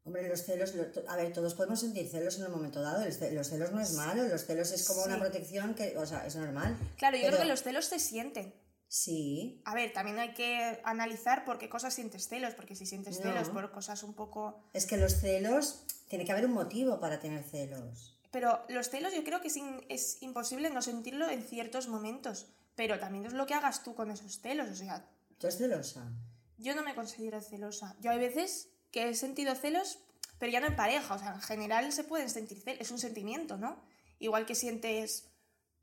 Hombre, 0.10 0.28
los 0.28 0.42
celos, 0.42 0.74
a 1.08 1.16
ver, 1.18 1.32
todos 1.34 1.54
podemos 1.54 1.82
sentir 1.82 2.10
celos 2.10 2.40
en 2.40 2.46
un 2.46 2.52
momento 2.52 2.82
dado. 2.82 3.06
Los 3.06 3.48
celos 3.48 3.72
no 3.72 3.80
es 3.80 3.94
malo, 3.94 4.24
los 4.24 4.44
celos 4.44 4.72
es 4.72 4.88
como 4.88 5.04
una 5.04 5.20
protección 5.20 5.76
que, 5.76 5.96
o 6.00 6.06
sea, 6.08 6.26
es 6.26 6.36
normal. 6.36 6.76
Claro, 6.98 7.16
yo 7.16 7.22
Pero- 7.26 7.36
creo 7.38 7.44
que 7.46 7.52
los 7.52 7.62
celos 7.62 7.86
se 7.86 8.00
sienten. 8.00 8.56
Sí, 8.88 9.62
A 9.66 9.76
ver, 9.76 9.94
también 9.94 10.18
hay 10.18 10.34
que 10.34 10.82
analizar 10.84 11.46
por 11.46 11.60
qué 11.60 11.70
cosas 11.70 11.94
sientes 11.94 12.28
celos, 12.28 12.56
porque 12.56 12.76
si 12.76 12.88
sientes 12.88 13.18
No. 13.20 13.32
celos 13.32 13.50
por 13.50 13.72
cosas 13.72 14.02
un 14.02 14.16
poco 14.16 14.64
es 14.74 14.88
que 14.88 14.98
los 14.98 15.14
celos, 15.18 15.84
tiene 16.08 16.26
que 16.26 16.32
haber 16.32 16.48
un 16.48 16.54
motivo 16.54 17.00
para 17.00 17.20
tener 17.20 17.44
celos. 17.44 18.18
Pero 18.32 18.66
los 18.68 18.90
celos 18.90 19.14
yo 19.14 19.24
creo 19.24 19.42
que 19.42 19.50
es, 19.50 19.58
in- 19.58 19.86
es 19.90 20.24
imposible 20.24 20.72
no 20.72 20.82
sentirlo 20.82 21.30
en 21.30 21.44
ciertos 21.44 21.88
momentos. 21.88 22.48
Pero 22.76 22.98
también 22.98 23.28
es 23.28 23.34
lo 23.34 23.46
que 23.46 23.54
hagas 23.54 23.84
tú 23.84 23.94
con 23.94 24.10
esos 24.10 24.40
celos. 24.42 24.70
O 24.72 24.76
sea, 24.76 25.06
¿Tú 25.38 25.46
eres 25.46 25.60
celosa? 25.60 26.12
yo 26.58 26.74
no 26.74 26.82
me 26.82 26.96
considero 26.96 27.42
celosa. 27.42 27.96
Yo 28.00 28.10
hay 28.10 28.18
veces 28.18 28.70
que 28.92 29.08
he 29.10 29.16
sentido 29.16 29.56
celos, 29.56 30.00
pero 30.40 30.52
ya 30.52 30.60
no 30.60 30.68
en 30.68 30.76
pareja. 30.76 31.14
O 31.16 31.20
sea, 31.20 31.34
en 31.34 31.42
general 31.42 31.92
se 31.92 32.04
pueden 32.04 32.30
sentir 32.30 32.62
celos. 32.62 32.82
Es 32.82 32.92
un 32.92 33.00
sentimiento, 33.00 33.58
¿no? 33.58 33.82
Igual 34.20 34.46
que 34.46 34.56
sientes, 34.56 35.30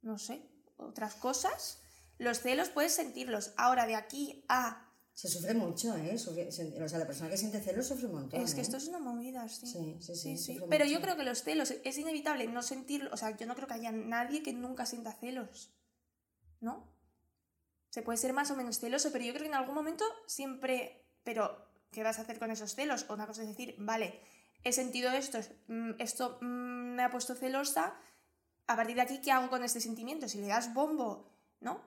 no 0.02 0.18
sé, 0.18 0.42
otras 0.76 1.14
cosas. 1.14 1.80
Los 2.18 2.40
celos 2.40 2.68
puedes 2.70 2.92
sentirlos. 2.94 3.52
Ahora, 3.56 3.86
de 3.86 3.94
aquí 3.94 4.44
a... 4.48 4.82
Se 5.14 5.28
sufre 5.28 5.54
mucho, 5.54 5.96
¿eh? 5.96 6.14
Sufre- 6.18 6.50
se- 6.50 6.82
o 6.82 6.88
sea, 6.88 6.98
la 6.98 7.06
persona 7.06 7.30
que 7.30 7.38
siente 7.38 7.60
celos 7.60 7.86
sufre 7.86 8.06
un 8.06 8.14
montón. 8.14 8.40
Es 8.40 8.52
que 8.54 8.60
¿eh? 8.60 8.62
esto 8.62 8.76
es 8.76 8.86
una 8.88 8.98
movida, 8.98 9.48
sí. 9.48 9.66
Sí, 9.66 9.96
sí, 10.00 10.14
sí, 10.14 10.36
sufre 10.36 10.66
Pero 10.68 10.84
yo 10.84 11.00
creo 11.00 11.16
que 11.16 11.22
los 11.24 11.42
celos 11.42 11.70
es 11.84 11.98
inevitable 11.98 12.46
no 12.48 12.62
sentirlo. 12.62 13.10
O 13.12 13.16
sea, 13.16 13.34
yo 13.36 13.46
no 13.46 13.54
creo 13.54 13.66
que 13.66 13.74
haya 13.74 13.92
nadie 13.92 14.42
que 14.42 14.52
nunca 14.52 14.84
sienta 14.84 15.12
celos. 15.12 15.72
¿No? 16.60 16.92
Se 17.90 18.02
puede 18.02 18.18
ser 18.18 18.34
más 18.34 18.50
o 18.50 18.56
menos 18.56 18.78
celoso, 18.78 19.10
pero 19.10 19.24
yo 19.24 19.32
creo 19.32 19.42
que 19.44 19.48
en 19.48 19.54
algún 19.54 19.74
momento 19.74 20.04
siempre. 20.26 21.02
Pero, 21.22 21.65
¿qué 21.96 22.02
vas 22.02 22.18
a 22.18 22.22
hacer 22.22 22.38
con 22.38 22.50
esos 22.50 22.74
celos? 22.74 23.06
Una 23.08 23.26
cosa 23.26 23.40
es 23.40 23.48
decir, 23.48 23.74
vale, 23.78 24.20
he 24.62 24.70
sentido 24.74 25.10
esto, 25.12 25.38
mm, 25.68 25.92
esto 25.98 26.36
mm, 26.42 26.94
me 26.94 27.02
ha 27.02 27.10
puesto 27.10 27.34
celosa. 27.34 27.94
A 28.66 28.76
partir 28.76 28.96
de 28.96 29.00
aquí, 29.00 29.22
¿qué 29.22 29.32
hago 29.32 29.48
con 29.48 29.64
este 29.64 29.80
sentimiento? 29.80 30.28
Si 30.28 30.38
le 30.38 30.48
das 30.48 30.74
bombo, 30.74 31.32
¿no? 31.60 31.80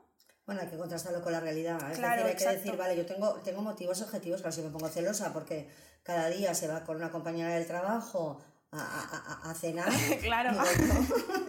Bueno, 0.48 0.62
hay 0.62 0.68
que 0.68 0.78
contrastarlo 0.78 1.22
con 1.22 1.32
la 1.32 1.40
realidad. 1.40 1.78
Es 1.92 2.00
Claro, 2.00 2.24
decir, 2.24 2.26
hay 2.32 2.36
que 2.38 2.44
exacto. 2.44 2.58
decir, 2.64 2.76
vale, 2.76 2.98
yo 2.98 3.06
tengo, 3.06 3.34
tengo 3.44 3.62
motivos 3.62 4.02
objetivos, 4.02 4.42
claro, 4.42 4.56
si 4.56 4.64
me 4.64 4.72
pongo 4.72 4.88
celosa 4.90 5.32
porque 5.32 5.70
cada 6.02 6.28
día 6.30 6.56
se 6.56 6.68
va 6.68 6.84
con 6.84 6.96
una 6.96 7.12
compañera 7.12 7.50
del 7.54 7.68
trabajo 7.68 8.42
a, 8.72 8.82
a- 8.82 9.48
a- 9.48 9.52
a 9.52 9.54
cenar. 9.54 9.90
Claro. 10.24 10.50
digo, 10.54 11.49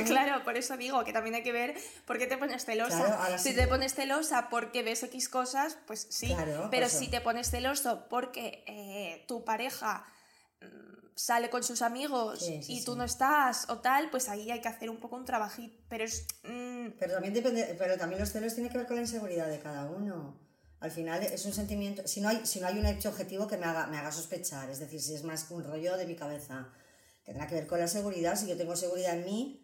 Claro, 0.06 0.42
por 0.44 0.56
eso 0.56 0.76
digo 0.76 1.04
que 1.04 1.12
también 1.12 1.34
hay 1.34 1.42
que 1.42 1.52
ver 1.52 1.74
por 2.06 2.18
qué 2.18 2.26
te 2.26 2.36
pones 2.36 2.64
celosa. 2.64 3.04
Claro, 3.04 3.38
si 3.38 3.50
sí. 3.50 3.56
te 3.56 3.66
pones 3.66 3.94
celosa 3.94 4.48
porque 4.48 4.82
ves 4.82 5.02
X 5.02 5.28
cosas, 5.28 5.78
pues 5.86 6.06
sí. 6.10 6.28
Claro, 6.28 6.68
pero 6.70 6.88
si 6.88 7.08
te 7.08 7.20
pones 7.20 7.50
celoso 7.50 8.06
porque 8.08 8.64
eh, 8.66 9.24
tu 9.26 9.44
pareja 9.44 10.04
mm, 10.60 10.66
sale 11.14 11.50
con 11.50 11.62
sus 11.62 11.82
amigos 11.82 12.40
Sí, 12.40 12.62
sí, 12.62 12.74
y 12.78 12.84
tú 12.84 12.92
sí. 12.92 12.98
no 12.98 13.04
estás 13.04 13.68
o 13.68 13.78
tal, 13.78 14.10
pues 14.10 14.28
ahí 14.28 14.50
hay 14.50 14.60
que 14.60 14.68
hacer 14.68 14.90
un 14.90 14.98
poco 14.98 15.16
un 15.16 15.24
trabajito. 15.24 15.82
Pero 15.88 16.04
es. 16.04 16.26
mm, 16.44 16.88
Pero 16.98 17.14
también 17.14 17.34
depende, 17.34 17.74
pero 17.78 17.96
también 17.98 18.20
los 18.20 18.30
celos 18.32 18.54
tienen 18.54 18.70
que 18.72 18.78
ver 18.78 18.86
con 18.86 18.96
la 18.96 19.02
inseguridad 19.02 19.48
de 19.48 19.58
cada 19.58 19.86
uno. 19.90 20.40
Al 20.80 20.90
final 20.90 21.22
es 21.22 21.44
un 21.46 21.52
sentimiento, 21.52 22.08
si 22.08 22.20
no 22.20 22.28
hay, 22.28 22.44
si 22.44 22.58
no 22.58 22.66
hay 22.66 22.76
un 22.76 22.86
hecho 22.86 23.08
objetivo 23.10 23.46
que 23.46 23.56
me 23.56 23.66
haga, 23.66 23.86
me 23.86 23.98
haga 23.98 24.10
sospechar, 24.10 24.68
es 24.68 24.80
decir, 24.80 25.00
si 25.00 25.14
es 25.14 25.22
más 25.22 25.48
un 25.52 25.62
rollo 25.62 25.96
de 25.96 26.06
mi 26.06 26.16
cabeza, 26.16 26.72
tendrá 27.22 27.46
que 27.46 27.54
ver 27.54 27.68
con 27.68 27.78
la 27.78 27.86
seguridad, 27.86 28.34
si 28.34 28.48
yo 28.48 28.56
tengo 28.56 28.74
seguridad 28.74 29.16
en 29.16 29.24
mí, 29.24 29.61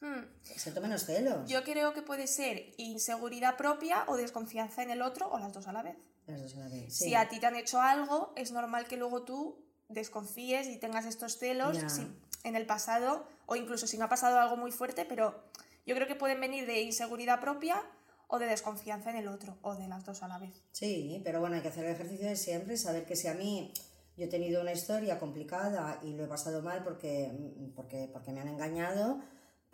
mm, 0.00 0.24
siento 0.56 0.80
menos 0.80 1.04
celos. 1.04 1.48
yo 1.48 1.62
creo 1.64 1.92
que 1.94 2.02
puede 2.02 2.26
ser 2.26 2.72
inseguridad 2.76 3.56
propia 3.56 4.04
o 4.08 4.16
desconfianza 4.16 4.82
en 4.82 4.90
el 4.90 5.02
otro 5.02 5.28
o 5.30 5.38
las 5.38 5.52
dos 5.52 5.66
a 5.68 5.72
la 5.72 5.82
vez. 5.82 5.96
Las 6.26 6.42
dos 6.42 6.54
a 6.56 6.60
la 6.60 6.68
vez, 6.68 6.94
sí. 6.94 7.04
Si 7.04 7.14
a 7.14 7.28
ti 7.28 7.40
te 7.40 7.46
han 7.46 7.56
hecho 7.56 7.80
algo, 7.80 8.32
es 8.36 8.52
normal 8.52 8.86
que 8.86 8.96
luego 8.96 9.22
tú 9.22 9.64
desconfíes 9.88 10.66
y 10.68 10.76
tengas 10.78 11.06
estos 11.06 11.38
celos 11.38 11.76
si- 11.88 12.06
en 12.44 12.54
el 12.56 12.66
pasado 12.66 13.26
o 13.46 13.56
incluso 13.56 13.86
si 13.86 13.98
no 13.98 14.04
ha 14.04 14.08
pasado 14.08 14.38
algo 14.38 14.56
muy 14.56 14.70
fuerte, 14.70 15.04
pero 15.04 15.42
yo 15.86 15.94
creo 15.94 16.06
que 16.06 16.14
pueden 16.14 16.40
venir 16.40 16.66
de 16.66 16.82
inseguridad 16.82 17.40
propia 17.40 17.82
o 18.28 18.38
de 18.38 18.46
desconfianza 18.46 19.10
en 19.10 19.16
el 19.16 19.28
otro 19.28 19.56
o 19.62 19.74
de 19.74 19.88
las 19.88 20.04
dos 20.04 20.22
a 20.22 20.28
la 20.28 20.38
vez. 20.38 20.62
Sí, 20.72 21.20
pero 21.24 21.40
bueno, 21.40 21.56
hay 21.56 21.62
que 21.62 21.68
hacer 21.68 21.84
el 21.86 21.92
ejercicio 21.94 22.26
de 22.28 22.36
siempre, 22.36 22.76
saber 22.76 23.06
que 23.06 23.16
si 23.16 23.26
a 23.26 23.34
mí 23.34 23.72
yo 24.16 24.26
he 24.26 24.28
tenido 24.28 24.60
una 24.60 24.72
historia 24.72 25.18
complicada 25.18 25.98
y 26.02 26.12
lo 26.12 26.24
he 26.24 26.28
pasado 26.28 26.60
mal 26.62 26.84
porque, 26.84 27.32
porque, 27.74 28.08
porque 28.12 28.32
me 28.32 28.40
han 28.42 28.48
engañado, 28.48 29.20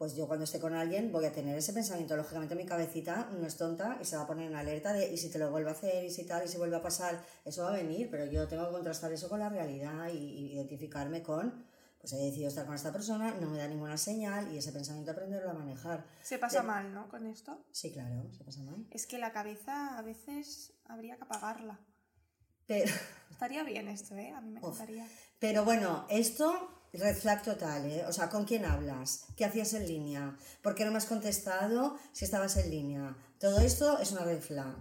pues 0.04 0.14
yo 0.16 0.26
cuando 0.26 0.44
esté 0.44 0.60
con 0.60 0.74
alguien 0.74 1.10
voy 1.10 1.24
a 1.24 1.32
tener 1.32 1.56
ese 1.56 1.72
pensamiento. 1.72 2.14
Lógicamente 2.14 2.54
mi 2.54 2.66
cabecita 2.66 3.30
no 3.40 3.46
es 3.46 3.56
tonta 3.56 3.96
y 4.02 4.04
se 4.04 4.18
va 4.18 4.24
a 4.24 4.26
poner 4.26 4.50
en 4.50 4.54
alerta 4.54 4.92
de 4.92 5.10
y 5.10 5.16
si 5.16 5.30
te 5.30 5.38
lo 5.38 5.50
vuelvo 5.50 5.70
a 5.70 5.72
hacer 5.72 6.04
y 6.04 6.10
si 6.10 6.24
tal 6.26 6.44
y 6.44 6.48
si 6.48 6.58
vuelve 6.58 6.76
a 6.76 6.82
pasar, 6.82 7.24
eso 7.42 7.62
va 7.62 7.70
a 7.70 7.72
venir, 7.72 8.10
pero 8.10 8.26
yo 8.26 8.46
tengo 8.46 8.66
que 8.66 8.72
contrastar 8.72 9.10
eso 9.14 9.30
con 9.30 9.40
la 9.40 9.48
realidad 9.48 10.08
y, 10.12 10.18
y 10.18 10.52
identificarme 10.56 11.22
con, 11.22 11.64
pues 11.98 12.12
he 12.12 12.16
decidido 12.18 12.48
estar 12.48 12.66
con 12.66 12.74
esta 12.74 12.92
persona, 12.92 13.34
no 13.40 13.48
me 13.48 13.56
da 13.56 13.66
ninguna 13.66 13.96
señal 13.96 14.52
y 14.52 14.58
ese 14.58 14.72
pensamiento 14.72 15.12
aprenderlo 15.12 15.48
a 15.52 15.54
manejar. 15.54 16.04
Se 16.20 16.38
pasa 16.38 16.60
De- 16.60 16.66
mal, 16.66 16.92
¿no? 16.92 17.08
Con 17.08 17.24
esto. 17.26 17.64
Sí, 17.70 17.90
claro, 17.90 18.30
se 18.36 18.44
pasa 18.44 18.60
mal. 18.60 18.86
Es 18.90 19.06
que 19.06 19.16
la 19.16 19.32
cabeza 19.32 19.96
a 19.96 20.02
veces 20.02 20.74
habría 20.84 21.16
que 21.16 21.22
apagarla. 21.22 21.80
Pero... 22.66 22.92
Estaría 23.30 23.64
bien 23.64 23.88
esto, 23.88 24.14
¿eh? 24.16 24.32
A 24.32 24.42
mí 24.42 24.50
me 24.50 24.58
encantaría. 24.60 25.06
Pero 25.38 25.64
bueno, 25.64 26.04
esto, 26.10 26.73
red 26.94 27.16
flag 27.16 27.42
total, 27.42 27.84
¿eh? 27.86 28.04
O 28.06 28.12
sea, 28.12 28.28
¿con 28.28 28.44
quién 28.44 28.64
hablas? 28.64 29.26
¿Qué 29.36 29.44
hacías 29.44 29.74
en 29.74 29.86
línea? 29.86 30.36
¿Por 30.62 30.74
qué 30.74 30.84
no 30.84 30.90
me 30.90 30.98
has 30.98 31.06
contestado 31.06 31.98
si 32.12 32.24
estabas 32.24 32.56
en 32.56 32.70
línea? 32.70 33.16
Todo 33.38 33.60
esto 33.60 33.98
es 33.98 34.12
una 34.12 34.24
red 34.24 34.40
flag. 34.40 34.76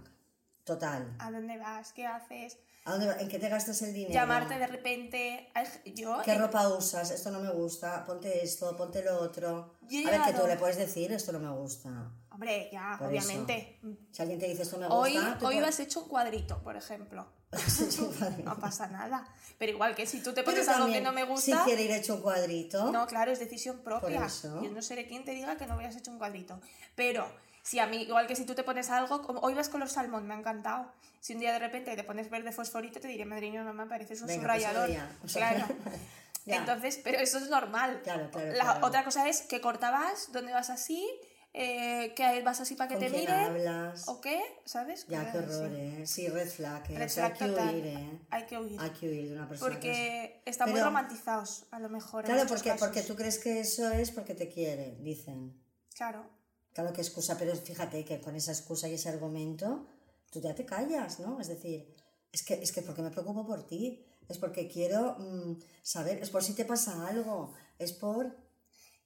Total. 0.64 1.14
¿A 1.18 1.30
dónde 1.30 1.58
vas? 1.58 1.92
¿Qué 1.92 2.06
haces? 2.06 2.58
¿A 2.86 2.90
dónde 2.92 3.06
va- 3.06 3.16
¿En 3.18 3.28
qué 3.28 3.38
te 3.38 3.48
gastas 3.48 3.80
el 3.82 3.94
dinero? 3.94 4.12
Llamarte 4.12 4.58
de 4.58 4.66
repente. 4.66 5.48
Yo. 5.94 6.20
¿Qué 6.22 6.32
eh, 6.32 6.38
ropa 6.38 6.68
usas? 6.68 7.10
Esto 7.10 7.30
no 7.30 7.40
me 7.40 7.50
gusta. 7.50 8.04
Ponte 8.04 8.44
esto, 8.44 8.76
ponte 8.76 9.02
lo 9.02 9.18
otro. 9.20 9.74
A 9.82 10.10
ver, 10.10 10.20
que 10.22 10.32
tú 10.38 10.46
le 10.46 10.56
puedes 10.56 10.76
decir, 10.76 11.10
esto 11.12 11.32
no 11.32 11.38
me 11.40 11.50
gusta. 11.50 12.10
Hombre, 12.30 12.68
ya, 12.72 12.96
Por 12.98 13.08
obviamente. 13.08 13.78
Si 14.10 14.20
alguien 14.20 14.38
te 14.38 14.48
dice 14.48 14.62
esto 14.64 14.76
me 14.76 14.86
Hoy, 14.86 15.14
gusta, 15.14 15.38
hoy 15.46 15.54
pon- 15.54 15.62
vas 15.62 15.80
hecho 15.80 16.02
un 16.02 16.08
cuadrito, 16.08 16.58
por 16.62 16.76
ejemplo. 16.76 17.26
No 18.44 18.58
pasa 18.58 18.88
nada. 18.88 19.26
Pero 19.58 19.72
igual 19.72 19.94
que 19.94 20.04
si 20.06 20.20
tú 20.22 20.32
te 20.34 20.42
pones 20.42 20.68
algo 20.68 20.86
que 20.92 21.00
no 21.00 21.12
me 21.12 21.22
Si 21.22 21.52
gusta. 21.52 21.64
quiere 21.64 21.82
ir 21.84 21.90
hecho 21.92 22.16
un 22.16 22.20
cuadrito, 22.22 22.90
No, 22.92 23.06
claro, 23.06 23.30
es 23.30 23.38
decisión 23.38 23.78
propia. 23.78 24.26
eso. 24.26 24.62
Yo 24.62 24.70
no 24.72 24.82
seré 24.82 25.06
quien 25.06 25.24
te 25.24 25.30
diga 25.32 25.56
que 25.56 25.66
no 25.66 25.78
hayas 25.78 25.96
hecho 25.96 26.10
un 26.10 26.18
cuadrito. 26.18 26.60
Pero 26.96 27.24
si 27.64 27.78
a 27.80 27.86
mí, 27.86 28.02
igual 28.02 28.26
que 28.28 28.36
si 28.36 28.44
tú 28.44 28.54
te 28.54 28.62
pones 28.62 28.90
algo, 28.90 29.22
como 29.22 29.40
hoy 29.40 29.54
vas 29.54 29.68
color 29.68 29.88
salmón, 29.88 30.26
me 30.28 30.34
ha 30.34 30.38
encantado. 30.38 30.86
Si 31.20 31.32
un 31.32 31.40
día 31.40 31.52
de 31.52 31.58
repente 31.58 31.96
te 31.96 32.04
pones 32.04 32.28
verde 32.30 32.52
fosforito, 32.52 33.00
te 33.00 33.08
diré, 33.08 33.24
madre 33.24 33.50
mía, 33.50 33.64
mamá, 33.64 33.88
pareces 33.88 34.20
un 34.20 34.26
Venga, 34.28 34.42
subrayador. 34.42 34.86
pues. 34.88 35.00
O 35.24 35.28
sea, 35.28 35.50
Claro. 35.54 35.74
Entonces, 36.46 37.00
pero 37.02 37.18
eso 37.18 37.38
es 37.38 37.48
normal. 37.48 38.00
Claro, 38.04 38.30
claro, 38.30 38.52
La 38.52 38.64
claro. 38.64 38.86
otra 38.86 39.02
cosa 39.02 39.26
es 39.28 39.40
que 39.42 39.62
cortabas, 39.62 40.30
dónde 40.30 40.52
vas 40.52 40.68
así, 40.68 41.08
eh, 41.54 42.12
que 42.14 42.42
vas 42.42 42.60
así 42.60 42.74
para 42.74 42.88
que 42.88 42.96
¿Con 42.96 43.04
te 43.04 43.08
quién 43.10 43.20
miren, 43.22 43.44
hablas? 43.44 44.08
o 44.08 44.20
qué, 44.20 44.42
¿sabes? 44.66 45.06
Ya, 45.08 45.32
qué 45.32 45.38
horror, 45.38 45.66
así. 45.72 45.74
¿eh? 45.80 46.06
Sí, 46.06 46.28
red 46.28 46.48
flag, 46.50 46.90
¿eh? 46.90 46.98
Red 46.98 47.06
O 47.06 47.08
sea, 47.08 47.26
hay 47.26 47.32
que 47.32 47.46
total. 47.46 47.74
huir, 47.74 47.86
¿eh? 47.86 48.18
Hay 48.28 48.42
que 48.44 48.58
huir. 48.58 48.78
Hay 48.80 48.90
que 48.90 49.08
huir 49.08 49.28
de 49.30 49.34
una 49.36 49.48
persona 49.48 49.70
que 49.70 49.76
Porque 49.88 50.42
están 50.44 50.70
muy 50.70 50.80
romantizados, 50.80 51.64
a 51.70 51.78
lo 51.78 51.88
mejor. 51.88 52.24
Claro, 52.26 52.46
porque, 52.46 52.68
casos. 52.70 52.86
porque 52.88 53.02
tú 53.02 53.16
crees 53.16 53.38
que 53.38 53.60
eso 53.60 53.88
es 53.90 54.10
porque 54.10 54.34
te 54.34 54.50
quiere, 54.50 54.96
dicen. 55.00 55.58
Claro. 55.94 56.28
Claro 56.74 56.92
que 56.92 57.02
excusa, 57.02 57.38
pero 57.38 57.54
fíjate 57.54 58.04
que 58.04 58.20
con 58.20 58.34
esa 58.34 58.50
excusa 58.50 58.88
y 58.88 58.94
ese 58.94 59.08
argumento, 59.08 59.86
tú 60.30 60.40
ya 60.40 60.54
te 60.54 60.66
callas, 60.66 61.20
¿no? 61.20 61.40
Es 61.40 61.46
decir, 61.46 61.94
es 62.32 62.42
que, 62.42 62.54
es 62.54 62.72
que 62.72 62.82
porque 62.82 63.00
me 63.00 63.12
preocupo 63.12 63.46
por 63.46 63.64
ti, 63.64 64.04
es 64.28 64.38
porque 64.38 64.66
quiero 64.66 65.16
mm, 65.18 65.60
saber, 65.82 66.18
es 66.18 66.30
por 66.30 66.42
si 66.42 66.52
te 66.54 66.64
pasa 66.64 67.06
algo, 67.06 67.54
es 67.78 67.92
por... 67.92 68.36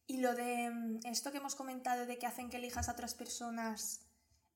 Y 0.06 0.16
lo 0.18 0.34
de 0.34 0.70
mm, 0.70 1.00
esto 1.04 1.30
que 1.30 1.36
hemos 1.36 1.54
comentado 1.54 2.06
de 2.06 2.18
que 2.18 2.26
hacen 2.26 2.48
que 2.48 2.56
elijas 2.56 2.88
a 2.88 2.92
otras 2.92 3.14
personas 3.14 4.00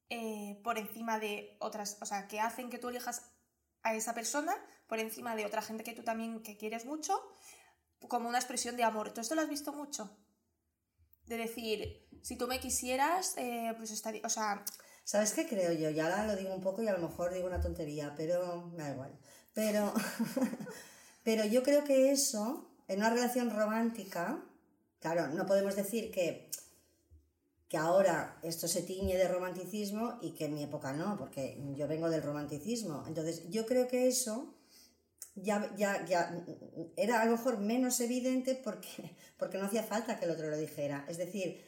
eh, 0.09 0.59
por 0.65 0.79
encima 0.79 1.19
de 1.19 1.57
otras, 1.61 1.99
o 2.01 2.07
sea, 2.07 2.29
que 2.29 2.41
hacen 2.41 2.71
que 2.71 2.79
tú 2.79 2.89
elijas 2.89 3.31
a 3.83 3.95
esa 3.95 4.15
persona 4.15 4.55
por 4.87 5.01
encima 5.01 5.37
de 5.37 5.45
otra 5.45 5.61
gente 5.61 5.85
que 5.85 5.93
tú 5.93 6.03
también 6.03 6.43
que 6.43 6.57
quieres 6.57 6.87
mucho, 6.87 7.21
como 8.09 8.29
una 8.31 8.39
expresión 8.39 8.77
de 8.77 8.85
amor. 8.85 9.13
¿Tú 9.13 9.21
esto 9.21 9.35
lo 9.35 9.43
has 9.43 9.51
visto 9.51 9.75
mucho? 9.75 10.17
De 11.27 11.37
decir, 11.37 12.07
si 12.23 12.37
tú 12.37 12.47
me 12.47 12.61
quisieras, 12.61 13.35
eh, 13.37 13.73
pues 13.77 13.91
estaría, 13.91 14.21
o 14.25 14.29
sea, 14.29 14.65
¿Sabes 15.05 15.33
qué 15.33 15.47
creo 15.47 15.73
yo? 15.73 15.91
Y 15.91 15.99
ahora 16.01 16.27
lo 16.27 16.37
digo 16.37 16.55
un 16.55 16.61
poco 16.61 16.83
y 16.83 16.89
a 16.89 16.93
lo 16.93 17.09
mejor 17.09 17.33
digo 17.33 17.47
una 17.47 17.61
tontería, 17.61 18.15
pero 18.17 18.67
me 18.77 18.85
da 18.85 18.93
igual. 18.93 19.19
Pero, 19.53 19.93
pero 21.25 21.45
yo 21.45 21.63
creo 21.63 21.85
que 21.85 22.13
eso, 22.13 22.71
en 22.89 22.99
una 22.99 23.11
relación 23.11 23.51
romántica, 23.51 24.43
claro, 25.01 25.29
no 25.29 25.45
podemos 25.47 25.75
decir 25.75 26.13
que, 26.13 26.49
que 27.69 27.77
ahora 27.77 28.39
esto 28.43 28.69
se 28.69 28.83
tiñe 28.83 29.17
de 29.17 29.27
romanticismo 29.27 30.19
y 30.23 30.33
que 30.33 30.45
en 30.45 30.55
mi 30.55 30.63
época 30.63 30.93
no, 30.93 31.17
porque 31.19 31.61
yo 31.75 31.89
vengo 31.89 32.09
del 32.09 32.23
romanticismo. 32.23 33.05
Entonces, 33.09 33.51
yo 33.51 33.67
creo 33.67 33.89
que 33.89 34.07
eso 34.07 34.55
ya, 35.35 35.73
ya, 35.77 36.05
ya 36.05 36.45
era 36.97 37.23
a 37.23 37.25
lo 37.25 37.33
mejor 37.33 37.59
menos 37.59 38.01
evidente 38.01 38.55
porque, 38.55 39.17
porque 39.39 39.59
no 39.59 39.67
hacía 39.67 39.83
falta 39.83 40.19
que 40.19 40.25
el 40.27 40.31
otro 40.33 40.49
lo 40.49 40.57
dijera. 40.57 41.05
Es 41.09 41.19
decir, 41.19 41.63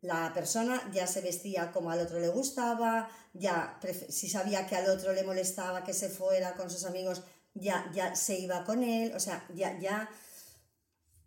la 0.00 0.32
persona 0.34 0.90
ya 0.92 1.06
se 1.06 1.20
vestía 1.20 1.72
como 1.72 1.90
al 1.90 2.00
otro 2.00 2.20
le 2.20 2.28
gustaba, 2.28 3.08
ya 3.32 3.78
si 4.08 4.28
sabía 4.28 4.66
que 4.66 4.76
al 4.76 4.90
otro 4.90 5.12
le 5.12 5.22
molestaba 5.22 5.82
que 5.82 5.94
se 5.94 6.10
fuera 6.10 6.54
con 6.54 6.70
sus 6.70 6.84
amigos, 6.84 7.22
ya, 7.54 7.90
ya 7.94 8.14
se 8.14 8.38
iba 8.38 8.64
con 8.64 8.82
él, 8.82 9.12
o 9.14 9.20
sea, 9.20 9.46
ya, 9.54 9.78
ya, 9.78 10.10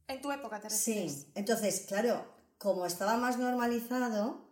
en 0.08 0.21
tu 0.21 0.32
época 0.32 0.60
te 0.60 0.69
refieres. 0.69 1.12
sí. 1.12 1.32
Entonces, 1.36 1.86
claro, 1.88 2.26
como 2.58 2.86
estaba 2.86 3.17
más 3.17 3.38
normalizado 3.38 4.46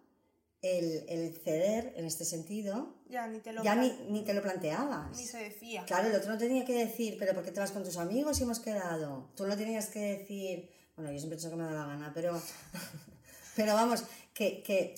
el, 0.66 1.06
el 1.08 1.34
ceder 1.38 1.94
en 1.96 2.06
este 2.06 2.26
sentido, 2.26 2.96
Ya 3.08 3.28
ni 3.28 3.40
te 3.40 3.54
lo 3.54 3.64
ya 3.64 3.76
ni, 3.76 3.90
ni 4.10 4.24
te 4.24 4.34
lo 4.34 4.42
planteabas. 4.42 5.16
ni 5.18 5.26
se 5.26 5.38
decía. 5.38 5.86
Claro, 5.86 6.08
el 6.10 6.16
otro 6.16 6.32
no 6.32 6.38
tenía 6.38 6.66
que 6.66 6.74
decir, 6.74 7.18
pero 7.20 7.34
¿por 7.34 7.44
qué 7.44 7.52
te 7.52 7.60
vas 7.60 7.72
con 7.72 7.84
tus 7.84 7.98
amigos 7.98 8.40
y 8.40 8.44
hemos 8.44 8.60
quedado? 8.60 9.30
Tú 9.36 9.46
no 9.48 9.56
tenías 9.56 9.88
que 9.88 10.00
decir, 10.18 10.70
bueno, 10.96 11.12
yo 11.12 11.18
siempre 11.20 11.38
he 11.38 11.40
hecho 11.40 11.50
que 11.50 11.56
me 11.56 11.64
da 11.64 11.72
la 11.72 11.86
gana, 11.86 12.12
pero, 12.14 12.42
pero 13.56 13.74
vamos, 13.74 14.04
que, 14.34 14.64
que 14.64 14.96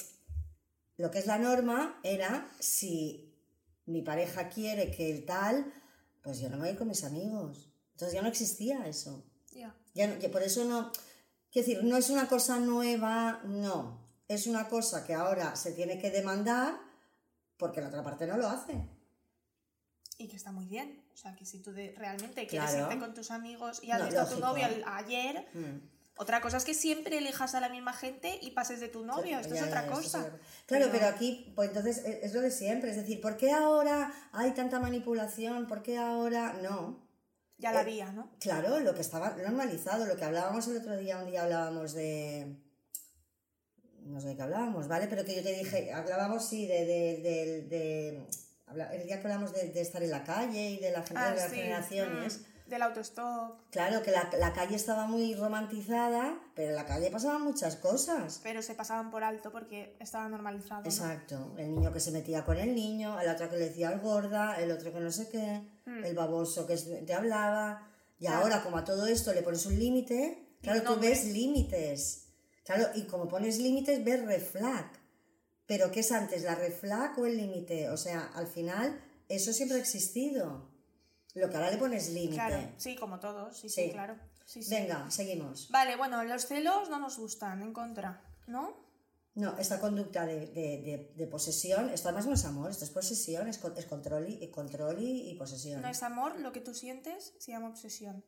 lo 0.98 1.12
que 1.12 1.20
es 1.20 1.26
la 1.28 1.38
norma 1.38 2.00
era 2.04 2.50
si 2.60 3.34
mi 3.86 4.02
pareja 4.02 4.50
quiere 4.50 4.92
que 4.92 5.12
el 5.12 5.26
tal, 5.26 5.72
pues 6.24 6.40
yo 6.40 6.50
no 6.50 6.56
me 6.58 6.62
voy 6.62 6.70
a 6.70 6.72
ir 6.74 6.78
con 6.78 6.88
mis 6.88 7.04
amigos. 7.04 7.72
Entonces 7.92 8.14
ya 8.14 8.22
no 8.22 8.28
existía 8.30 8.88
eso. 8.88 9.24
Ya. 9.52 9.76
Ya, 9.94 10.08
no- 10.08 10.18
ya 10.20 10.30
por 10.30 10.44
eso 10.44 10.66
no, 10.66 10.92
quiero 11.52 11.68
decir, 11.68 11.84
no 11.84 11.98
es 11.98 12.10
una 12.10 12.28
cosa 12.28 12.60
nueva, 12.60 13.42
no. 13.46 14.07
Es 14.28 14.48
una 14.48 14.68
cosa 14.68 15.06
que 15.06 15.14
ahora 15.14 15.56
se 15.56 15.72
tiene 15.72 16.00
que 16.00 16.12
demandar 16.12 16.78
porque 17.58 17.82
la 17.82 17.88
otra 17.88 18.04
parte 18.04 18.28
no 18.28 18.38
lo 18.38 18.48
hace. 18.48 18.74
Y 20.18 20.28
que 20.28 20.36
está 20.36 20.52
muy 20.52 20.66
bien. 20.66 21.04
O 21.14 21.18
sea, 21.18 21.36
que 21.36 21.46
si 21.46 21.60
tú 21.62 21.72
de- 21.72 21.94
realmente 21.98 22.46
quieres 22.48 22.72
Claro. 22.72 22.86
irte 22.92 23.00
con 23.00 23.14
tus 23.14 23.32
amigos 23.32 23.80
y 23.84 23.92
has 23.92 24.00
No, 24.00 24.06
visto 24.06 24.22
a 24.22 24.30
tu 24.30 24.40
novio 24.40 24.68
ayer, 24.86 25.48
Mm. 25.54 25.78
otra 26.18 26.42
cosa 26.42 26.58
es 26.58 26.66
que 26.66 26.74
siempre 26.74 27.18
elijas 27.20 27.56
a 27.56 27.60
la 27.62 27.70
misma 27.70 27.94
gente 27.94 28.38
y 28.42 28.52
pases 28.52 28.80
de 28.80 28.90
tu 28.90 29.06
novio. 29.06 29.40
Esto 29.40 29.56
Ya, 29.56 29.62
es 29.62 29.68
otra 29.68 29.88
cosa. 29.88 30.20
Claro, 30.22 30.40
Pero- 30.68 30.92
pero 30.92 31.08
aquí, 31.08 31.52
pues 31.56 31.70
entonces 31.70 32.00
es, 32.00 32.24
es 32.24 32.34
lo 32.34 32.42
de 32.42 32.52
siempre. 32.52 32.90
Es 32.92 32.98
decir, 32.98 33.22
¿por 33.22 33.38
qué 33.38 33.52
ahora 33.52 34.12
hay 34.34 34.52
tanta 34.52 34.80
manipulación? 34.80 35.68
¿Por 35.68 35.82
qué 35.84 35.98
ahora 35.98 36.54
no? 36.62 37.08
Ya 37.60 37.72
la 37.72 37.80
Eh, 37.80 37.82
había, 37.84 38.12
¿no? 38.12 38.30
Claro, 38.40 38.80
lo 38.80 38.94
que 38.94 39.02
estaba 39.02 39.32
normalizado, 39.36 40.06
lo 40.06 40.16
que 40.16 40.26
hablábamos 40.26 40.68
el 40.68 40.78
otro 40.78 40.96
día, 40.98 41.18
un 41.18 41.26
día 41.32 41.44
hablábamos 41.44 41.94
de. 41.94 42.56
No 44.08 44.22
sé 44.22 44.30
de 44.30 44.36
qué 44.36 44.42
hablábamos, 44.44 44.88
¿vale? 44.88 45.08
Pero 45.08 45.24
que 45.26 45.36
yo 45.36 45.44
te 45.44 45.54
dije, 45.54 45.92
hablábamos 45.94 46.46
sí 46.48 46.66
de. 46.68 46.86
de, 46.86 47.18
de- 47.22 47.62
de- 47.64 48.28
habla- 48.66 48.94
el 48.94 49.06
día 49.06 49.20
que 49.22 49.28
hablamos 49.28 49.54
de, 49.54 49.70
de 49.70 49.82
estar 49.82 50.02
en 50.04 50.12
la 50.12 50.24
calle 50.24 50.72
y 50.72 50.80
de 50.80 50.92
la 50.92 51.02
gente 51.04 51.16
Ah, 51.24 51.30
de 51.32 51.36
las 51.38 51.50
sí, 51.50 51.56
generaciones. 51.58 52.40
mm, 52.40 52.70
del 52.70 52.82
autostop. 52.82 53.62
Claro, 53.72 54.04
que 54.04 54.12
la, 54.12 54.30
la 54.40 54.52
calle 54.54 54.76
estaba 54.76 55.08
muy 55.08 55.34
romantizada, 55.36 56.38
pero 56.54 56.70
en 56.70 56.76
la 56.76 56.86
calle 56.86 57.10
pasaban 57.12 57.42
muchas 57.44 57.78
cosas. 57.78 58.42
Pero 58.44 58.62
se 58.62 58.76
pasaban 58.76 59.10
por 59.10 59.24
alto 59.24 59.52
porque 59.52 59.96
estaba 60.00 60.28
normalizado. 60.28 60.82
¿no? 60.82 60.88
Exacto, 60.90 61.54
el 61.58 61.74
niño 61.76 61.94
que 61.94 62.00
se 62.02 62.12
metía 62.12 62.44
con 62.44 62.58
el 62.58 62.76
niño, 62.76 63.20
el 63.22 63.30
otro 63.30 63.50
que 63.50 63.56
le 63.58 63.66
decía 63.70 63.88
al 63.90 64.00
gorda, 64.02 64.56
el 64.60 64.72
otro 64.72 64.92
que 64.94 65.00
no 65.00 65.12
sé 65.12 65.30
qué, 65.30 65.62
Mm. 65.86 66.04
el 66.04 66.16
baboso 66.16 66.68
que 66.68 66.76
te 66.76 67.14
hablaba. 67.14 67.88
Y 68.20 68.26
Claro. 68.26 68.42
ahora, 68.44 68.62
como 68.64 68.78
a 68.78 68.84
todo 68.84 69.06
esto 69.08 69.32
le 69.34 69.44
pones 69.44 69.66
un 69.66 69.80
límite, 69.80 70.58
claro, 70.62 70.82
tú 70.82 71.00
ves 71.00 71.24
límites. 71.26 72.27
Claro, 72.68 72.90
y 72.96 73.04
como 73.04 73.28
pones 73.28 73.58
límites, 73.60 74.04
ves 74.04 74.24
red 74.26 74.44
flag. 74.44 74.92
Pero 75.66 75.90
¿qué 75.92 76.02
es 76.02 76.12
antes, 76.12 76.44
la 76.44 76.54
red 76.56 76.74
flag 76.74 77.18
o 77.18 77.26
el 77.26 77.38
límite? 77.38 77.90
O 77.90 77.98
sea, 77.98 78.30
al 78.36 78.46
final, 78.48 79.02
eso 79.30 79.52
siempre 79.54 79.78
ha 79.78 79.82
existido. 79.82 80.70
Lo 81.34 81.50
que 81.50 81.56
ahora 81.56 81.72
le 81.72 81.78
pones 81.78 82.10
límite. 82.10 82.36
Claro, 82.36 82.70
sí, 82.78 82.96
como 82.96 83.20
todos, 83.20 83.58
sí, 83.58 83.70
sí, 83.70 83.86
Sí. 83.86 83.92
claro. 83.92 84.16
Sí, 84.46 84.64
sí. 84.64 84.70
Venga, 84.70 85.10
seguimos. 85.12 85.70
Vale, 85.72 85.96
bueno, 85.98 86.24
los 86.24 86.46
celos 86.46 86.90
no 86.90 87.00
nos 87.00 87.18
gustan, 87.18 87.62
en 87.62 87.74
contra, 87.74 88.22
¿no? 88.48 88.76
No, 89.36 89.58
esta 89.60 89.80
conducta 89.80 90.26
de, 90.26 90.48
de- 90.48 90.82
de- 90.82 91.14
de 91.16 91.28
posesión, 91.28 91.90
esto 91.90 92.08
además 92.10 92.26
no 92.28 92.34
es 92.34 92.44
amor, 92.46 92.72
esto 92.72 92.86
es 92.86 92.92
posesión, 92.92 93.48
es, 93.48 93.60
es 93.78 93.86
control, 93.86 94.28
y, 94.30 94.44
y 94.44 94.50
control 94.50 95.00
y, 95.02 95.30
y 95.30 95.36
posesión. 95.36 95.82
No 95.82 95.90
es 95.90 96.02
amor, 96.02 96.40
lo 96.40 96.52
que 96.52 96.60
tú 96.62 96.74
sientes 96.74 97.34
se 97.40 97.52
llama 97.52 97.68
obsesión. 97.70 98.24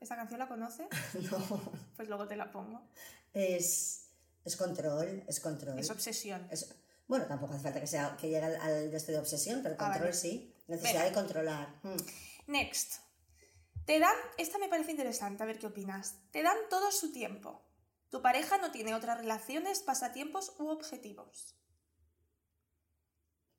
¿Esta 0.00 0.14
canción 0.16 0.38
la 0.38 0.48
conoces? 0.48 0.86
No, 1.30 1.60
Pues 1.96 2.08
luego 2.08 2.26
te 2.28 2.36
la 2.36 2.50
pongo. 2.50 2.82
Es, 3.36 4.08
es 4.44 4.56
control, 4.56 5.24
es 5.26 5.40
control. 5.40 5.78
Es 5.78 5.90
obsesión. 5.90 6.46
Es- 6.50 6.74
bueno, 7.08 7.26
tampoco 7.26 7.54
hace 7.54 7.62
falta 7.62 7.80
que, 7.80 7.86
sea, 7.86 8.16
que 8.20 8.28
llegue 8.28 8.44
al, 8.44 8.56
al 8.60 8.90
de 8.90 8.96
este 8.96 9.12
de 9.12 9.18
obsesión, 9.18 9.60
pero 9.62 9.74
Ah, 9.78 9.84
control 9.84 10.00
vale. 10.08 10.12
sí. 10.14 10.52
Necesidad 10.66 11.04
de 11.04 11.12
controlar. 11.12 11.68
Mm. 11.84 11.96
Next. 12.48 12.94
Te 13.84 14.00
dan, 14.00 14.16
esta 14.38 14.58
me 14.58 14.68
parece 14.68 14.90
interesante, 14.90 15.42
a 15.42 15.46
ver 15.46 15.60
qué 15.60 15.66
opinas. 15.68 16.16
Te 16.32 16.42
dan 16.42 16.56
todo 16.68 16.90
su 16.90 17.12
tiempo. 17.12 17.62
Tu 18.10 18.20
pareja 18.22 18.58
no 18.58 18.72
tiene 18.72 18.94
otras 18.94 19.18
relaciones, 19.18 19.80
pasatiempos 19.80 20.54
u 20.58 20.66
objetivos. 20.68 21.54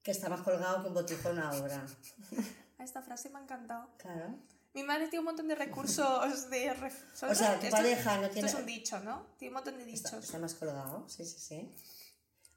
Que 0.03 0.11
está 0.11 0.27
más 0.29 0.41
colgado 0.41 0.81
que 0.81 0.87
un 0.89 0.93
botijo 0.93 1.29
en 1.29 1.37
una 1.37 1.51
obra. 1.53 1.85
A 2.79 2.83
esta 2.83 3.01
frase 3.01 3.29
me 3.29 3.39
ha 3.39 3.43
encantado. 3.43 3.89
Claro. 3.97 4.37
Mi 4.73 4.83
madre 4.83 5.07
tiene 5.07 5.19
un 5.19 5.25
montón 5.25 5.47
de 5.47 5.55
recursos 5.55 6.49
de... 6.49 6.71
O 6.71 7.33
sea, 7.35 7.59
tu 7.59 7.65
Esto- 7.65 7.77
pareja 7.77 8.17
no 8.17 8.23
Esto 8.23 8.33
tiene... 8.33 8.47
es 8.49 8.53
un 8.55 8.65
dicho, 8.65 8.99
¿no? 8.99 9.25
Tiene 9.37 9.49
un 9.49 9.55
montón 9.55 9.77
de 9.77 9.85
dichos. 9.85 10.13
está 10.13 10.37
más 10.37 10.53
colgado, 10.53 11.07
sí, 11.09 11.25
sí, 11.25 11.39
sí. 11.39 11.75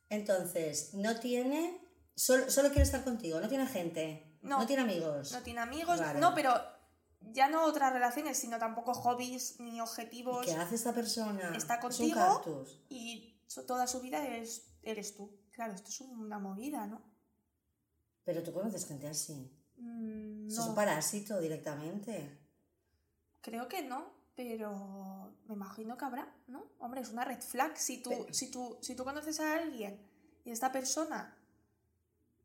Entonces, 0.08 0.94
no 0.94 1.18
tiene... 1.18 1.80
Solo, 2.14 2.50
solo 2.50 2.68
quiere 2.68 2.82
estar 2.82 3.02
contigo, 3.02 3.40
no 3.40 3.48
tiene 3.48 3.66
gente. 3.66 4.36
No. 4.42 4.66
tiene 4.66 4.82
amigos. 4.82 5.32
No 5.32 5.42
tiene 5.42 5.60
amigos, 5.60 6.00
no, 6.16 6.34
pero 6.34 6.54
ya 7.20 7.48
no 7.48 7.64
otras 7.64 7.92
relaciones, 7.92 8.38
sino 8.38 8.58
tampoco 8.58 8.92
hobbies 8.94 9.60
ni 9.60 9.80
objetivos. 9.80 10.44
¿Qué 10.44 10.52
hace 10.52 10.74
esta 10.74 10.92
persona? 10.92 11.52
Está 11.56 11.74
Es 11.76 12.00
un 12.00 12.10
contigo. 12.10 12.66
Y 12.88 13.40
toda 13.66 13.86
su 13.86 14.00
vida 14.00 14.24
eres, 14.26 14.66
eres 14.82 15.16
tú. 15.16 15.38
Claro, 15.52 15.74
esto 15.74 15.88
es 15.88 16.00
una 16.00 16.38
movida, 16.38 16.86
¿no? 16.86 17.02
Pero 18.24 18.42
tú 18.42 18.52
conoces 18.52 18.86
gente 18.86 19.08
así. 19.08 19.50
Mm, 19.80 20.46
Eso 20.48 20.60
Es 20.60 20.66
un 20.66 20.68
no, 20.70 20.74
parásito 20.74 21.40
directamente. 21.40 22.38
creo 23.40 23.68
que 23.68 23.82
no, 23.82 24.12
pero 24.34 25.34
me 25.46 25.54
imagino 25.54 25.96
que 25.96 26.04
habrá, 26.04 26.32
¿no? 26.46 26.64
Hombre, 26.78 27.00
es 27.00 27.10
una 27.10 27.24
red 27.24 27.40
flag. 27.40 27.76
Si 27.76 28.02
tú, 28.02 28.10
Pero- 28.10 28.32
si 28.34 28.50
tú, 28.50 28.78
si 28.80 28.94
tú 28.94 29.04
conoces 29.04 29.40
a 29.40 29.54
alguien 29.56 29.98
y 30.44 30.50
esta 30.50 30.70
persona 30.72 31.36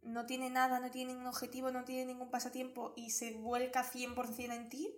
no 0.04 0.26
tiene 0.26 0.50
nada, 0.50 0.80
no 0.80 0.92
tiene 0.92 1.12
ningún 1.14 1.28
objetivo, 1.28 1.72
no 1.72 1.84
tiene 1.84 2.06
ningún 2.06 2.30
pasatiempo 2.30 2.94
y 2.96 3.10
se 3.10 3.34
vuelca 3.34 3.84
100% 3.84 4.54
en 4.54 4.70
ti, 4.70 4.96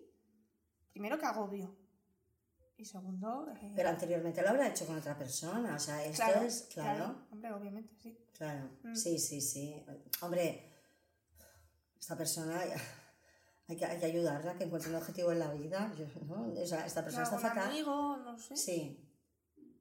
primero 0.91 1.17
que 1.17 1.25
agobio. 1.25 1.75
Y 2.79 2.85
segundo, 2.85 3.47
eh, 3.59 3.71
Pero 3.75 3.89
anteriormente 3.89 4.41
lo 4.43 4.49
habrá 4.49 4.67
hecho 4.67 4.85
con 4.85 4.97
otra 4.97 5.17
persona. 5.17 5.75
O 5.75 5.79
sea, 5.79 6.03
esto 6.05 6.23
claro, 6.23 6.41
es. 6.41 6.61
Claro. 6.71 7.15
Hombre, 7.31 7.51
obviamente, 7.53 7.95
sí. 7.95 8.15
Claro, 8.33 8.69
Mm. 8.83 8.93
sí, 8.95 9.17
sí, 9.17 9.41
sí. 9.41 9.83
Hombre, 10.21 10.66
esta 11.99 12.17
persona 12.17 12.59
hay 13.67 13.75
que, 13.75 13.85
hay 13.85 13.99
que 13.99 14.05
ayudarla 14.05 14.55
que 14.57 14.63
encuentre 14.63 14.89
un 14.89 14.95
objetivo 14.97 15.31
en 15.31 15.39
la 15.39 15.51
vida. 15.51 15.91
yo- 15.97 16.05
¿no? 16.25 16.53
O 16.61 16.65
sea, 16.65 16.85
esta 16.85 17.03
persona 17.03 17.23
está 17.23 17.37
fatal. 17.39 17.69
amigo, 17.69 18.17
no 18.17 18.37
sé. 18.39 18.55
Sí. 18.55 19.03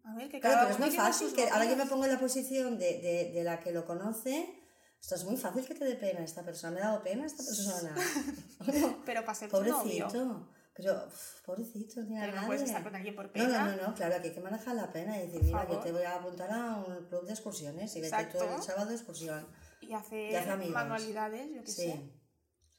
A 0.05 0.15
ver, 0.15 0.29
que 0.29 0.41
Claro, 0.41 0.59
pero 0.63 0.71
es 0.75 0.79
muy 0.79 0.91
fácil 0.97 1.33
que 1.35 1.49
ahora 1.49 1.65
yo 1.65 1.77
me 1.77 1.87
pongo 1.87 2.05
en 2.05 2.13
la 2.13 2.19
posición 2.21 2.79
de, 2.79 3.01
de, 3.01 3.33
de 3.33 3.45
la 3.45 3.61
que 3.61 3.73
lo 3.73 3.85
conoce. 3.85 4.63
Esto 5.01 5.15
es 5.17 5.25
muy 5.25 5.37
fácil 5.37 5.65
que 5.67 5.75
te 5.75 5.85
dé 5.85 5.95
pena 5.97 6.21
esta 6.25 6.43
persona. 6.45 6.73
Me 6.75 6.81
ha 6.81 6.87
dado 6.89 7.03
pena 7.03 7.27
esta 7.27 7.45
persona. 7.45 7.95
Pero 9.07 9.21
para 9.25 9.35
ser 9.35 9.51
tu 9.51 9.57
novio. 9.63 10.07
pobrecito. 10.09 10.53
Pero, 10.75 11.07
uf, 11.07 11.41
pobrecito, 11.47 12.01
no 12.03 12.07
tiene 12.07 12.33
no 12.33 12.47
puedes 12.47 12.63
estar 12.63 12.83
con 12.83 12.95
alguien 12.95 13.15
por 13.17 13.33
pena. 13.33 13.65
no, 13.71 13.77
no, 13.77 13.89
no, 13.89 13.95
claro, 13.95 14.21
que 14.21 14.29
hay 14.29 14.35
que 14.35 14.41
manejar 14.41 14.75
la 14.75 14.93
pena 14.93 15.17
y 15.19 15.27
decir, 15.27 15.43
mira, 15.43 15.67
yo 15.67 15.79
te 15.81 15.91
voy 15.91 16.03
a 16.03 16.17
apuntar 16.17 16.51
a 16.53 16.77
un 16.77 17.07
club 17.07 17.25
de 17.25 17.33
excursiones 17.33 17.97
y 17.97 18.03
vete 18.03 18.25
tú 18.27 18.39
el 18.45 18.63
sábado 18.63 18.89
de 18.91 18.95
excursión. 18.95 19.47
Y 19.81 19.93
hacer, 19.93 20.47
manualidades, 20.71 21.51
yo 21.55 21.63
qué 21.63 21.71
Sí. 21.71 21.83
sé. 21.83 22.13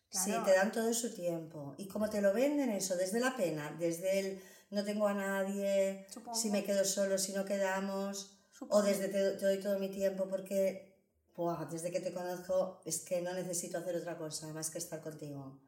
Sí, 0.09 0.31
te 0.45 0.53
dan 0.53 0.71
todo 0.71 0.93
su 0.93 1.13
tiempo. 1.13 1.75
Y 1.77 1.87
como 1.87 2.09
te 2.09 2.21
lo 2.21 2.33
venden 2.33 2.69
eso, 2.69 2.95
desde 2.95 3.19
la 3.19 3.35
pena, 3.35 3.75
desde 3.77 4.19
el 4.19 4.41
no 4.69 4.83
tengo 4.83 5.07
a 5.07 5.13
nadie, 5.13 6.05
Supongo. 6.09 6.35
si 6.37 6.49
me 6.49 6.63
quedo 6.63 6.83
solo, 6.85 7.17
si 7.17 7.33
no 7.33 7.45
quedamos, 7.45 8.37
o 8.69 8.81
desde 8.81 9.09
te, 9.09 9.31
te 9.31 9.45
doy 9.45 9.59
todo 9.59 9.79
mi 9.79 9.89
tiempo 9.89 10.27
porque, 10.27 10.97
buah, 11.35 11.65
desde 11.65 11.91
que 11.91 11.99
te 11.99 12.13
conozco 12.13 12.81
es 12.85 12.99
que 12.99 13.21
no 13.21 13.33
necesito 13.33 13.77
hacer 13.77 13.95
otra 13.95 14.17
cosa 14.17 14.47
más 14.53 14.69
que 14.69 14.77
estar 14.77 15.01
contigo. 15.01 15.59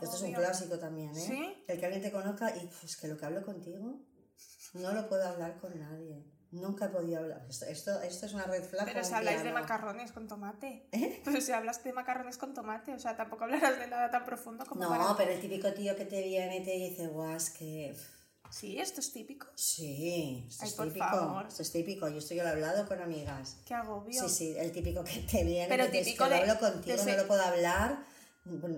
Esto 0.00 0.16
es 0.16 0.22
un 0.22 0.32
clásico 0.32 0.78
también, 0.78 1.16
¿eh? 1.16 1.20
¿Sí? 1.26 1.64
El 1.66 1.78
que 1.78 1.86
alguien 1.86 2.02
te 2.02 2.12
conozca 2.12 2.54
y 2.56 2.66
pues 2.80 2.96
que 2.96 3.08
lo 3.08 3.16
que 3.16 3.24
hablo 3.26 3.42
contigo 3.44 4.00
no 4.74 4.92
lo 4.92 5.08
puedo 5.08 5.26
hablar 5.26 5.58
con 5.58 5.78
nadie. 5.78 6.24
Nunca 6.50 6.86
he 6.86 6.88
podido 6.88 7.18
hablar. 7.20 7.44
Esto, 7.48 7.66
esto, 7.66 8.00
esto 8.02 8.24
es 8.26 8.32
una 8.32 8.44
red 8.44 8.62
flag. 8.64 8.86
Pero 8.86 9.04
si 9.04 9.12
habláis 9.12 9.42
de 9.42 9.52
macarrones 9.52 10.12
con 10.12 10.26
tomate. 10.28 10.88
¿Eh? 10.92 11.20
Pero 11.24 11.40
si 11.42 11.52
hablas 11.52 11.84
de 11.84 11.92
macarrones 11.92 12.38
con 12.38 12.54
tomate, 12.54 12.94
o 12.94 12.98
sea, 12.98 13.16
tampoco 13.16 13.44
hablarás 13.44 13.78
de 13.78 13.86
nada 13.86 14.10
tan 14.10 14.24
profundo 14.24 14.64
como 14.64 14.80
No, 14.82 14.88
para... 14.88 15.16
pero 15.16 15.32
el 15.32 15.40
típico 15.40 15.72
tío 15.74 15.94
que 15.94 16.06
te 16.06 16.22
viene 16.22 16.58
y 16.58 16.62
te 16.64 16.70
dice, 16.70 17.06
guau, 17.08 17.36
es 17.36 17.50
que... 17.50 17.94
Sí, 18.50 18.78
esto 18.80 19.00
es 19.00 19.12
típico. 19.12 19.46
Sí, 19.54 20.46
esto 20.48 20.62
Ay, 20.64 20.68
es 20.70 20.74
por 20.74 20.86
típico. 20.86 21.04
favor. 21.06 21.46
Esto 21.48 21.60
es 21.62 21.70
típico. 21.70 22.08
Yo 22.08 22.16
esto 22.16 22.32
yo 22.34 22.42
lo 22.44 22.48
he 22.48 22.52
hablado 22.52 22.88
con 22.88 22.98
amigas. 23.02 23.58
Qué 23.66 23.74
agobio. 23.74 24.22
Sí, 24.22 24.28
sí, 24.30 24.54
el 24.56 24.72
típico 24.72 25.04
que 25.04 25.18
te 25.30 25.44
viene 25.44 25.68
Pero 25.68 25.84
que 25.84 25.90
te 25.90 25.98
típico 26.02 26.24
no 26.24 26.30
de- 26.30 26.36
hablo 26.36 26.58
contigo, 26.58 26.96
de 26.96 27.02
ese- 27.02 27.10
no 27.14 27.22
lo 27.24 27.28
puedo 27.28 27.42
hablar 27.42 27.98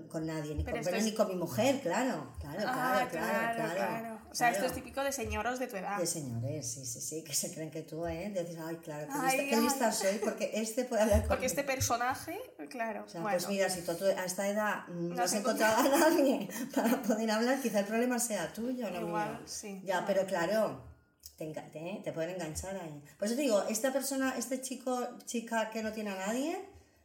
con, 0.09 0.25
nadie, 0.25 0.55
ni 0.55 0.65
con, 0.65 0.73
bueno, 0.73 0.97
es- 0.97 1.03
ni 1.05 1.13
con 1.13 1.29
mi 1.29 1.35
mujer, 1.35 1.79
claro, 1.79 2.33
claro, 2.41 2.59
Ah, 2.65 3.07
claro, 3.09 3.55
claro, 3.55 3.73
claro. 3.75 4.10
O 4.31 4.35
sea, 4.35 4.47
esto 4.47 4.59
claro. 4.61 4.73
es 4.73 4.81
típico 4.81 5.03
de 5.03 5.11
señoros 5.11 5.59
de 5.59 5.67
tu 5.67 5.75
edad. 5.75 5.97
De 5.97 6.07
señores, 6.07 6.65
sí, 6.71 6.85
sí, 6.85 7.01
sí, 7.01 7.23
que 7.23 7.33
se 7.33 7.53
creen 7.53 7.69
que 7.69 7.81
tú, 7.81 8.05
¿eh? 8.07 8.29
Dices, 8.29 8.57
ay, 8.65 8.77
claro, 8.77 9.05
qué, 9.07 9.13
Ay, 9.13 9.37
lista, 9.41 9.55
qué 9.55 9.61
lista 9.61 9.91
soy, 9.91 10.17
porque 10.19 10.51
este 10.53 10.85
puede 10.85 11.01
hablar 11.01 11.17
Porque 11.19 11.27
conmigo. 11.35 11.45
este 11.47 11.63
personaje, 11.65 12.39
claro, 12.69 13.03
O 13.05 13.09
sea, 13.09 13.21
bueno, 13.21 13.37
pues 13.37 13.49
mira, 13.49 13.69
si 13.69 13.81
tú 13.81 13.91
a 13.91 14.23
esta 14.25 14.47
edad 14.47 14.87
no 14.87 15.15
No 15.15 15.23
has 15.23 15.33
encontrado 15.33 15.77
a 15.81 15.99
nadie 15.99 16.47
para 16.75 17.01
poder 17.01 17.29
hablar, 17.29 17.61
quizá 17.61 17.79
el 17.81 17.85
problema 17.85 18.19
sea 18.19 18.51
tuyo, 18.53 18.89
no 18.89 19.01
igual, 19.01 19.31
mío. 19.37 19.41
sí. 19.45 19.81
Ya, 19.83 20.05
pero 20.07 20.25
claro, 20.25 20.81
te, 21.37 21.47
te, 21.47 22.01
te 22.03 22.13
pueden 22.13 22.29
enganchar 22.35 22.75
ahí. 22.77 23.03
Por 23.19 23.27
eso 23.27 23.35
te 23.35 23.41
digo, 23.41 23.63
esta 23.67 23.91
persona, 23.91 24.35
este 24.37 24.61
chico, 24.61 25.09
chica 25.25 25.69
que 25.71 25.83
no 25.83 25.91
tiene 25.91 26.11
a 26.11 26.15
nadie, 26.27 26.57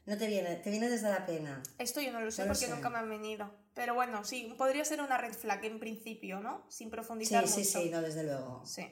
no 0.05 0.17
te 0.17 0.29
viene, 0.29 0.55
te 0.57 0.71
viene 0.71 0.89
desde 0.89 1.11
la 1.11 1.27
pena. 1.27 1.61
Esto 1.79 2.01
yo 2.01 2.13
no 2.13 2.21
lo 2.21 2.31
sé 2.31 2.43
No 2.43 2.49
lo 2.49 2.53
porque 2.55 2.67
sé. 2.67 2.73
nunca 2.73 2.89
me 2.89 2.99
han 2.99 3.09
venido. 3.09 3.51
Pero 3.77 3.95
bueno, 3.95 4.25
sí, 4.25 4.55
podría 4.57 4.87
ser 4.87 5.03
una 5.03 5.19
red 5.19 5.35
flag 5.35 5.63
en 5.67 5.79
principio, 5.79 6.41
¿no? 6.41 6.65
Sin 6.71 6.89
profundizar 6.91 7.47
Sí, 7.47 7.63
sí, 7.63 7.79
mucho. 7.79 7.87
sí, 7.87 7.91
no, 7.91 8.01
desde 8.01 8.25
luego. 8.25 8.65
Sí. 8.65 8.87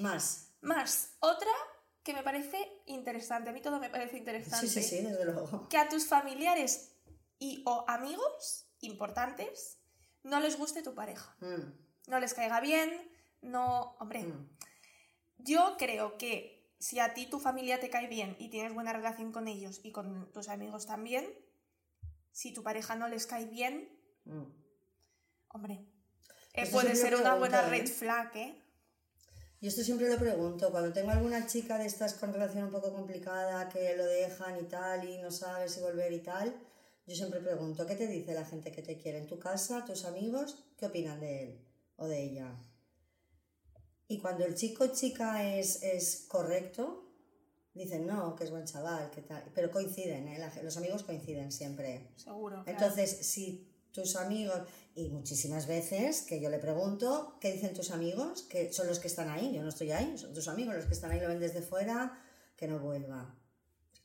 Más. 0.00 0.50
Más, 0.60 1.12
otra 1.20 1.52
que 2.02 2.12
me 2.12 2.24
parece 2.24 2.82
interesante, 2.86 3.50
a 3.50 3.52
mí 3.52 3.62
todo 3.62 3.78
me 3.78 3.90
parece 3.90 4.18
interesante. 4.18 4.66
Sí, 4.66 4.82
sí, 4.82 4.82
sí, 4.82 5.02
desde 5.04 5.24
luego. 5.24 5.68
Que 5.68 5.76
a 5.78 5.88
tus 5.88 6.06
familiares 6.06 6.96
y 7.38 7.62
o 7.64 7.84
amigos 7.86 8.66
importantes 8.80 9.78
no 10.24 10.40
les 10.40 10.58
guste 10.58 10.82
tu 10.82 10.94
pareja. 10.96 11.36
Mm, 11.40 11.72
No 12.08 12.18
les 12.18 12.34
caiga 12.34 12.60
bien, 12.60 12.90
no... 13.40 13.96
Hombre, 14.00 14.24
mm. 14.24 14.48
yo 15.38 15.76
creo 15.78 16.18
que 16.18 16.74
si 16.80 16.98
a 16.98 17.14
ti 17.14 17.26
tu 17.26 17.38
familia 17.38 17.78
te 17.78 17.88
cae 17.88 18.08
bien 18.08 18.34
y 18.40 18.48
tienes 18.50 18.74
buena 18.74 18.92
relación 18.92 19.30
con 19.30 19.46
ellos 19.46 19.80
y 19.84 19.92
con 19.92 20.32
tus 20.32 20.48
amigos 20.48 20.86
también, 20.86 21.24
si 22.32 22.52
tu 22.52 22.64
pareja 22.64 22.96
no 22.96 23.06
les 23.06 23.26
cae 23.26 23.46
bien, 23.46 23.88
Mm. 24.24 24.44
hombre, 25.48 25.84
eh, 26.54 26.66
puede 26.70 26.94
ser 26.94 27.14
una 27.14 27.34
buena 27.34 27.66
¿eh? 27.66 27.70
red 27.70 27.86
flag, 27.88 28.36
¿eh? 28.36 28.60
Y 29.60 29.68
esto 29.68 29.82
siempre 29.82 30.08
lo 30.10 30.18
pregunto, 30.18 30.70
cuando 30.70 30.92
tengo 30.92 31.10
alguna 31.10 31.46
chica 31.46 31.78
de 31.78 31.86
estas 31.86 32.14
con 32.14 32.32
relación 32.32 32.64
un 32.64 32.70
poco 32.70 32.92
complicada, 32.92 33.68
que 33.68 33.96
lo 33.96 34.04
dejan 34.04 34.58
y 34.60 34.64
tal, 34.64 35.08
y 35.08 35.18
no 35.18 35.30
sabes 35.30 35.72
si 35.72 35.80
volver 35.80 36.12
y 36.12 36.20
tal, 36.20 36.54
yo 37.06 37.14
siempre 37.14 37.40
pregunto, 37.40 37.86
¿qué 37.86 37.96
te 37.96 38.06
dice 38.06 38.34
la 38.34 38.44
gente 38.44 38.70
que 38.70 38.82
te 38.82 38.98
quiere 38.98 39.18
en 39.18 39.26
tu 39.26 39.38
casa, 39.38 39.84
tus 39.84 40.04
amigos? 40.04 40.64
¿Qué 40.76 40.86
opinan 40.86 41.18
de 41.18 41.42
él 41.42 41.60
o 41.96 42.06
de 42.06 42.22
ella? 42.22 42.54
Y 44.06 44.18
cuando 44.18 44.44
el 44.44 44.54
chico 44.54 44.88
chica 44.88 45.54
es, 45.54 45.82
es 45.82 46.26
correcto, 46.28 47.10
dicen, 47.72 48.06
no, 48.06 48.36
que 48.36 48.44
es 48.44 48.50
buen 48.50 48.66
chaval, 48.66 49.10
que 49.10 49.22
tal, 49.22 49.50
pero 49.54 49.70
coinciden, 49.70 50.28
¿eh? 50.28 50.50
Los 50.62 50.76
amigos 50.76 51.02
coinciden 51.02 51.50
siempre. 51.50 52.12
Seguro. 52.16 52.62
claro. 52.64 52.70
Entonces, 52.70 53.26
si 53.26 53.73
tus 53.94 54.16
amigos, 54.16 54.60
y 54.96 55.08
muchísimas 55.08 55.68
veces 55.68 56.22
que 56.22 56.40
yo 56.40 56.50
le 56.50 56.58
pregunto, 56.58 57.38
¿qué 57.40 57.52
dicen 57.52 57.72
tus 57.72 57.92
amigos? 57.92 58.42
Que 58.42 58.72
son 58.72 58.88
los 58.88 58.98
que 58.98 59.06
están 59.06 59.30
ahí, 59.30 59.54
yo 59.54 59.62
no 59.62 59.68
estoy 59.68 59.92
ahí, 59.92 60.18
son 60.18 60.34
tus 60.34 60.48
amigos 60.48 60.74
los 60.74 60.86
que 60.86 60.94
están 60.94 61.12
ahí, 61.12 61.20
lo 61.20 61.28
ven 61.28 61.38
desde 61.38 61.62
fuera, 61.62 62.20
que 62.56 62.66
no 62.66 62.80
vuelva. 62.80 63.32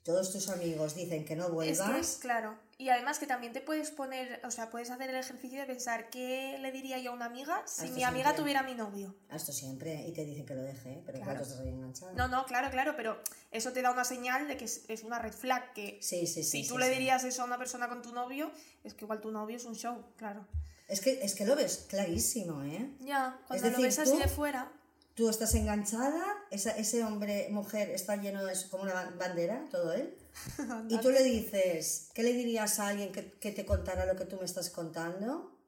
Todos 0.10 0.32
tus 0.32 0.50
amigos 0.50 0.96
dicen 0.96 1.24
que 1.24 1.36
no 1.36 1.46
Es 1.46 1.52
vuelvas. 1.52 2.16
que, 2.16 2.22
claro. 2.22 2.58
Y 2.80 2.90
además 2.90 3.20
que 3.20 3.28
también 3.28 3.54
te 3.54 3.62
puedes 3.62 3.92
poner, 3.92 4.42
o 4.44 4.50
sea, 4.50 4.72
puedes 4.72 4.90
hacer 4.90 5.08
el 5.12 5.16
ejercicio 5.16 5.60
de 5.60 5.68
pensar 5.68 6.10
qué 6.10 6.58
le 6.60 6.72
diría 6.72 6.98
yo 6.98 7.12
a 7.12 7.14
una 7.14 7.26
amiga 7.26 7.62
si 7.68 7.92
mi 7.92 8.04
amiga 8.04 8.34
tuviera 8.34 8.62
a 8.62 8.64
mi 8.64 8.74
novio. 8.74 9.14
A 9.30 9.36
esto 9.36 9.52
siempre, 9.52 10.08
y 10.08 10.12
te 10.12 10.26
dicen 10.26 10.48
que 10.48 10.56
lo 10.56 10.64
deje, 10.64 11.04
pero 11.06 11.20
Claro. 11.20 11.44
estás 11.44 11.60
ahí 11.60 11.68
enganchado. 11.68 12.12
No, 12.14 12.28
no, 12.28 12.44
claro, 12.48 12.72
claro, 12.72 12.96
pero 12.98 13.22
eso 13.52 13.72
te 13.72 13.84
da 13.84 13.92
una 13.92 14.04
señal 14.04 14.48
de 14.48 14.58
que 14.58 14.66
es, 14.66 14.84
es 14.88 15.04
una 15.04 15.20
red 15.20 15.32
flag, 15.32 15.74
que 15.74 16.00
Sí, 16.02 16.26
sí, 16.26 16.44
sí. 16.44 16.64
si 16.64 16.68
tú 16.68 16.80
le 16.80 16.90
dirías 16.90 17.24
eso 17.24 17.44
a 17.44 17.46
una 17.46 17.60
persona 17.60 17.88
con 17.88 18.02
tu 18.02 18.12
novio, 18.12 18.52
es 18.84 18.96
que 18.96 19.06
igual 19.06 19.22
tu 19.22 19.30
novio 19.30 19.58
es 19.58 19.66
un 19.66 19.76
show, 19.76 20.04
claro. 20.18 20.44
Es 20.88 21.02
que, 21.02 21.24
es 21.24 21.36
que 21.36 21.46
lo 21.46 21.56
ves 21.56 21.86
clarísimo, 21.88 22.64
¿eh? 22.64 22.90
Ya, 23.02 23.40
cuando 23.48 23.64
decir, 23.68 23.78
lo 23.78 23.84
ves 23.84 24.00
así 24.00 24.12
tú- 24.14 24.18
de 24.18 24.28
fuera, 24.28 24.72
Tú 25.20 25.28
estás 25.28 25.54
enganchada, 25.54 26.24
esa- 26.50 26.78
ese 26.78 27.04
hombre, 27.04 27.50
mujer, 27.52 27.90
está 27.90 28.16
lleno 28.16 28.46
de 28.46 28.54
como 28.72 28.84
una 28.84 28.94
ban- 28.94 29.18
bandera, 29.18 29.68
todo 29.70 29.92
él. 29.92 30.18
Y 30.90 30.98
tú 31.02 31.12
le 31.12 31.22
dices, 31.24 32.10
¿qué 32.14 32.24
le 32.24 32.32
dirías 32.32 32.80
a 32.80 32.88
alguien 32.88 33.12
que, 33.12 33.34
que 33.34 33.52
te 33.52 33.66
contara 33.66 34.06
lo 34.06 34.16
que 34.16 34.24
tú 34.24 34.38
me 34.38 34.46
estás 34.46 34.70
contando? 34.70 35.60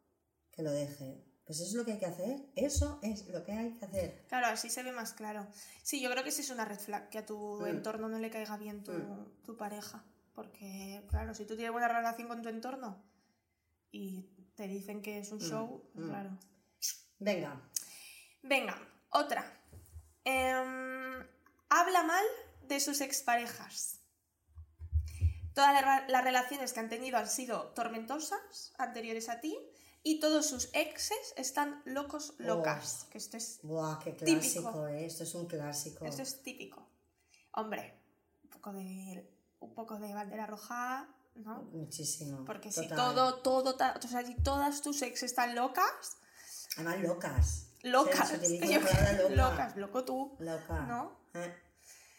Que 0.52 0.64
lo 0.64 0.72
deje. 0.72 1.22
Pues 1.44 1.60
eso 1.60 1.68
es 1.68 1.74
lo 1.76 1.84
que 1.84 1.92
hay 1.92 2.00
que 2.00 2.06
hacer. 2.06 2.46
Eso 2.56 3.00
es 3.04 3.28
lo 3.28 3.44
que 3.44 3.52
hay 3.52 3.74
que 3.74 3.84
hacer. 3.84 4.26
claro, 4.30 4.48
así 4.48 4.70
se 4.70 4.84
ve 4.84 4.94
más 4.94 5.12
claro. 5.12 5.46
Sí, 5.84 6.00
yo 6.02 6.10
creo 6.10 6.24
que 6.24 6.32
sí 6.32 6.44
es 6.44 6.50
una 6.50 6.64
red 6.64 6.80
flag, 6.80 7.10
que 7.10 7.18
a 7.18 7.26
tu 7.26 7.60
Mm. 7.60 7.66
entorno 7.68 8.08
no 8.08 8.20
le 8.20 8.30
caiga 8.30 8.56
bien 8.56 8.84
tu, 8.86 8.94
Mm. 8.94 9.42
tu 9.44 9.58
pareja. 9.58 10.06
Porque, 10.34 11.04
claro, 11.10 11.34
si 11.36 11.44
tú 11.44 11.56
tienes 11.58 11.74
buena 11.74 11.90
relación 11.90 12.30
con 12.30 12.42
tu 12.42 12.48
entorno 12.48 13.04
y 13.92 14.30
te 14.56 14.66
dicen 14.70 15.02
que 15.02 15.20
es 15.20 15.30
un 15.34 15.42
show, 15.42 15.84
mm. 15.94 16.08
claro. 16.08 16.40
Venga. 17.20 17.62
Venga, 18.44 18.78
otra. 19.12 19.46
Em, 20.24 21.28
habla 21.70 22.04
mal 22.04 22.26
de 22.64 22.80
sus 22.80 23.02
exparejas. 23.02 24.00
Todas 25.54 26.08
las 26.08 26.24
relaciones 26.24 26.72
que 26.72 26.80
han 26.80 26.90
tenido 26.90 27.18
han 27.18 27.28
sido 27.30 27.68
tormentosas, 27.74 28.74
anteriores 28.78 29.28
a 29.30 29.42
ti, 29.42 29.58
y 30.04 30.20
todos 30.20 30.48
sus 30.48 30.70
exes 30.74 31.34
están 31.36 31.82
locos, 31.86 32.34
locas. 32.40 33.06
Que 33.12 33.18
esto 33.18 33.38
es, 33.38 33.60
Buah, 33.62 34.00
qué 34.00 34.14
Típico. 34.14 34.40
clásico, 34.40 34.88
¿eh? 34.88 35.06
Esto 35.06 35.24
es 35.24 35.36
un 35.36 35.48
clásico. 35.48 36.06
esto 36.06 36.22
es 36.22 36.42
típico. 36.42 36.88
Hombre, 37.52 38.00
un 38.44 38.50
poco 38.50 38.72
de, 38.74 39.30
un 39.60 39.74
poco 39.74 40.00
de 40.00 40.14
bandera 40.14 40.48
roja, 40.48 41.08
¿no? 41.36 41.64
Muchísimo. 41.74 42.46
Porque 42.46 42.72
si 42.72 42.88
todo, 42.88 43.40
todo, 43.42 43.76
o 43.76 44.08
sea, 44.08 44.26
si 44.26 44.36
todas 44.36 44.82
tus 44.82 45.02
ex 45.02 45.24
están 45.24 45.54
locas, 45.54 46.18
Además, 46.78 47.02
locas. 47.02 47.68
Locas, 47.84 48.30
Se 48.30 48.36
utiliza 48.38 48.66
yo- 48.74 48.80
la 48.80 48.88
palabra 48.88 49.14
loca. 49.24 49.36
locas, 49.36 49.76
loco 49.78 50.06
tú, 50.06 50.36
Loca. 50.40 50.82
¿no? 50.88 51.20
Eh, 51.34 51.54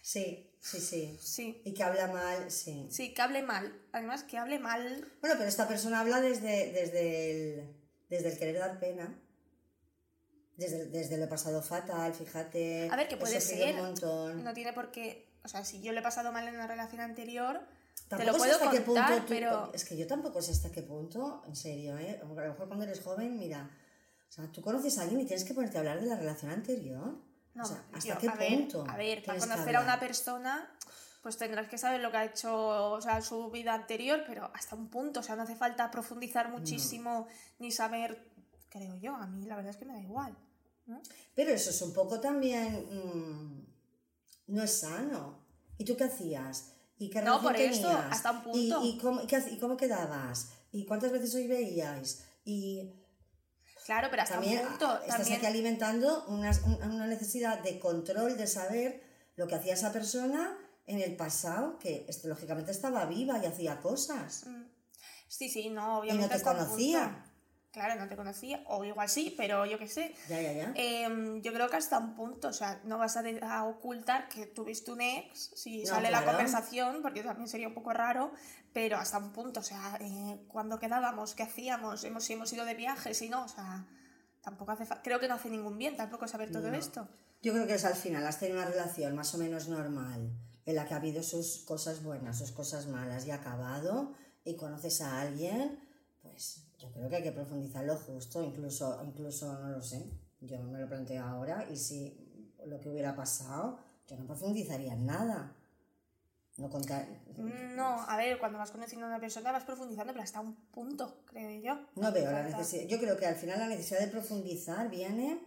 Sí. 0.03 0.51
sí, 0.61 0.81
sí. 0.81 1.17
Sí. 1.21 1.63
Y 1.65 1.75
que 1.75 1.83
habla 1.85 2.09
mal, 2.09 2.51
sí. 2.51 2.89
Sí, 2.91 3.15
que 3.15 3.23
hable 3.23 3.43
mal. 3.43 3.73
Además, 3.93 4.25
que 4.25 4.37
hable 4.39 4.59
mal. 4.59 4.83
Bueno, 5.21 5.37
pero 5.39 5.49
esta 5.49 5.69
persona 5.69 6.01
habla 6.01 6.21
desde, 6.21 6.73
desde, 6.73 7.31
el, 7.61 7.77
desde 8.09 8.33
el 8.33 8.39
querer 8.39 8.59
dar 8.59 8.81
pena. 8.81 9.17
Desde, 10.57 10.87
desde 10.87 11.17
lo 11.19 11.29
pasado 11.29 11.63
fatal, 11.63 12.13
fíjate. 12.15 12.89
A 12.91 12.97
ver, 12.97 13.09
que 13.09 13.17
puede 13.17 13.41
ser. 13.41 13.75
Un 13.77 13.81
montón. 13.83 14.45
No 14.45 14.53
tiene 14.53 14.73
por 14.73 14.91
qué. 14.91 15.33
O 15.45 15.49
sea, 15.49 15.65
si 15.65 15.81
yo 15.83 15.93
le 15.93 16.01
he 16.01 16.03
pasado 16.03 16.31
mal 16.33 16.47
en 16.47 16.55
una 16.55 16.67
relación 16.67 17.01
anterior, 17.01 17.61
te 18.09 18.25
lo 18.25 18.37
puedo 18.37 18.53
hasta 18.53 18.71
qué 18.71 18.83
contar, 18.85 19.07
punto 19.09 19.23
tú- 19.23 19.29
pero. 19.29 19.71
Es 19.73 19.85
que 19.85 19.97
yo 19.97 20.07
tampoco 20.07 20.43
sé 20.43 20.53
hasta 20.53 20.71
qué 20.71 20.83
punto, 20.83 21.43
en 21.47 21.57
serio, 21.57 21.97
¿eh? 21.99 22.19
A 22.21 22.25
lo 22.25 22.35
mejor 22.35 22.67
cuando 22.69 22.85
eres 22.85 23.01
joven, 23.01 23.37
mira. 23.39 23.71
O 24.33 24.35
sea, 24.35 24.51
tú 24.51 24.63
conoces 24.63 24.97
a 24.97 25.03
alguien 25.03 25.21
y 25.21 25.27
tienes 25.27 25.45
que 25.45 25.53
ponerte 25.53 25.77
a 25.77 25.81
hablar 25.81 26.01
de 26.01 26.07
la 26.07 26.17
relación 26.17 26.51
anterior. 26.51 27.19
No, 27.53 27.63
o 27.65 27.67
sea, 27.67 27.85
¿hasta 27.93 28.15
yo- 28.15 28.19
qué 28.19 28.29
a 28.29 28.35
ver, 28.35 28.59
punto? 28.61 28.85
a 28.89 28.97
ver, 28.97 29.23
para 29.23 29.39
conocer 29.39 29.77
a 29.77 29.83
una 29.83 30.01
persona, 30.01 30.75
pues 31.21 31.37
tendrás 31.37 31.69
que 31.69 31.77
saber 31.77 32.01
lo 32.01 32.11
que 32.11 32.17
ha 32.17 32.25
hecho, 32.25 32.93
o 32.93 33.01
sea, 33.03 33.21
su 33.21 33.51
vida 33.51 33.75
anterior, 33.75 34.25
pero 34.27 34.51
hasta 34.55 34.75
un 34.75 34.89
punto, 34.89 35.21
o 35.21 35.23
sea, 35.23 35.37
no 35.37 35.43
hace 35.43 35.55
falta 35.55 35.91
profundizar 35.91 36.51
muchísimo 36.51 37.27
ni 37.59 37.71
saber, 37.71 38.27
creo 38.71 38.97
yo, 38.97 39.15
a 39.15 39.27
mí 39.27 39.45
la 39.45 39.57
verdad 39.57 39.73
es 39.73 39.77
que 39.77 39.85
me 39.85 39.93
da 39.93 40.01
igual. 40.01 40.35
¿no? 40.87 41.03
Pero 41.35 41.51
eso 41.51 41.69
es 41.69 41.83
un 41.83 41.93
poco 41.93 42.19
también. 42.19 42.89
mm, 42.91 43.67
no 44.49 44.63
es 44.63 44.81
sano. 44.81 45.41
¿Y 45.77 45.85
tú 45.85 45.95
qué 45.95 46.05
hacías? 46.05 46.73
¿Y 46.97 47.11
qué 47.11 47.21
No, 47.21 47.41
por 47.43 47.53
tenías? 47.55 47.85
hasta 48.11 48.31
un 48.31 48.39
¿Y, 48.39 48.71
punto. 48.71 48.81
y 48.85 48.99
cómo, 48.99 49.21
y 49.21 49.59
cómo 49.59 49.77
quedabas? 49.77 50.53
¿Y 50.73 50.87
cuántas 50.87 51.13
veces 51.13 51.35
hoy 51.35 51.47
veíais? 51.49 52.25
Y 52.45 52.95
Claro, 53.87 54.09
pero 54.11 54.23
hasta 54.23 54.35
también 54.35 54.61
un 54.61 54.69
punto, 54.69 54.89
ah, 54.89 55.01
estás 55.03 55.17
también, 55.19 55.39
aquí 55.39 55.47
alimentando 55.47 56.25
una, 56.29 56.51
una 56.85 57.07
necesidad 57.07 57.61
de 57.61 57.79
control, 57.79 58.37
de 58.37 58.47
saber 58.47 59.03
lo 59.37 59.47
que 59.47 59.55
hacía 59.55 59.75
esa 59.75 59.93
persona 59.93 60.57
en 60.87 61.01
el 61.01 61.17
pasado, 61.17 61.79
que 61.79 62.07
lógicamente 62.25 62.71
estaba 62.71 63.05
viva 63.07 63.39
y 63.43 63.47
hacía 63.47 63.81
cosas. 63.81 64.47
Mm. 64.47 64.65
Sí, 65.29 65.49
sí, 65.49 65.71
no, 65.71 66.05
Y 66.05 66.11
obviamente 66.11 66.35
no 66.35 66.39
te 66.39 66.45
conocía. 66.45 67.25
Claro, 67.73 67.99
no 67.99 68.07
te 68.07 68.17
conocía, 68.17 68.63
o 68.67 68.85
igual 68.85 69.09
sí, 69.09 69.35
pero 69.35 69.65
yo 69.65 69.79
qué 69.79 69.89
sé. 69.89 70.15
Ya, 70.29 70.41
ya, 70.43 70.53
ya. 70.53 70.73
Em, 70.77 71.41
yo 71.41 71.55
creo 71.55 71.71
que 71.71 71.77
hasta 71.77 71.99
un 71.99 72.15
punto, 72.15 72.49
o 72.49 72.53
sea, 72.53 72.81
no 72.85 72.99
vas 72.99 73.17
a, 73.17 73.23
a 73.51 73.65
ocultar 73.65 74.29
que 74.29 74.45
tuviste 74.47 74.93
un 74.93 75.01
ex 75.01 75.53
si 75.55 75.83
No, 75.85 75.89
sale 75.89 76.11
la 76.11 76.19
claro. 76.19 76.33
conversación, 76.37 77.01
porque 77.01 77.23
también 77.23 77.49
sería 77.49 77.69
un 77.69 77.75
poco 77.75 77.95
raro, 77.95 78.31
pero 78.75 78.99
hasta 78.99 79.17
un 79.17 79.33
punto, 79.33 79.61
o 79.61 79.63
sea, 79.63 79.97
eh, 80.03 80.45
cuando 80.49 80.79
quedábamos, 80.79 81.35
qué 81.35 81.45
hacíamos, 81.45 82.05
hemos, 82.05 82.25
si 82.25 82.35
hemos 82.35 82.53
ido 82.53 82.67
de 82.67 82.75
viaje, 82.75 83.15
si 83.15 83.31
no, 83.31 83.45
o 83.45 83.49
sea, 83.49 83.87
tampoco 84.43 84.73
hace 84.73 84.87
creo 85.03 85.19
que 85.19 85.29
no 85.29 85.35
hace 85.37 85.49
ningún 85.49 85.79
bien 85.79 85.97
tampoco 85.97 86.29
saber 86.29 86.53
todo 86.53 86.69
No. 86.71 86.77
esto. 86.77 87.09
Yo 87.41 87.55
creo 87.55 87.67
que 87.67 87.75
es 87.75 87.85
al 87.87 87.95
final, 87.95 88.27
has 88.27 88.39
tenido 88.39 88.59
una 88.61 88.69
relación 88.71 89.17
más 89.17 89.35
o 89.35 89.39
menos 89.39 89.69
normal, 89.69 90.31
en 90.67 90.77
la 90.77 90.87
que 90.87 90.93
ha 90.93 90.99
habido 90.99 91.23
sus 91.23 91.59
cosas 91.65 92.03
buenas, 92.03 92.39
sus 92.39 92.53
cosas 92.53 92.87
malas 92.87 93.27
y 93.27 93.31
ha 93.31 93.37
acabado, 93.37 94.13
y 94.45 94.57
conoces 94.57 95.01
a 95.01 95.23
alguien, 95.23 95.81
pues 96.21 96.67
yo 96.83 96.91
creo 96.93 97.09
que 97.09 97.17
hay 97.17 97.23
que 97.23 97.33
profundizar 97.33 97.85
lo 97.85 97.97
justo, 97.97 98.43
incluso, 98.43 99.01
incluso 99.05 99.53
no 99.61 99.69
lo 99.71 99.83
sé, 99.83 100.05
yo 100.41 100.61
me 100.63 100.81
lo 100.81 100.89
planteo 100.89 101.25
ahora, 101.25 101.67
y 101.71 101.77
si 101.77 102.17
lo 102.67 102.81
que 102.81 102.91
hubiera 102.91 103.15
pasado, 103.15 103.79
yo 104.09 104.17
no 104.17 104.27
profundizaría 104.27 104.95
en 104.95 105.07
nada. 105.07 105.57
No 106.59 106.69
contar. 106.69 107.09
No, 107.39 108.03
a 108.03 108.17
ver, 108.19 108.39
cuando 108.39 108.59
vas 108.59 108.71
conociendo 108.71 109.07
a 109.07 109.09
una 109.09 109.21
persona 109.21 109.53
vas 109.53 109.65
profundizando, 109.65 110.13
pero 110.13 110.23
hasta 110.23 110.41
un 110.41 110.55
punto, 110.55 111.23
creo 111.25 111.61
yo. 111.63 111.81
No 111.97 112.13
veo 112.13 112.31
la 112.31 112.43
necesidad. 112.43 112.87
Yo 112.87 112.99
creo 112.99 113.17
que 113.17 113.27
al 113.27 113.37
final 113.37 113.59
la 113.59 113.69
necesidad 113.69 114.01
de 114.01 114.09
profundizar 114.09 114.91
viene 114.91 115.41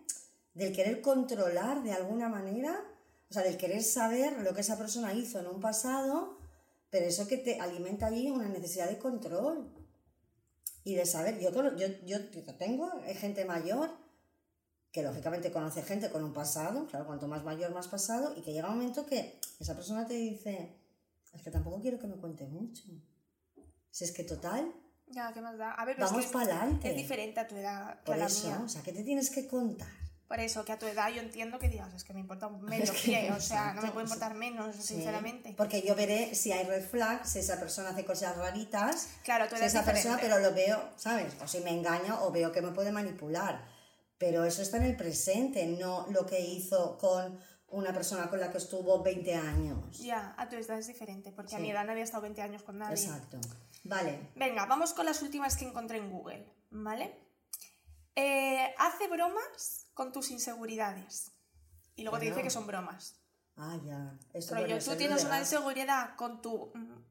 del 0.55 0.73
querer 0.73 1.01
controlar 1.01 1.83
de 1.83 1.91
alguna 1.91 2.27
manera, 2.27 2.83
o 3.29 3.33
sea, 3.33 3.43
del 3.43 3.55
querer 3.55 3.83
saber 3.83 4.39
lo 4.39 4.55
que 4.55 4.61
esa 4.61 4.79
persona 4.79 5.13
hizo 5.13 5.39
en 5.39 5.45
un 5.45 5.59
pasado, 5.59 6.39
pero 6.89 7.05
eso 7.05 7.27
que 7.27 7.37
te 7.37 7.59
alimenta 7.59 8.07
allí 8.07 8.31
una 8.31 8.47
necesidad 8.47 8.89
de 8.89 8.97
control 8.97 9.69
y 10.85 10.95
de 10.95 11.05
saber. 11.05 11.37
Yo, 11.41 11.51
yo, 11.75 11.87
yo 12.05 12.19
tengo 12.57 12.89
gente 13.15 13.43
mayor 13.43 13.89
que 14.93 15.03
lógicamente 15.03 15.51
conoce 15.51 15.81
gente 15.83 16.09
con 16.09 16.23
un 16.23 16.31
pasado, 16.33 16.87
claro, 16.87 17.05
cuanto 17.05 17.27
más 17.27 17.43
mayor, 17.43 17.73
más 17.73 17.89
pasado, 17.89 18.33
y 18.37 18.41
que 18.41 18.53
llega 18.53 18.69
un 18.69 18.77
momento 18.77 19.05
que 19.05 19.37
esa 19.59 19.75
persona 19.75 20.07
te 20.07 20.13
dice, 20.13 20.77
es 21.33 21.41
que 21.41 21.51
tampoco 21.51 21.81
quiero 21.81 21.99
que 21.99 22.07
me 22.07 22.15
cuente 22.15 22.45
mucho. 22.47 22.83
Si 23.91 24.03
es 24.05 24.11
que 24.13 24.23
total, 24.23 24.71
Ya, 25.07 25.31
¿qué 25.33 25.41
más 25.41 25.57
da? 25.57 25.71
A 25.73 25.83
ver, 25.85 25.95
pero 25.95 26.07
Vamos 26.07 26.23
es 26.25 26.31
que 26.81 26.89
es- 26.91 26.95
diferente 26.97 27.39
a 27.41 27.47
tu 27.47 27.55
edad 27.57 28.01
por 28.03 28.15
a 28.15 28.17
la 28.17 28.25
eso, 28.27 28.47
mía. 28.47 28.61
o 28.63 28.69
sea, 28.69 28.81
¿qué 28.81 28.91
te 28.93 29.03
tienes 29.03 29.29
que 29.29 29.45
contar? 29.47 29.87
Por 30.27 30.39
eso, 30.39 30.65
que 30.65 30.71
a 30.71 30.79
tu 30.79 30.87
edad 30.87 31.09
yo 31.09 31.21
entiendo 31.21 31.59
que 31.59 31.69
digas, 31.69 31.93
es 31.93 32.03
que 32.03 32.13
me 32.13 32.19
importa 32.19 32.47
un 32.47 32.63
medio 32.63 32.83
Es 32.83 32.91
que, 32.91 32.97
pie, 33.09 33.31
o 33.31 33.39
sea, 33.39 33.73
no 33.73 33.81
me 33.83 33.91
puede 33.91 34.07
sea, 34.07 34.15
importar 34.15 34.35
menos, 34.37 34.75
Sí, 34.75 34.81
sinceramente. 34.95 35.53
Porque 35.55 35.81
yo 35.83 35.95
veré 35.95 36.33
si 36.35 36.51
hay 36.51 36.65
red 36.65 36.83
flags, 36.87 37.29
si 37.29 37.39
esa 37.39 37.59
persona 37.59 37.89
hace 37.89 38.05
cosas 38.05 38.35
raritas, 38.37 39.09
Claro, 39.23 39.45
a 39.45 39.47
tu 39.49 39.55
si 39.55 39.63
esa 39.63 39.83
persona, 39.85 40.15
diferente. 40.15 40.35
pero 40.37 40.39
lo 40.49 40.55
veo, 40.55 40.89
¿sabes? 40.97 41.33
O 41.43 41.47
si 41.47 41.59
me 41.59 41.71
engaña 41.71 42.21
o 42.23 42.31
veo 42.31 42.51
que 42.51 42.61
me 42.61 42.71
puede 42.71 42.91
manipular. 42.91 43.63
Pero 44.17 44.45
eso 44.45 44.61
está 44.61 44.77
en 44.77 44.83
el 44.83 44.95
presente, 44.95 45.65
no 45.67 46.07
lo 46.09 46.25
que 46.25 46.39
hizo 46.39 46.97
con 46.97 47.39
una 47.67 47.91
persona 47.93 48.29
con 48.29 48.39
la 48.39 48.49
que 48.49 48.57
estuvo 48.57 49.03
20 49.03 49.33
años. 49.35 49.99
Ya, 49.99 50.33
a 50.37 50.47
tu 50.47 50.55
edad 50.55 50.79
es 50.79 50.87
diferente, 50.87 51.31
porque 51.33 51.55
a 51.55 51.59
mi 51.59 51.69
edad 51.71 51.83
nadie 51.85 52.01
ha 52.01 52.05
estado 52.05 52.21
20 52.21 52.41
años 52.41 52.63
con 52.63 52.77
nadie. 52.77 52.95
Exacto. 52.95 53.39
Vale. 53.83 54.31
Venga, 54.35 54.65
vamos 54.65 54.93
con 54.93 55.05
las 55.05 55.21
últimas 55.21 55.57
que 55.57 55.65
encontré 55.65 55.97
en 55.97 56.09
Google, 56.09 56.47
¿vale? 56.71 57.13
Eh, 58.15 58.73
hace 58.77 59.07
bromas 59.07 59.84
con 59.95 60.11
tus 60.11 60.29
inseguridades. 60.29 61.31
Y 61.95 62.03
luego 62.03 62.19
te 62.19 62.25
dice 62.25 62.43
que 62.43 62.51
son 62.51 62.67
bromas. 62.67 63.15
Ah, 63.55 63.79
ya. 63.83 64.19
Esto 64.33 64.53
Rollo, 64.53 64.67
podría 64.67 64.91
tú 64.91 64.97
tienes 64.97 65.23
una 65.23 65.39
inseguridad 65.39 66.15
con 66.17 66.41
tus 66.41 66.69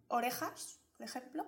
orejas, 0.08 0.78
por 0.96 1.02
ejemplo, 1.06 1.46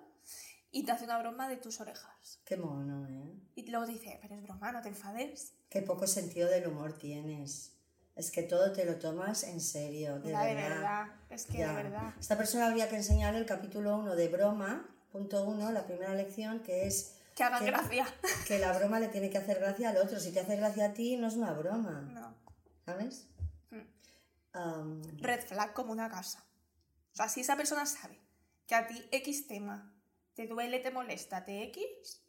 y 0.71 0.83
te 0.83 0.91
hace 0.91 1.05
una 1.05 1.19
broma 1.19 1.47
de 1.47 1.57
tus 1.57 1.79
orejas. 1.79 2.39
Qué 2.43 2.57
mono, 2.57 3.07
¿eh? 3.07 3.39
Y 3.55 3.69
luego 3.69 3.85
te 3.85 3.91
dice, 3.93 4.17
pero 4.21 4.35
es 4.35 4.41
broma, 4.43 4.71
no 4.71 4.81
te 4.81 4.89
enfades. 4.89 5.53
Qué 5.69 5.83
poco 5.83 6.07
sentido 6.07 6.49
del 6.49 6.67
humor 6.67 6.93
tienes. 6.97 7.73
Es 8.15 8.31
que 8.31 8.41
todo 8.41 8.71
te 8.71 8.83
lo 8.85 8.95
tomas 8.95 9.43
en 9.43 9.61
serio, 9.61 10.19
de 10.19 10.31
Ya, 10.31 10.41
de 10.43 10.55
verdad. 10.55 10.75
verdad, 10.75 11.07
es 11.29 11.45
que 11.45 11.59
Ya. 11.59 11.67
de 11.69 11.83
verdad. 11.83 12.13
Esta 12.19 12.35
persona 12.35 12.65
habría 12.65 12.89
que 12.89 12.95
enseñar 12.95 13.35
el 13.35 13.45
capítulo 13.45 13.95
1 13.99 14.15
de 14.15 14.27
broma, 14.29 14.89
punto 15.11 15.43
1, 15.43 15.71
la 15.71 15.85
primera 15.85 16.15
lección, 16.15 16.61
que 16.61 16.87
es 16.87 17.16
Que 17.37 17.43
hagan 17.43 17.59
que- 17.63 17.71
gracia. 17.71 18.05
que 18.47 18.57
la 18.59 18.77
broma 18.77 18.99
le 18.99 19.07
tiene 19.09 19.29
que 19.29 19.37
hacer 19.37 19.59
gracia 19.59 19.89
al 19.91 19.97
otro. 19.97 20.19
Si 20.19 20.31
te 20.33 20.39
hace 20.41 20.55
gracia 20.57 20.87
a 20.87 20.93
ti, 20.93 21.15
no 21.17 21.27
es 21.27 21.35
una 21.35 21.53
broma, 21.53 22.01
No. 22.01 22.35
¿sabes? 22.85 23.27
Mm. 23.69 25.01
Red 25.21 25.45
flag 25.45 25.73
como 25.73 25.91
una 25.91 26.09
casa. 26.09 26.43
O 27.13 27.15
sea, 27.15 27.29
si 27.29 27.41
esa 27.41 27.55
persona 27.55 27.85
sabe 27.85 28.19
que 28.65 28.73
a 28.75 28.87
ti 28.87 29.07
X 29.11 29.47
tema 29.47 29.93
te 30.33 30.47
duele, 30.47 30.79
te 30.79 30.89
molesta, 30.91 31.45
te 31.45 31.63
X, 31.65 32.23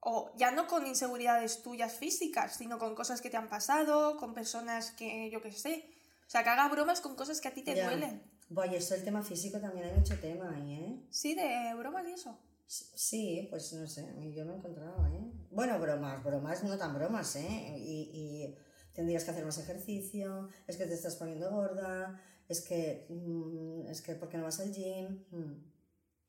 o 0.00 0.32
ya 0.36 0.50
no 0.50 0.66
con 0.66 0.86
inseguridades 0.86 1.62
tuyas 1.62 1.94
físicas, 1.94 2.56
sino 2.56 2.78
con 2.78 2.94
cosas 2.94 3.20
que 3.20 3.30
te 3.30 3.36
han 3.36 3.48
pasado, 3.48 4.16
con 4.18 4.34
personas 4.34 4.90
que 4.92 5.30
yo 5.30 5.40
qué 5.42 5.52
sé. 5.52 5.88
O 6.26 6.30
sea, 6.30 6.42
que 6.42 6.50
haga 6.50 6.68
bromas 6.68 7.00
con 7.00 7.14
cosas 7.14 7.40
que 7.40 7.48
a 7.48 7.54
ti 7.54 7.62
te 7.62 7.74
ya. 7.76 7.84
duelen. 7.86 8.22
Buah, 8.48 8.66
y 8.66 8.76
esto 8.76 8.94
del 8.94 9.04
tema 9.04 9.22
físico 9.22 9.60
también 9.60 9.86
hay 9.86 9.92
mucho 9.94 10.18
tema 10.20 10.50
ahí, 10.54 10.74
¿eh? 10.74 11.06
Sí, 11.10 11.34
de 11.34 11.72
bromas 11.74 12.06
y 12.08 12.12
eso. 12.12 12.38
Sí, 12.68 13.46
pues 13.48 13.72
no 13.74 13.86
sé, 13.86 14.02
yo 14.34 14.44
me 14.44 14.52
he 14.52 14.56
encontrado, 14.56 15.06
¿eh? 15.06 15.32
Bueno, 15.50 15.78
bromas, 15.78 16.22
bromas, 16.24 16.64
no 16.64 16.76
tan 16.76 16.94
bromas, 16.94 17.36
¿eh? 17.36 17.76
Y, 17.78 18.10
y 18.12 18.56
tendrías 18.92 19.24
que 19.24 19.30
hacer 19.30 19.44
más 19.44 19.58
ejercicio, 19.58 20.48
es 20.66 20.76
que 20.76 20.86
te 20.86 20.94
estás 20.94 21.14
poniendo 21.16 21.50
gorda, 21.50 22.20
es 22.48 22.60
que, 22.62 23.06
mm, 23.08 23.86
es 23.88 24.02
que, 24.02 24.16
¿por 24.16 24.28
qué 24.28 24.38
no 24.38 24.44
vas 24.44 24.58
al 24.60 24.72
gym? 24.72 25.24
Mm. 25.30 25.64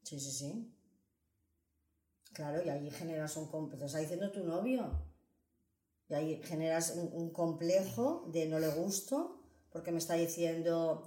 Sí, 0.04 0.20
sí, 0.20 0.32
sí. 0.32 0.74
Claro, 2.34 2.64
y 2.64 2.70
ahí 2.70 2.92
generas 2.92 3.36
un 3.38 3.48
complejo, 3.48 3.86
está 3.86 3.98
diciendo 3.98 4.32
tu 4.32 4.44
novio, 4.44 4.92
y 6.08 6.14
ahí 6.14 6.42
generas 6.44 6.92
un, 6.96 7.10
un 7.14 7.32
complejo 7.32 8.30
de 8.32 8.46
no 8.48 8.60
le 8.60 8.70
gusto, 8.70 9.42
porque 9.72 9.92
me 9.92 9.98
está 9.98 10.14
diciendo 10.14 11.04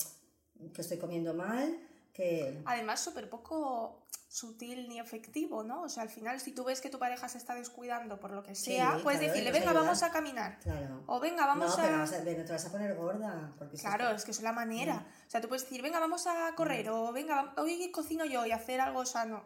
que 0.75 0.81
estoy 0.83 0.99
comiendo 0.99 1.35
mal, 1.35 1.79
que... 2.13 2.63
Además, 2.67 3.01
súper 3.01 3.29
poco 3.31 4.07
sutil 4.29 4.89
ni 4.89 5.01
efectivo, 5.01 5.65
¿no? 5.65 5.83
O 5.83 5.89
sea, 5.89 6.05
al 6.05 6.09
final, 6.09 6.39
si 6.41 6.53
tú 6.53 6.63
ves 6.63 6.81
que 6.81 6.89
tu 6.89 6.99
pareja 7.01 7.29
se 7.29 7.37
está 7.39 7.55
descuidando 7.57 8.21
por 8.21 8.31
lo 8.31 8.43
que 8.45 8.55
Sí, 8.55 8.77
sea, 8.77 8.99
puedes 9.03 9.19
claro, 9.19 9.33
decirle, 9.33 9.51
venga, 9.51 9.71
ayudar. 9.71 9.85
vamos 9.87 10.03
a 10.05 10.13
caminar. 10.13 10.59
Claro. 10.61 11.03
O 11.07 11.19
venga, 11.19 11.47
vamos 11.47 11.77
no, 11.77 11.83
a... 11.83 11.87
pero 11.87 11.99
vas 11.99 12.13
a- 12.13 12.19
no 12.19 12.25
te 12.25 12.53
vas 12.53 12.65
a 12.67 12.71
poner 12.71 12.95
gorda. 12.95 13.53
Porque 13.59 13.77
Claro, 13.77 14.11
es 14.11 14.25
que 14.25 14.31
es 14.31 14.41
la 14.43 14.53
manera. 14.53 14.95
Mm. 14.95 15.27
O 15.27 15.31
sea, 15.31 15.41
tú 15.41 15.49
puedes 15.49 15.65
decir, 15.65 15.83
venga, 15.83 15.99
vamos 15.99 16.27
a 16.29 16.55
correr, 16.55 16.89
o 16.91 17.13
venga, 17.13 17.55
hoy 17.57 17.91
cocino 17.91 18.25
yo 18.25 18.47
y 18.47 18.53
hacer 18.53 18.81
algo 18.81 19.05
sano, 19.05 19.45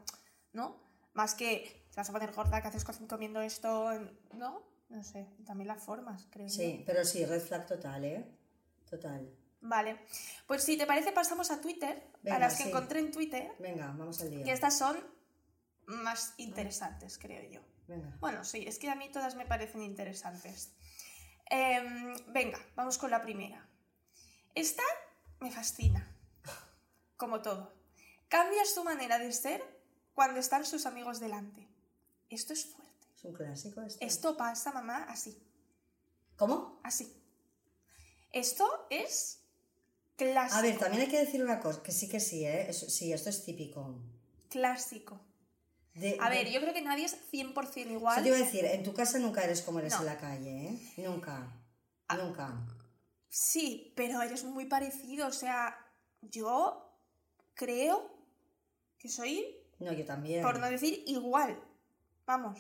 ¿no? 0.53 0.77
Más 1.15 1.35
que 1.35 1.87
te 1.91 1.97
vas 1.97 2.11
a 2.11 2.13
poner 2.13 2.33
gorda, 2.35 2.61
que 2.61 2.69
haces 2.69 2.85
co- 2.85 3.09
comiendo 3.09 3.41
esto, 3.41 3.91
¿no? 4.35 4.63
No 4.91 5.03
sé, 5.03 5.27
también 5.47 5.69
las 5.69 5.83
formas, 5.83 6.27
creo. 6.31 6.47
yo. 6.47 6.53
Sí, 6.53 6.83
pero 6.85 7.05
sí, 7.07 7.25
red 7.25 7.41
flag 7.41 7.67
total, 7.67 8.05
¿eh? 8.05 8.25
Total. 8.89 9.29
Vale, 9.67 9.99
pues 10.47 10.63
si 10.63 10.77
te 10.77 10.87
parece 10.87 11.11
pasamos 11.13 11.51
a 11.51 11.59
Twitter, 11.61 12.11
Venga, 12.23 12.37
a 12.37 12.39
las 12.39 12.57
que 12.57 12.65
sí. 12.65 12.69
encontré 12.69 13.01
en 13.01 13.11
Twitter, 13.11 13.51
Venga, 13.59 13.87
vamos 13.97 14.21
al 14.21 14.31
día. 14.31 14.45
y 14.47 14.51
estas 14.51 14.77
son 14.77 15.03
más 15.87 16.35
interesantes, 16.37 17.17
creo 17.19 17.43
yo. 17.51 17.61
Venga. 17.89 18.15
Bueno, 18.21 18.45
sí, 18.45 18.65
es 18.67 18.79
que 18.79 18.91
a 18.91 18.95
mí 18.95 19.11
todas 19.11 19.37
me 19.37 19.47
parecen 19.47 19.83
interesantes. 19.83 20.73
Em, 21.47 22.15
venga, 22.29 22.59
vamos 22.77 22.99
con 22.99 23.11
la 23.11 23.23
primera. 23.23 23.67
Esta 24.55 24.83
me 25.41 25.51
fascina. 25.51 26.11
como 27.17 27.41
todo. 27.41 27.73
Cambias 28.29 28.75
tu 28.75 28.85
manera 28.85 29.19
de 29.19 29.33
ser 29.33 29.63
cuando 30.15 30.41
están 30.41 30.67
sus 30.67 30.85
amigos 30.85 31.21
delante. 31.21 31.69
Esto 32.29 32.53
es 32.53 32.67
fuerte. 32.67 33.07
Es 33.17 33.25
un 33.25 33.33
clásico 33.33 33.81
esto. 33.83 34.05
Esto 34.05 34.37
pasa, 34.37 34.73
mamá, 34.73 35.05
así. 35.09 35.41
¿Cómo? 36.37 36.81
Así. 36.83 37.17
Esto 38.33 38.87
es 38.91 39.44
clásico. 40.17 40.59
A 40.59 40.63
ver, 40.63 40.79
también 40.79 41.03
hay 41.03 41.09
que 41.09 41.19
decir 41.19 41.43
una 41.43 41.61
cosa, 41.61 41.83
que 41.83 41.93
sí 41.93 42.09
que 42.09 42.21
sí, 42.21 42.45
¿eh? 42.45 42.67
Eso- 42.71 42.89
sí, 42.89 43.13
esto 43.13 43.31
es 43.31 43.45
típico. 43.45 43.95
Clásico. 44.49 45.21
De- 45.95 46.17
A 46.21 46.29
de- 46.31 46.37
ver, 46.37 46.51
yo 46.53 46.61
creo 46.61 46.75
que 46.75 46.83
nadie 46.83 47.05
es 47.05 47.17
100% 47.31 47.91
Eso 47.91 47.99
igual. 47.99 48.23
te 48.23 48.29
iba 48.29 48.37
a 48.37 48.41
decir, 48.41 48.65
en 48.65 48.83
tu 48.83 48.93
casa 48.95 49.19
nunca 49.19 49.43
eres 49.45 49.63
como 49.63 49.79
eres 49.79 49.93
No. 49.93 49.99
Ah. 49.99 50.01
en 50.01 50.07
la 50.07 50.19
calle, 50.19 50.69
¿eh? 50.69 50.93
Nunca. 50.99 51.53
Nunca. 52.17 52.53
Sí, 53.29 53.93
pero 53.97 54.21
eres 54.23 54.45
muy 54.45 54.67
parecido. 54.67 55.27
O 55.27 55.33
sea, 55.33 55.77
yo 56.23 56.89
creo 57.55 58.11
que 58.99 59.09
soy, 59.09 59.57
No, 59.81 59.93
yo 59.93 60.05
también. 60.05 60.43
por 60.43 60.59
no 60.61 60.69
decir 60.71 61.03
igual. 61.07 61.61
Vamos. 62.27 62.59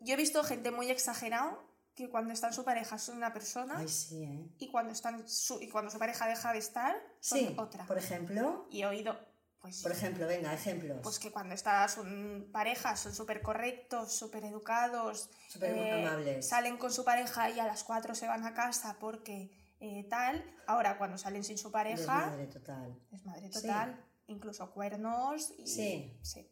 Yo 0.00 0.14
he 0.14 0.16
visto 0.16 0.42
gente 0.44 0.70
muy 0.70 0.90
exagerado 0.90 1.62
que 1.94 2.08
cuando 2.08 2.32
está 2.32 2.48
en 2.48 2.52
su 2.54 2.64
pareja 2.64 2.98
son 2.98 3.16
una 3.16 3.32
persona 3.32 3.74
Ay, 3.78 3.88
sí, 3.88 4.22
¿eh? 4.22 4.48
y, 4.58 4.68
cuando 4.70 4.92
están 4.92 5.28
su, 5.28 5.60
y 5.60 5.68
cuando 5.68 5.90
su 5.90 5.98
pareja 5.98 6.26
deja 6.26 6.52
de 6.52 6.58
estar 6.58 6.96
son 7.20 7.38
Sí, 7.38 7.54
otra. 7.58 7.84
por 7.86 7.98
ejemplo, 7.98 8.66
Y 8.70 8.82
he 8.82 8.86
oído, 8.86 9.18
pues, 9.60 9.82
por 9.82 9.92
ejemplo, 9.92 10.26
venga, 10.26 10.54
ejemplos. 10.54 11.00
pues 11.02 11.18
que 11.18 11.30
cuando 11.30 11.54
estás 11.54 11.98
en 11.98 12.48
pareja 12.52 12.96
son 12.96 13.14
súper 13.14 13.42
correctos, 13.42 14.12
súper 14.12 14.44
educados, 14.44 15.28
Súper 15.48 16.06
amables. 16.06 16.48
salen 16.48 16.78
con 16.78 16.92
su 16.92 17.04
pareja 17.04 17.50
y 17.50 17.58
a 17.60 17.66
las 17.66 17.84
4 17.84 18.14
se 18.14 18.26
van 18.26 18.44
a 18.44 18.54
casa 18.54 18.96
porque 18.98 19.50
eh, 19.80 20.06
tal. 20.10 20.44
Ahora, 20.66 20.96
cuando 20.98 21.16
salen 21.18 21.42
sin 21.42 21.56
su 21.58 21.70
pareja, 21.72 21.96
Desmadre 22.26 22.46
total. 22.46 22.98
es 23.10 23.24
madre 23.24 23.50
Sí. 23.52 23.60
total. 23.62 24.04
Incluso 24.26 24.70
cuernos. 24.72 25.52
Y... 25.58 25.66
Sí. 25.66 26.18
Sí, 26.22 26.46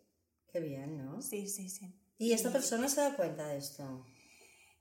Qué 0.50 0.60
bien, 0.60 0.96
¿no? 0.96 1.20
sí, 1.22 1.46
sí. 1.48 1.68
sí. 1.68 1.94
¿Y 2.18 2.32
esta 2.32 2.50
persona 2.50 2.88
se 2.88 3.00
da 3.02 3.14
cuenta 3.14 3.46
de 3.46 3.58
esto? 3.58 4.04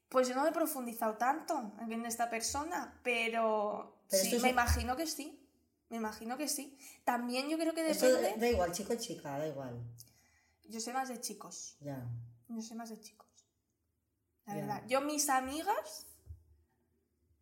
Pues 0.10 0.28
yo 0.30 0.36
no 0.36 0.48
he 0.48 0.52
profundizado 0.52 1.18
tanto 1.18 1.74
en 1.82 2.06
esta 2.06 2.30
persona, 2.30 2.98
pero, 3.04 3.98
Pero 4.10 4.22
sí, 4.24 4.28
esto 4.28 4.38
es 4.38 4.44
me 4.44 4.50
imagino 4.50 4.96
que 4.96 5.06
sí. 5.08 5.44
Me 5.90 5.98
imagino 5.98 6.38
que 6.38 6.48
sí. 6.48 6.78
También 7.04 7.50
yo 7.50 7.58
creo 7.58 7.74
que 7.74 7.90
Esto 7.90 8.08
depende. 8.08 8.40
da 8.40 8.50
igual, 8.52 8.72
chico 8.72 8.94
o 8.94 8.98
chica, 8.98 9.38
da 9.38 9.48
igual. 9.48 9.82
Yo 10.70 10.80
sé 10.80 10.92
más 10.94 11.08
de 11.10 11.20
chicos. 11.22 11.78
Ya. 11.80 12.06
Yo 12.50 12.62
sé 12.62 12.76
más 12.76 12.90
de 12.90 13.00
chicos. 13.00 13.28
La 14.46 14.54
Ya. 14.56 14.60
verdad. 14.62 14.84
Yo 14.88 15.02
mis 15.02 15.30
amigas, 15.30 16.06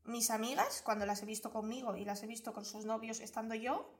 mis 0.05 0.29
amigas, 0.29 0.81
cuando 0.83 1.05
las 1.05 1.21
he 1.23 1.25
visto 1.25 1.51
conmigo 1.51 1.95
y 1.95 2.05
las 2.05 2.21
he 2.23 2.27
visto 2.27 2.53
con 2.53 2.65
sus 2.65 2.85
novios 2.85 3.19
estando 3.19 3.55
yo, 3.55 3.91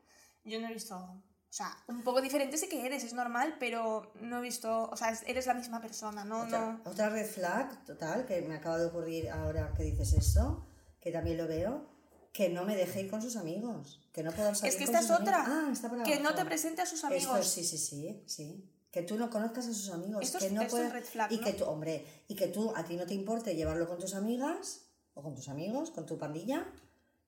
yo 0.43 0.59
no 0.59 0.68
he 0.68 0.74
visto... 0.74 1.22
O 1.56 1.58
sea, 1.58 1.74
un 1.88 2.01
poco 2.03 2.20
diferente 2.22 2.58
sí 2.58 2.68
que 2.68 2.86
eres, 2.86 3.06
es 3.06 3.14
normal, 3.14 3.56
pero 3.62 4.12
no 4.20 4.39
he 4.39 4.41
visto... 4.41 4.89
O 4.91 4.97
sea, 4.97 5.12
es- 5.12 5.24
eres 5.26 5.45
la 5.47 5.53
misma 5.53 5.80
persona, 5.80 6.26
no, 6.26 6.41
Otra, 6.41 6.60
no... 6.84 6.91
otra 6.91 7.08
red 7.08 7.26
flag 7.26 7.86
total 7.86 8.26
que 8.26 8.41
me 8.41 8.56
acaba 8.56 8.78
de 8.78 8.88
ocurrir 8.88 9.30
ahora 9.30 9.74
que 9.74 9.84
dices 9.84 10.12
eso, 10.12 10.66
que 10.99 11.14
también 11.14 11.38
lo 11.38 11.47
veo, 11.47 11.88
que 12.34 12.49
no 12.49 12.66
me 12.66 12.76
deje 12.76 13.03
ir 13.03 13.10
con 13.10 13.22
sus 13.22 13.38
amigos, 13.38 14.01
que 14.12 14.22
no 14.22 14.34
puedan 14.34 14.53
salir 14.53 14.74
Es 14.74 14.78
que 14.78 14.86
con 14.86 14.95
esta 14.95 15.14
es 15.14 15.22
otra. 15.22 15.45
Ah, 15.47 15.70
está 15.72 15.88
por 15.88 16.03
Que 16.03 16.20
no 16.20 16.36
te 16.36 16.43
presente 16.43 16.82
a 16.82 16.86
sus 16.86 17.01
Esto 17.06 17.08
amigos. 17.08 17.47
sí, 17.47 17.64
sí, 17.64 17.78
sí, 17.78 18.22
sí. 18.26 18.70
Que 18.91 19.03
tú 19.03 19.18
no 19.18 19.30
conozcas 19.30 19.66
a 19.68 19.74
sus 19.74 19.89
amigos, 19.91 20.24
Esto 20.26 20.39
es- 20.39 20.43
que 20.43 20.51
no 20.51 20.62
esto 20.62 20.76
es 20.76 20.82
puedas- 20.82 20.91
red 20.91 21.06
flag, 21.06 21.32
y 21.32 21.38
¿no? 21.38 21.43
que 21.45 21.53
tú, 21.53 21.64
hombre, 21.64 22.06
y 22.28 22.36
que 22.36 22.47
tú 22.47 22.74
a 22.76 22.84
ti 22.84 22.97
no 22.97 23.06
te 23.06 23.14
importe 23.14 23.56
llevarlo 23.56 23.88
con 23.88 23.97
tus 23.97 24.14
amigas 24.14 24.88
o 25.14 25.24
con 25.24 25.34
tus 25.34 25.47
amigos, 25.47 25.91
con 25.91 26.06
tu 26.06 26.18
pandilla, 26.18 26.66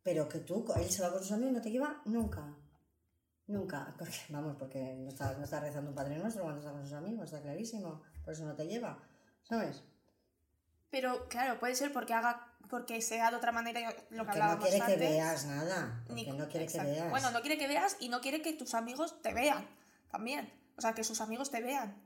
pero 0.03 0.28
que 0.28 0.39
tú 0.39 0.65
él 0.75 0.91
se 0.91 1.01
va 1.01 1.13
con 1.13 1.21
sus 1.21 1.32
amigos 1.32 1.51
y 1.51 1.55
no 1.55 1.61
te 1.61 1.71
lleva 1.71 2.01
nunca. 2.03 2.53
Nunca, 3.47 3.95
porque, 3.97 4.17
vamos, 4.29 4.55
porque 4.57 4.79
no 4.95 5.09
está, 5.09 5.33
no 5.37 5.43
está 5.43 5.59
rezando 5.59 5.89
un 5.91 5.95
Padre 5.95 6.17
Nuestro 6.17 6.43
cuando 6.43 6.59
está 6.59 6.71
con 6.71 6.83
sus 6.83 6.93
amigos, 6.93 7.25
está 7.25 7.41
clarísimo, 7.41 8.01
por 8.23 8.33
eso 8.33 8.43
no 8.45 8.55
te 8.55 8.67
lleva, 8.67 9.01
¿sabes? 9.43 9.83
Pero 10.89 11.27
claro, 11.27 11.59
puede 11.59 11.75
ser 11.75 11.91
porque 11.91 12.13
haga 12.13 12.53
porque 12.69 13.01
sea 13.01 13.29
de 13.31 13.37
otra 13.37 13.53
manera 13.53 13.79
lo 13.81 13.95
que 13.95 14.03
Que 14.09 14.15
no 14.15 14.21
hablábamos 14.23 14.63
quiere 14.65 14.77
que 14.77 14.83
antes. 14.93 14.99
veas 14.99 15.45
nada, 15.45 16.03
Ni- 16.09 16.25
no 16.25 16.47
quiere 16.49 16.65
exacto. 16.65 16.87
que 16.89 16.95
veas. 16.95 17.09
Bueno, 17.09 17.31
no 17.31 17.41
quiere 17.41 17.57
que 17.57 17.67
veas 17.67 17.95
y 18.01 18.09
no 18.09 18.19
quiere 18.19 18.41
que 18.41 18.51
tus 18.53 18.73
amigos 18.73 19.21
te 19.21 19.33
vean 19.33 19.65
también. 20.11 20.51
O 20.77 20.81
sea, 20.81 20.93
que 20.93 21.03
sus 21.05 21.21
amigos 21.21 21.49
te 21.49 21.61
vean. 21.61 22.05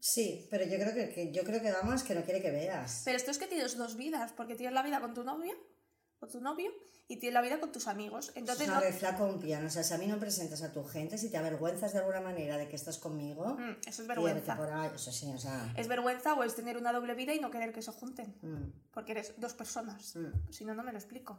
Sí, 0.00 0.46
pero 0.50 0.64
yo 0.64 0.76
creo 0.78 0.94
que, 0.94 1.10
que- 1.12 1.32
yo 1.32 1.42
creo 1.42 1.60
que 1.60 1.72
va 1.72 1.82
más 1.82 2.04
que 2.04 2.14
no 2.14 2.22
quiere 2.22 2.40
que 2.40 2.50
veas. 2.52 3.02
Pero 3.04 3.16
esto 3.16 3.30
es 3.32 3.38
que 3.38 3.48
tienes 3.48 3.76
dos 3.76 3.96
vidas, 3.96 4.32
porque 4.32 4.54
tienes 4.54 4.72
la 4.74 4.82
vida 4.82 5.00
con 5.00 5.14
tu 5.14 5.24
novia, 5.24 5.54
con 6.18 6.28
tu 6.30 6.40
novio, 6.40 6.70
y 7.06 7.16
tienes 7.18 7.34
la 7.34 7.40
vida 7.40 7.58
con 7.60 7.72
tus 7.72 7.86
amigos. 7.88 8.32
Entonces, 8.34 8.68
es 8.68 9.02
no, 9.02 9.16
con 9.18 9.30
un 9.30 9.38
piano. 9.40 9.66
O 9.66 9.70
sea, 9.70 9.82
si 9.82 9.94
a 9.94 9.98
mí 9.98 10.06
no 10.06 10.18
presentas 10.18 10.62
a 10.62 10.72
tu 10.72 10.84
gente, 10.84 11.16
si 11.16 11.30
te 11.30 11.36
avergüenzas 11.38 11.92
de 11.92 12.00
alguna 12.00 12.20
manera 12.20 12.58
de 12.58 12.68
que 12.68 12.76
estás 12.76 12.98
conmigo, 12.98 13.56
Mm, 13.58 13.76
eso 13.86 14.02
es 14.02 14.08
vergüenza. 14.08 14.56
por 14.56 14.70
ahí. 14.70 14.90
Eso 14.94 15.10
sí, 15.12 15.32
o 15.32 15.38
sea. 15.38 15.72
Es 15.76 15.88
vergüenza 15.88 16.34
o 16.34 16.42
es 16.44 16.54
tener 16.54 16.76
una 16.76 16.92
doble 16.92 17.14
vida 17.14 17.32
y 17.34 17.40
no 17.40 17.50
querer 17.50 17.72
que 17.72 17.82
se 17.82 17.92
junten, 17.92 18.34
mm, 18.42 18.90
porque 18.92 19.12
eres 19.12 19.34
dos 19.38 19.54
personas. 19.54 20.16
mm, 20.16 20.50
Si 20.52 20.64
no, 20.64 20.74
no 20.74 20.82
me 20.82 20.92
lo 20.92 20.98
explico. 20.98 21.38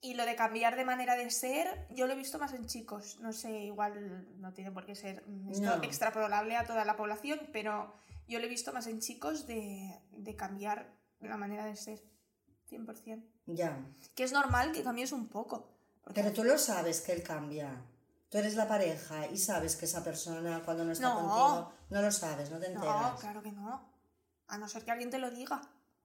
Y 0.00 0.14
lo 0.14 0.26
de 0.26 0.34
cambiar 0.36 0.76
de 0.76 0.84
manera 0.84 1.14
de 1.16 1.30
ser, 1.30 1.86
yo 1.90 2.06
lo 2.06 2.12
he 2.12 2.16
visto 2.16 2.38
más 2.38 2.52
en 2.52 2.66
chicos. 2.66 3.18
No 3.20 3.32
sé, 3.32 3.50
igual 3.64 4.26
no 4.40 4.52
tiene 4.52 4.70
por 4.72 4.84
qué 4.84 4.94
ser 4.94 5.24
esto 5.50 5.76
No. 5.76 5.82
extrapolable 5.82 6.56
a 6.56 6.66
toda 6.66 6.84
la 6.84 6.94
población, 6.96 7.40
pero 7.52 7.94
yo 8.28 8.38
lo 8.38 8.44
he 8.44 8.48
visto 8.48 8.72
más 8.72 8.86
en 8.86 9.00
chicos 9.00 9.46
de, 9.46 9.98
de 10.10 10.36
cambiar 10.36 10.92
la 11.20 11.36
manera 11.38 11.64
de 11.64 11.76
ser. 11.76 12.02
100%. 12.70 13.22
Ya. 13.46 13.76
Que 14.14 14.24
es 14.24 14.32
normal 14.32 14.72
que 14.72 14.82
cambies 14.82 15.12
un 15.12 15.28
poco. 15.28 15.68
Pero 16.14 16.32
tú 16.32 16.44
lo 16.44 16.58
sabes 16.58 17.00
que 17.00 17.12
él 17.12 17.22
cambia. 17.22 17.70
Tú 18.30 18.38
eres 18.38 18.54
la 18.56 18.66
pareja 18.66 19.26
y 19.26 19.38
sabes 19.38 19.76
que 19.76 19.84
esa 19.84 20.02
persona 20.02 20.62
cuando 20.64 20.84
no 20.84 20.92
está 20.92 21.08
No. 21.08 21.14
contigo 21.14 21.72
no 21.90 22.02
lo 22.02 22.10
sabes, 22.10 22.50
no 22.50 22.58
te 22.58 22.66
enteras. 22.66 23.12
no, 23.12 23.18
claro 23.18 23.42
que 23.42 23.52
no. 23.52 23.88
A 24.48 24.58
no 24.58 24.68
ser 24.68 24.84
que 24.84 24.90
alguien 24.90 25.10
te 25.10 25.18
lo 25.18 25.30
diga. 25.30 25.60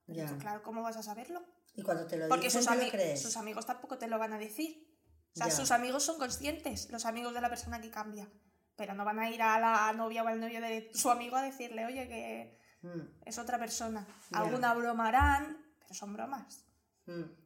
Ya. 0.06 0.36
Claro, 0.38 0.62
¿cómo 0.62 0.82
vas 0.82 0.96
a 0.96 1.02
saberlo? 1.02 1.42
Y 1.74 1.82
cuando 1.82 2.06
te 2.06 2.16
lo 2.16 2.28
Porque 2.28 2.46
dicen, 2.46 2.62
sus, 2.62 2.72
¿te 2.76 2.84
lo 2.84 2.90
crees? 2.90 3.22
sus 3.22 3.36
amigos 3.36 3.66
tampoco 3.66 3.98
te 3.98 4.06
lo 4.06 4.18
van 4.18 4.32
a 4.32 4.38
decir. 4.38 4.86
O 5.34 5.36
sea, 5.38 5.46
Ya. 5.48 5.52
sus 5.54 5.70
amigos 5.70 6.02
son 6.04 6.18
conscientes, 6.18 6.90
los 6.90 7.04
amigos 7.06 7.32
de 7.34 7.40
la 7.40 7.48
persona 7.48 7.80
que 7.80 7.90
cambia. 7.90 8.28
Pero 8.76 8.94
no 8.94 9.04
van 9.04 9.18
a 9.18 9.30
ir 9.30 9.42
a 9.42 9.58
la 9.60 9.92
novia 9.92 10.22
o 10.22 10.26
al 10.28 10.40
novio 10.40 10.60
de 10.60 10.90
su 10.94 11.10
amigo 11.10 11.36
a 11.36 11.42
decirle, 11.42 11.84
oye, 11.86 12.08
que 12.08 12.60
Mm, 12.82 13.00
es 13.26 13.36
otra 13.38 13.58
persona. 13.58 14.06
Ya. 14.30 14.38
Alguna 14.38 14.72
broma 14.72 15.08
harán, 15.08 15.58
pero 15.80 15.92
son 15.94 16.14
bromas. 16.14 16.64
Mm. 17.10 17.40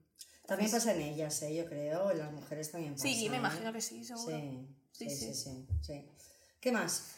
También 0.47 0.71
pasa 0.71 0.93
en 0.93 1.01
ellas, 1.01 1.41
¿eh? 1.43 1.55
yo 1.55 1.65
creo. 1.67 2.11
En 2.11 2.19
las 2.19 2.33
mujeres 2.33 2.71
también 2.71 2.95
pasa. 2.95 3.09
Sí, 3.09 3.29
me 3.31 3.37
¿eh? 3.37 3.39
imagino 3.39 3.73
que 3.73 3.81
sí, 3.81 4.05
seguro. 4.05 4.37
Sí, 4.93 5.09
sí, 5.11 5.35
Sí, 5.35 5.67
sí. 5.83 6.11
¿Qué 6.61 6.71
más? 6.71 7.15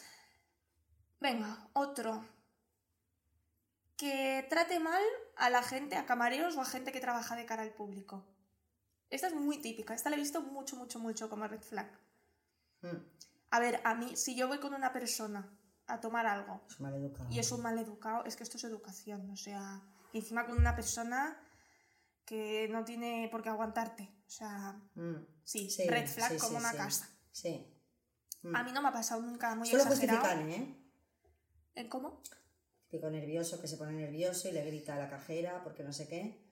Venga, 1.19 1.69
otro. 1.73 2.23
Que 3.97 4.45
trate 4.49 4.79
mal 4.79 5.01
a 5.35 5.49
la 5.49 5.63
gente, 5.63 5.95
a 5.95 6.05
camareros 6.05 6.55
o 6.55 6.61
a 6.61 6.65
gente 6.65 6.91
que 6.91 6.99
trabaja 6.99 7.35
de 7.35 7.45
cara 7.45 7.63
al 7.63 7.71
público. 7.73 8.23
Esta 9.09 9.27
es 9.27 9.33
muy 9.33 9.59
típica, 9.61 9.93
esta 9.93 10.09
la 10.09 10.17
he 10.17 10.19
visto 10.19 10.41
mucho, 10.41 10.75
mucho, 10.75 10.99
mucho 10.99 11.29
como 11.29 11.47
red 11.47 11.61
flag. 11.61 11.89
Mm, 12.81 12.97
A 13.51 13.59
ver, 13.59 13.81
a 13.83 13.95
mí, 13.95 14.15
si 14.15 14.35
yo 14.35 14.47
voy 14.47 14.59
con 14.59 14.73
una 14.73 14.91
persona 14.91 15.49
a 15.87 16.01
tomar 16.01 16.27
algo 16.27 16.61
Es 16.69 16.77
y 17.31 17.39
es 17.39 17.51
un 17.51 17.61
mal 17.61 17.79
educado, 17.79 18.25
es 18.25 18.35
que 18.35 18.43
esto 18.43 18.57
es 18.57 18.65
educación, 18.65 19.29
o 19.31 19.37
sea, 19.37 19.81
encima 20.13 20.45
con 20.45 20.57
una 20.57 20.75
persona 20.75 21.41
que 22.27 22.67
no 22.69 22.83
tiene 22.85 23.27
por 23.31 23.41
qué 23.41 23.49
aguantarte, 23.49 24.03
o 24.27 24.29
sea, 24.29 24.79
Mm, 24.95 25.25
sí, 25.43 25.69
Sí, 25.69 25.87
red 25.87 26.07
flag 26.07 26.33
sí, 26.33 26.37
como 26.37 26.59
sí, 26.59 26.65
una 26.65 26.73
casa. 26.73 27.09
Sí. 27.31 27.65
Mm. 28.43 28.55
A 28.55 28.63
mí 28.63 28.71
no 28.73 28.81
me 28.83 28.89
ha 28.89 28.91
pasado 28.93 29.21
nunca 29.21 29.55
muy 29.55 29.67
Solo 29.67 29.83
exagerado. 29.83 30.19
justifican, 30.19 30.51
¿eh? 30.51 30.77
¿En 31.75 31.87
cómo? 31.89 32.21
Típico 32.89 33.09
nervioso 33.09 33.59
que 33.61 33.67
se 33.67 33.77
pone 33.77 33.93
nervioso 33.93 34.49
y 34.49 34.51
le 34.51 34.65
grita 34.65 34.95
a 34.95 34.99
la 34.99 35.09
cajera 35.09 35.63
porque 35.63 35.83
no 35.83 35.91
sé 35.93 36.07
qué. 36.07 36.45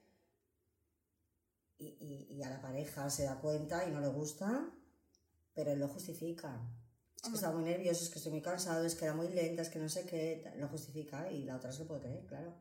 Y, 1.78 1.86
y- 2.00 2.26
y 2.36 2.42
a 2.42 2.48
la 2.50 2.60
pareja 2.60 3.08
se 3.10 3.24
da 3.24 3.38
cuenta 3.38 3.86
y 3.86 3.92
no 3.92 4.00
le 4.00 4.08
gusta, 4.08 4.70
pero 5.54 5.72
él 5.72 5.78
lo 5.80 5.88
justifica. 5.88 6.58
Es 7.16 7.22
que 7.22 7.26
Hombre. 7.28 7.36
estaba 7.38 7.54
muy 7.54 7.64
nervioso, 7.64 8.02
es 8.04 8.10
que 8.10 8.18
estoy 8.18 8.32
muy 8.32 8.42
cansado, 8.42 8.84
es 8.84 8.94
que 8.94 9.04
era 9.04 9.14
muy 9.14 9.28
lenta, 9.28 9.62
es 9.62 9.68
que 9.68 9.78
no 9.78 9.88
sé 9.88 10.06
qué. 10.06 10.50
Lo 10.56 10.68
justifica 10.68 11.30
y 11.30 11.44
la 11.44 11.56
otra 11.56 11.70
se 11.72 11.80
lo 11.80 11.88
puede 11.88 12.00
creer, 12.02 12.26
claro. 12.26 12.54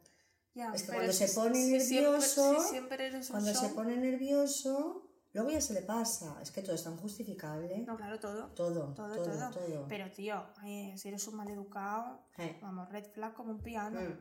Ya, 0.56 0.72
Es 0.74 0.84
que 0.84 0.94
cuando 0.94 1.12
se 1.14 1.28
pone 1.28 1.54
siempre- 1.80 1.80
nervioso, 1.80 2.62
si 2.64 2.70
siempre 2.70 3.12
Cuando 3.30 3.54
se 3.54 3.70
pone 3.70 3.98
nervioso, 3.98 5.06
luego 5.34 5.52
ya 5.52 5.60
se 5.60 5.74
le 5.74 5.82
pasa. 5.82 6.40
Es 6.42 6.50
que 6.52 6.62
todo 6.62 6.74
es 6.76 6.84
tan 6.84 6.96
justificable. 6.98 7.80
No, 7.80 7.98
claro, 7.98 8.18
todo. 8.20 8.48
Todo, 8.56 8.94
Todo, 8.94 9.16
todo, 9.16 9.26
todo. 9.26 9.50
todo. 9.52 9.88
Pero, 9.90 10.10
tío, 10.12 10.46
eh, 10.64 10.96
si 10.98 11.10
eres 11.10 11.28
un 11.28 11.36
mal 11.36 11.50
educado, 11.50 12.26
Eh, 12.38 12.58
vamos, 12.62 12.90
red 12.90 13.06
flag 13.12 13.34
como 13.34 13.52
un 13.52 13.62
piano. 13.62 14.00
mm. 14.00 14.18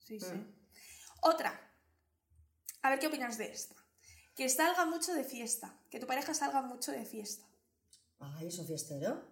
Sí, 0.00 0.20
sí. 0.20 0.34
Mm. 0.34 0.54
Otra. 1.22 1.58
A 2.82 2.90
ver 2.90 2.98
qué 2.98 3.06
opinas 3.06 3.38
de 3.38 3.50
esta. 3.50 3.74
Que 4.36 4.50
salga 4.50 4.84
mucho 4.84 5.14
de 5.14 5.24
fiesta. 5.24 5.74
Que 5.88 5.98
tu 5.98 6.06
pareja 6.06 6.34
salga 6.34 6.60
mucho 6.60 6.92
de 6.92 7.06
fiesta. 7.06 7.46
Ay, 8.18 8.48
¿es 8.48 8.58
un 8.58 8.66
fiestero? 8.66 9.22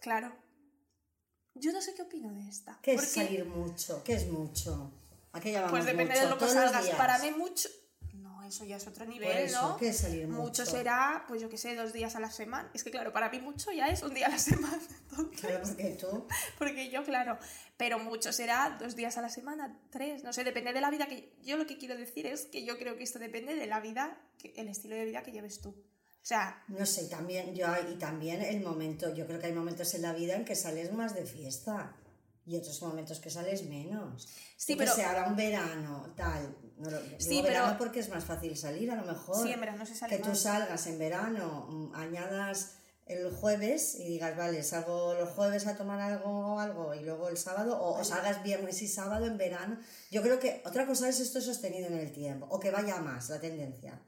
Claro. 0.00 0.32
Yo 1.60 1.72
no 1.72 1.80
sé 1.80 1.94
qué 1.94 2.02
opino 2.02 2.32
de 2.32 2.48
esta. 2.48 2.78
¿Qué 2.82 2.92
es 2.94 2.96
porque, 2.96 3.26
salir 3.26 3.44
mucho? 3.44 4.02
¿Qué 4.04 4.14
es 4.14 4.26
mucho? 4.28 4.90
¿A 5.32 5.40
qué 5.40 5.52
llamamos 5.52 5.72
Pues 5.72 5.84
depende 5.84 6.14
mucho? 6.14 6.24
de 6.24 6.30
lo 6.30 6.38
que 6.38 6.48
salgas. 6.48 6.88
Para 6.90 7.18
mí 7.18 7.30
mucho... 7.32 7.68
No, 8.14 8.42
eso 8.42 8.64
ya 8.64 8.76
es 8.76 8.86
otro 8.86 9.04
nivel, 9.04 9.36
eso, 9.36 9.68
¿no? 9.70 9.76
que 9.76 9.88
es 9.88 9.98
salir 9.98 10.26
mucho. 10.26 10.42
Mucho 10.42 10.66
será, 10.66 11.24
pues 11.28 11.40
yo 11.40 11.48
qué 11.48 11.58
sé, 11.58 11.74
dos 11.74 11.92
días 11.92 12.16
a 12.16 12.20
la 12.20 12.30
semana. 12.30 12.70
Es 12.74 12.82
que 12.82 12.90
claro, 12.90 13.12
para 13.12 13.28
mí 13.30 13.40
mucho 13.40 13.70
ya 13.72 13.88
es 13.88 14.02
un 14.02 14.14
día 14.14 14.26
a 14.26 14.30
la 14.30 14.38
semana. 14.38 14.80
entonces, 15.10 15.40
Claro, 15.40 15.62
porque 15.64 15.96
tú... 16.00 16.26
porque 16.58 16.90
yo, 16.90 17.04
claro, 17.04 17.38
pero 17.76 17.98
mucho 17.98 18.32
será 18.32 18.76
dos 18.80 18.96
días 18.96 19.18
a 19.18 19.22
la 19.22 19.28
semana, 19.28 19.78
tres, 19.90 20.24
no 20.24 20.32
sé, 20.32 20.44
depende 20.44 20.72
de 20.72 20.80
la 20.80 20.90
vida 20.90 21.06
que... 21.06 21.32
Yo 21.42 21.56
lo 21.56 21.66
que 21.66 21.78
quiero 21.78 21.96
decir 21.96 22.26
es 22.26 22.46
que 22.46 22.64
yo 22.64 22.78
creo 22.78 22.96
que 22.96 23.04
esto 23.04 23.18
depende 23.18 23.54
de 23.54 23.66
la 23.66 23.80
vida, 23.80 24.18
que, 24.38 24.52
el 24.56 24.68
estilo 24.68 24.96
de 24.96 25.04
vida 25.04 25.22
que 25.22 25.32
lleves 25.32 25.60
tú. 25.60 25.74
Sea, 26.28 26.62
No 26.68 26.84
sé, 26.84 27.04
y 27.04 27.08
también, 27.08 27.54
yo, 27.54 27.66
y 27.90 27.94
también 27.96 28.42
el 28.42 28.60
momento, 28.60 29.14
yo 29.14 29.26
creo 29.26 29.40
que 29.40 29.46
hay 29.46 29.54
momentos 29.54 29.94
en 29.94 30.02
la 30.02 30.12
vida 30.12 30.36
en 30.36 30.44
que 30.44 30.54
sales 30.54 30.92
más 30.92 31.14
de 31.14 31.24
fiesta 31.24 31.96
y 32.44 32.54
otros 32.56 32.82
momentos 32.82 33.18
que 33.18 33.30
sales 33.30 33.64
menos. 33.64 34.28
Sí, 34.54 34.74
que 34.74 34.80
pero- 34.80 34.94
sé, 34.94 35.04
ahora 35.04 35.26
un 35.26 35.36
verano, 35.36 36.12
tal. 36.16 36.54
No 36.76 36.90
lo, 36.90 37.00
digo 37.00 37.16
Sí, 37.18 37.40
verano 37.40 37.68
pero- 37.68 37.78
porque 37.78 38.00
es 38.00 38.10
más 38.10 38.24
fácil 38.24 38.54
salir, 38.58 38.90
a 38.90 38.96
lo 38.96 39.06
mejor. 39.10 39.42
sí, 39.42 39.50
en 39.52 39.58
verano 39.60 39.86
se 39.86 39.94
sale 39.94 40.14
que 40.18 40.22
tú 40.22 40.34
salgas 40.36 40.86
en 40.86 40.98
verano, 40.98 41.90
añadas 41.94 42.72
el 43.06 43.30
jueves 43.34 43.94
y 43.98 44.04
digas, 44.04 44.36
vale, 44.36 44.62
salgo 44.62 45.14
los 45.14 45.30
jueves 45.30 45.66
a 45.66 45.78
tomar 45.78 45.98
algo 45.98 46.56
o 46.56 46.58
algo 46.60 46.94
y 46.94 47.00
luego 47.04 47.30
el 47.30 47.38
sábado, 47.38 47.80
o, 47.80 47.98
o 48.00 48.04
salgas 48.04 48.42
viernes 48.42 48.82
y 48.82 48.86
sábado 48.88 49.24
en 49.24 49.38
verano. 49.38 49.78
Yo 50.10 50.20
creo 50.20 50.38
que 50.38 50.60
otra 50.66 50.86
cosa 50.86 51.08
es 51.08 51.20
esto 51.20 51.40
sostenido 51.40 51.86
en 51.86 51.94
el 51.94 52.12
tiempo, 52.12 52.46
o 52.50 52.60
que 52.60 52.70
vaya 52.70 53.00
más 53.00 53.30
la 53.30 53.40
tendencia. 53.40 53.98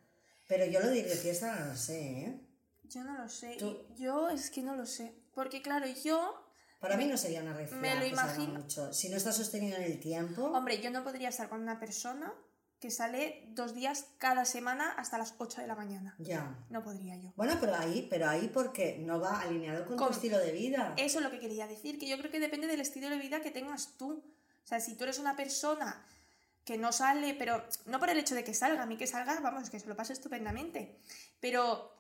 Pero 0.51 0.67
yo 0.67 0.81
lo 0.81 0.89
de 0.89 0.99
ir 0.99 1.09
de 1.09 1.15
fiesta 1.15 1.55
no 1.61 1.67
lo 1.67 1.77
sé, 1.77 2.01
¿eh? 2.23 2.41
Yo 2.83 3.05
no 3.05 3.17
lo 3.17 3.29
sé. 3.29 3.57
Tú- 3.57 3.87
Yo 3.97 4.29
es 4.31 4.51
que 4.51 4.63
no 4.63 4.75
lo 4.75 4.85
sé. 4.85 5.15
Porque 5.33 5.63
claro, 5.63 5.87
yo... 6.05 6.45
Para 6.81 6.97
mí 6.97 7.07
no 7.07 7.17
sería 7.17 7.41
una 7.43 7.53
red 7.55 7.69
flag 7.69 7.81
me 7.81 7.95
lo 7.95 8.05
imagino. 8.05 8.55
mucho. 8.55 8.93
Si 8.93 9.09
no 9.11 9.17
está 9.17 9.31
sostenido 9.33 9.77
en 9.77 9.85
el 9.85 10.01
tiempo, 10.01 10.47
Hombre, 10.47 10.81
yo 10.83 10.91
no 10.91 11.05
podría 11.05 11.29
estar 11.29 11.49
con 11.49 11.61
una 11.63 11.79
persona 11.79 12.35
que 12.81 12.91
sale 12.91 13.45
dos 13.51 13.75
días 13.75 14.07
cada 14.19 14.45
semana 14.45 14.91
hasta 14.93 15.19
las 15.19 15.35
8 15.39 15.61
de 15.61 15.67
la 15.69 15.77
mañana. 15.77 16.17
ya. 16.19 16.59
No 16.69 16.83
podría 16.83 17.17
yo. 17.17 17.33
Bueno, 17.37 17.57
pero 17.61 17.77
ahí, 17.77 18.09
pero 18.11 18.29
ahí 18.29 18.51
porque 18.53 18.99
no 18.99 19.21
va 19.21 19.41
alineado 19.43 19.85
con, 19.87 19.97
Con- 19.97 20.09
tu 20.09 20.15
estilo 20.15 20.39
de 20.39 20.51
vida. 20.51 20.95
Eso 20.97 21.19
es 21.19 21.25
lo 21.25 21.31
que 21.31 21.39
quería 21.39 21.69
decir, 21.69 21.97
que 21.99 22.09
yo 22.09 22.19
creo 22.19 22.31
que 22.33 22.41
depende 22.41 22.67
del 22.67 22.81
estilo 22.81 23.09
de 23.09 23.19
vida 23.19 23.41
que 23.41 23.51
tengas 23.53 23.97
tú. 23.99 24.25
O 24.65 24.67
sea, 24.67 24.81
si 24.81 24.97
tú 24.97 25.05
eres 25.05 25.19
una 25.21 25.37
persona 25.37 26.05
que 26.71 26.79
no 26.79 26.93
sale, 26.93 27.35
pero 27.35 27.65
no 27.87 27.99
por 27.99 28.11
el 28.11 28.19
hecho 28.19 28.37
de 28.37 28.45
que 28.45 28.55
salga, 28.55 28.85
a 28.85 28.87
mí 28.87 28.97
que 28.97 29.09
salga, 29.09 29.41
vamos, 29.41 29.71
que 29.71 29.81
se 29.81 29.89
lo 29.89 29.97
pase 29.97 30.13
estupendamente, 30.13 31.01
pero 31.41 31.93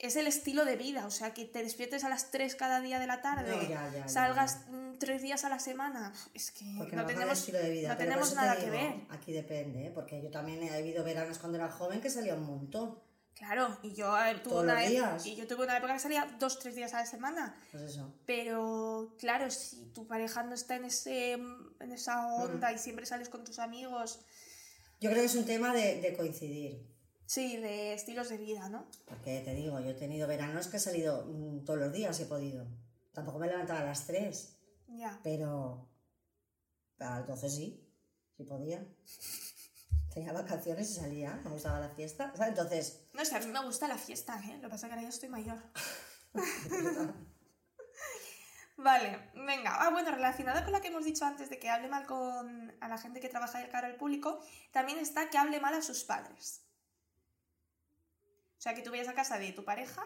es 0.00 0.16
el 0.16 0.26
estilo 0.26 0.64
de 0.64 0.74
vida, 0.74 1.06
o 1.06 1.12
sea, 1.12 1.32
que 1.32 1.44
te 1.44 1.62
despiertes 1.62 2.02
a 2.02 2.08
las 2.08 2.32
3 2.32 2.56
cada 2.56 2.80
día 2.80 2.98
de 2.98 3.06
la 3.06 3.22
tarde, 3.22 3.54
No, 3.54 3.62
ya, 3.62 3.88
ya, 3.88 3.98
ya, 3.98 4.08
salgas 4.08 4.66
mm, 4.68 4.98
tres 4.98 5.22
días 5.22 5.44
a 5.44 5.48
la 5.48 5.60
semana, 5.60 6.12
es 6.34 6.50
que 6.50 6.64
Porque 6.76 6.96
no 6.96 7.06
tenemos, 7.06 7.38
estilo 7.38 7.58
de 7.58 7.70
vida. 7.70 7.88
no 7.90 7.96
pero 7.96 7.98
por 7.98 8.04
tenemos 8.04 8.26
eso 8.26 8.40
te 8.40 8.46
nada 8.46 8.58
que 8.58 8.70
ver. 8.70 8.94
Aquí 9.10 9.32
depende, 9.32 9.86
¿eh? 9.86 9.92
porque 9.94 10.20
yo 10.20 10.28
también 10.32 10.60
he 10.64 10.74
habido 10.74 11.04
veranos 11.04 11.38
cuando 11.38 11.58
era 11.58 11.68
joven 11.70 12.00
que 12.00 12.10
salía 12.10 12.34
un 12.34 12.46
montón. 12.46 12.98
Claro, 13.36 13.78
y 13.82 13.92
yo 13.94 14.14
tuve 14.42 14.60
una 14.62 14.74
los 14.88 15.26
e- 15.26 15.28
y 15.28 15.36
yo 15.36 15.46
tuve 15.46 15.64
una 15.64 15.76
época 15.76 15.92
que 15.92 15.98
salía 15.98 16.26
dos, 16.38 16.58
tres 16.58 16.74
días 16.74 16.94
a 16.94 17.00
la 17.00 17.06
semana. 17.06 17.54
Pues 17.70 17.82
eso. 17.84 18.14
Pero 18.24 19.14
claro, 19.18 19.50
si 19.50 19.92
tu 19.92 20.06
pareja 20.06 20.42
no 20.42 20.54
está 20.54 20.76
en 20.76 20.86
ese 20.86 21.32
en 21.32 21.92
esa 21.92 22.26
onda 22.36 22.72
y 22.72 22.78
siempre 22.78 23.04
sales 23.04 23.28
con 23.28 23.44
tus 23.44 23.58
amigos, 23.58 24.20
Yo 25.00 25.10
creo 25.10 25.20
que 25.20 25.26
es 25.26 25.34
un 25.34 25.44
tema 25.44 25.74
de, 25.74 26.00
de 26.00 26.16
coincidir. 26.16 26.86
sí, 27.26 27.58
de 27.58 27.92
estilos 27.92 28.30
de 28.30 28.38
vida, 28.38 28.70
¿no? 28.70 28.86
Porque 29.04 29.42
te 29.42 29.52
digo, 29.54 29.78
yo 29.80 29.90
he 29.90 29.94
tenido 29.94 30.26
veranos 30.26 30.68
que 30.68 30.78
he 30.78 30.80
salido 30.80 31.26
mm, 31.26 31.64
todos 31.66 31.78
los 31.78 31.92
días, 31.92 32.18
he 32.20 32.24
podido. 32.24 32.66
Tampoco 33.12 33.38
me 33.38 33.48
levantaba 33.48 33.80
a 33.80 33.84
las 33.84 34.06
3, 34.06 34.56
Ya. 34.88 35.20
pero 35.22 35.86
a 37.00 37.18
las 37.18 37.26
12 37.26 37.50
sí, 37.50 37.86
sí 38.34 38.44
podía. 38.44 38.82
Tenía 40.16 40.32
vacaciones 40.32 40.90
y 40.92 40.94
salía, 40.94 41.34
me 41.44 41.50
gustaba 41.50 41.78
la 41.78 41.90
fiesta. 41.90 42.32
¿sabes? 42.34 42.48
Entonces, 42.48 43.06
No 43.12 43.22
sé, 43.22 43.36
a 43.36 43.40
mí 43.40 43.48
me 43.48 43.62
gusta 43.62 43.86
la 43.86 43.98
fiesta, 43.98 44.40
¿eh? 44.46 44.54
Lo 44.56 44.62
que 44.62 44.68
pasa 44.70 44.86
es 44.86 44.88
que 44.90 44.94
ahora 44.94 45.02
ya 45.02 45.08
estoy 45.10 45.28
mayor. 45.28 45.58
Vale, 48.78 49.30
venga. 49.34 49.76
Ah, 49.82 49.90
bueno, 49.90 50.10
relacionado 50.12 50.64
con 50.64 50.72
lo 50.72 50.80
que 50.80 50.88
hemos 50.88 51.04
dicho 51.04 51.26
antes 51.26 51.50
de 51.50 51.58
que 51.58 51.68
hable 51.68 51.88
mal 51.88 52.06
con 52.06 52.74
a 52.80 52.88
la 52.88 52.96
gente 52.96 53.20
que 53.20 53.28
trabaja 53.28 53.58
de 53.58 53.68
cara 53.68 53.88
al 53.88 53.96
público, 53.96 54.40
también 54.72 54.98
está 54.98 55.28
que 55.28 55.36
hable 55.36 55.60
mal 55.60 55.74
a 55.74 55.82
sus 55.82 56.02
padres. 56.04 56.62
O 58.58 58.60
sea, 58.62 58.72
que 58.74 58.80
tú 58.80 58.90
vayas 58.92 59.08
a 59.08 59.12
casa 59.14 59.38
de 59.38 59.52
tu 59.52 59.66
pareja 59.66 60.02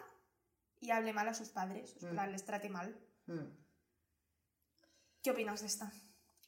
y 0.81 0.91
hable 0.91 1.13
mal 1.13 1.29
a 1.29 1.33
sus 1.33 1.51
padres, 1.51 1.95
Mm. 2.01 2.19
les 2.31 2.43
trate 2.43 2.67
mal. 2.67 2.99
mm, 3.27 3.47
¿Qué 5.23 5.31
opinas 5.31 5.61
de 5.61 5.67
esta? 5.67 5.89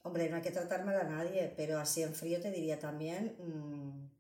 Hombre, 0.04 0.30
no 0.30 0.36
hay 0.38 0.42
que 0.42 0.52
tratar 0.52 0.86
mal 0.86 0.96
a 0.98 1.04
nadie, 1.04 1.52
pero 1.58 1.80
así 1.80 2.04
en 2.04 2.14
frío 2.14 2.40
te 2.42 2.52
diría 2.52 2.80
también, 2.80 3.36
mm, 3.40 4.12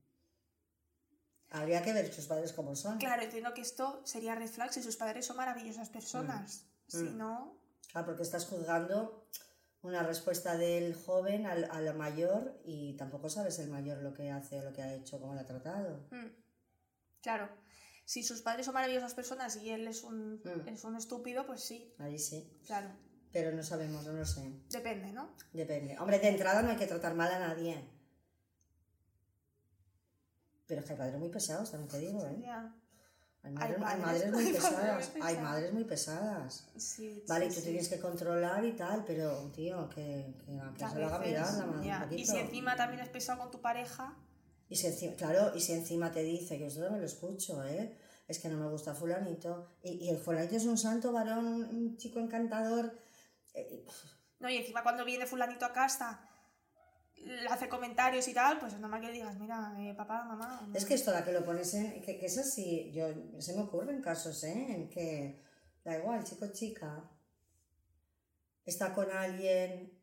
habría 1.51 1.83
que 1.83 1.93
ver 1.93 2.11
sus 2.11 2.25
padres 2.25 2.51
cómo 2.53 2.75
son. 2.75 2.97
Claro, 2.97 3.21
entiendo 3.21 3.53
que 3.53 3.61
esto 3.61 4.01
sería 4.05 4.35
red 4.35 4.49
flag 4.49 4.73
si 4.73 4.81
sus 4.81 4.95
padres 4.97 5.25
son 5.25 5.37
maravillosas 5.37 5.89
personas. 5.89 6.65
Si 6.87 7.03
Mm. 7.03 7.17
no, 7.17 7.59
Claro, 7.91 8.07
porque 8.07 8.23
estás 8.23 8.45
juzgando 8.47 9.27
una 9.83 10.01
respuesta 10.01 10.57
del 10.57 10.95
joven 10.95 11.45
al, 11.45 11.65
a 11.65 11.79
la 11.81 11.93
mayor 11.93 12.59
y 12.65 12.95
tampoco 12.97 13.29
sabes 13.29 13.59
el 13.59 13.69
mayor 13.69 14.01
lo 14.01 14.13
que 14.15 14.31
hace 14.31 14.59
o 14.59 14.63
lo 14.63 14.73
que 14.73 14.81
ha 14.81 14.93
hecho, 14.95 15.19
cómo 15.19 15.33
lo 15.35 15.41
ha 15.41 15.45
tratado. 15.45 16.07
mm, 16.09 16.27
claro. 17.21 17.49
Si 18.05 18.23
sus 18.23 18.41
padres 18.41 18.65
son 18.65 18.73
maravillosas 18.73 19.13
personas 19.13 19.55
y 19.57 19.69
él 19.69 19.87
es 19.87 20.03
un, 20.03 20.41
Mm. 20.43 20.67
es 20.67 20.83
un 20.85 20.95
estúpido, 20.95 21.45
pues 21.45 21.61
sí, 21.63 21.93
Ahí 21.99 22.17
sí. 22.17 22.57
claro. 22.65 22.89
Pero 23.33 23.51
no 23.51 23.63
sabemos, 23.63 24.05
no 24.05 24.13
lo 24.13 24.25
sé. 24.25 24.49
Depende, 24.69 25.11
¿no? 25.11 25.27
Depende. 25.51 25.97
Hombre, 25.99 26.19
de 26.19 26.29
entrada 26.29 26.61
no 26.61 26.69
hay 26.69 26.77
que 26.77 26.87
tratar 26.87 27.15
mal 27.15 27.31
a 27.31 27.39
nadie. 27.39 27.83
Pero 30.67 30.79
es 30.81 30.85
que 30.85 30.93
hay 30.93 30.97
padres 30.99 31.19
muy 31.19 31.29
pesados, 31.29 31.71
también 31.71 31.89
te 31.89 31.99
digo, 31.99 32.25
¿eh? 32.25 32.41
Hay 33.45 33.51
madres, 33.51 33.75
hay 33.77 33.81
padres- 33.81 34.01
madres 34.01 34.31
muy 34.33 34.45
hay 34.45 34.53
pesadas. 34.53 35.11
Hay 35.21 35.37
madres 35.37 35.73
muy 35.73 35.83
pesadas. 35.83 36.67
Sí, 36.77 37.23
Vale, 37.27 37.47
y 37.47 37.49
sí, 37.49 37.55
tú 37.55 37.61
sí. 37.61 37.67
tienes 37.67 37.89
que 37.89 37.99
controlar 37.99 38.63
y 38.63 38.71
tal, 38.73 39.03
pero, 39.05 39.51
tío, 39.51 39.89
que, 39.89 40.33
que, 40.45 40.59
que 40.77 40.89
se 40.89 40.99
lo 40.99 41.07
haga 41.07 41.19
mirar 41.19 41.53
la 41.53 41.65
madre. 41.65 42.15
Y 42.15 42.25
si 42.25 42.37
encima 42.37 42.75
también 42.77 43.01
es 43.01 43.09
pesado 43.09 43.39
con 43.41 43.51
tu 43.51 43.59
pareja, 43.59 44.15
Y 44.69 44.75
si 44.77 44.87
encima, 44.87 45.15
claro, 45.15 45.51
y 45.55 45.59
si 45.59 45.73
encima 45.73 46.11
te 46.11 46.23
dice, 46.23 46.57
que 46.57 46.67
esto 46.67 46.89
me 46.89 46.99
lo 46.99 47.05
escucho, 47.05 47.63
¿eh? 47.65 47.97
Es 48.27 48.39
que 48.39 48.47
no 48.47 48.57
me 48.57 48.69
gusta 48.69 48.93
fulanito. 48.93 49.67
Y, 49.83 50.05
y 50.05 50.09
el 50.09 50.17
fulanito 50.17 50.55
es 50.55 50.65
un 50.65 50.77
santo 50.77 51.11
varón, 51.11 51.45
un 51.45 51.97
chico 51.97 52.19
encantador. 52.19 52.97
No, 54.39 54.49
y 54.49 54.57
encima 54.57 54.83
cuando 54.83 55.05
viene 55.05 55.25
fulanito 55.25 55.65
a 55.65 55.73
casa, 55.73 56.29
le 57.25 57.47
hace 57.47 57.69
comentarios 57.69 58.27
y 58.27 58.33
tal, 58.33 58.59
pues 58.59 58.73
es 58.73 58.79
normal 58.79 59.01
que 59.01 59.07
le 59.07 59.13
digas, 59.13 59.37
mira, 59.39 59.73
eh, 59.79 59.93
papá, 59.95 60.23
mamá. 60.25 60.69
Es 60.73 60.85
que 60.85 60.95
esto, 60.95 61.11
la 61.11 61.23
que 61.23 61.31
lo 61.31 61.45
pones 61.45 61.73
en. 61.73 62.01
Que, 62.01 62.19
es 62.25 62.37
así. 62.37 62.91
Yo, 62.91 63.07
se 63.39 63.55
me 63.55 63.61
ocurren 63.61 64.01
casos, 64.01 64.43
¿eh? 64.43 64.67
En 64.69 64.89
que. 64.89 65.41
Da 65.83 65.97
igual, 65.97 66.23
chico 66.23 66.47
chica. 66.51 67.09
Está 68.65 68.93
con 68.93 69.09
alguien. 69.11 69.97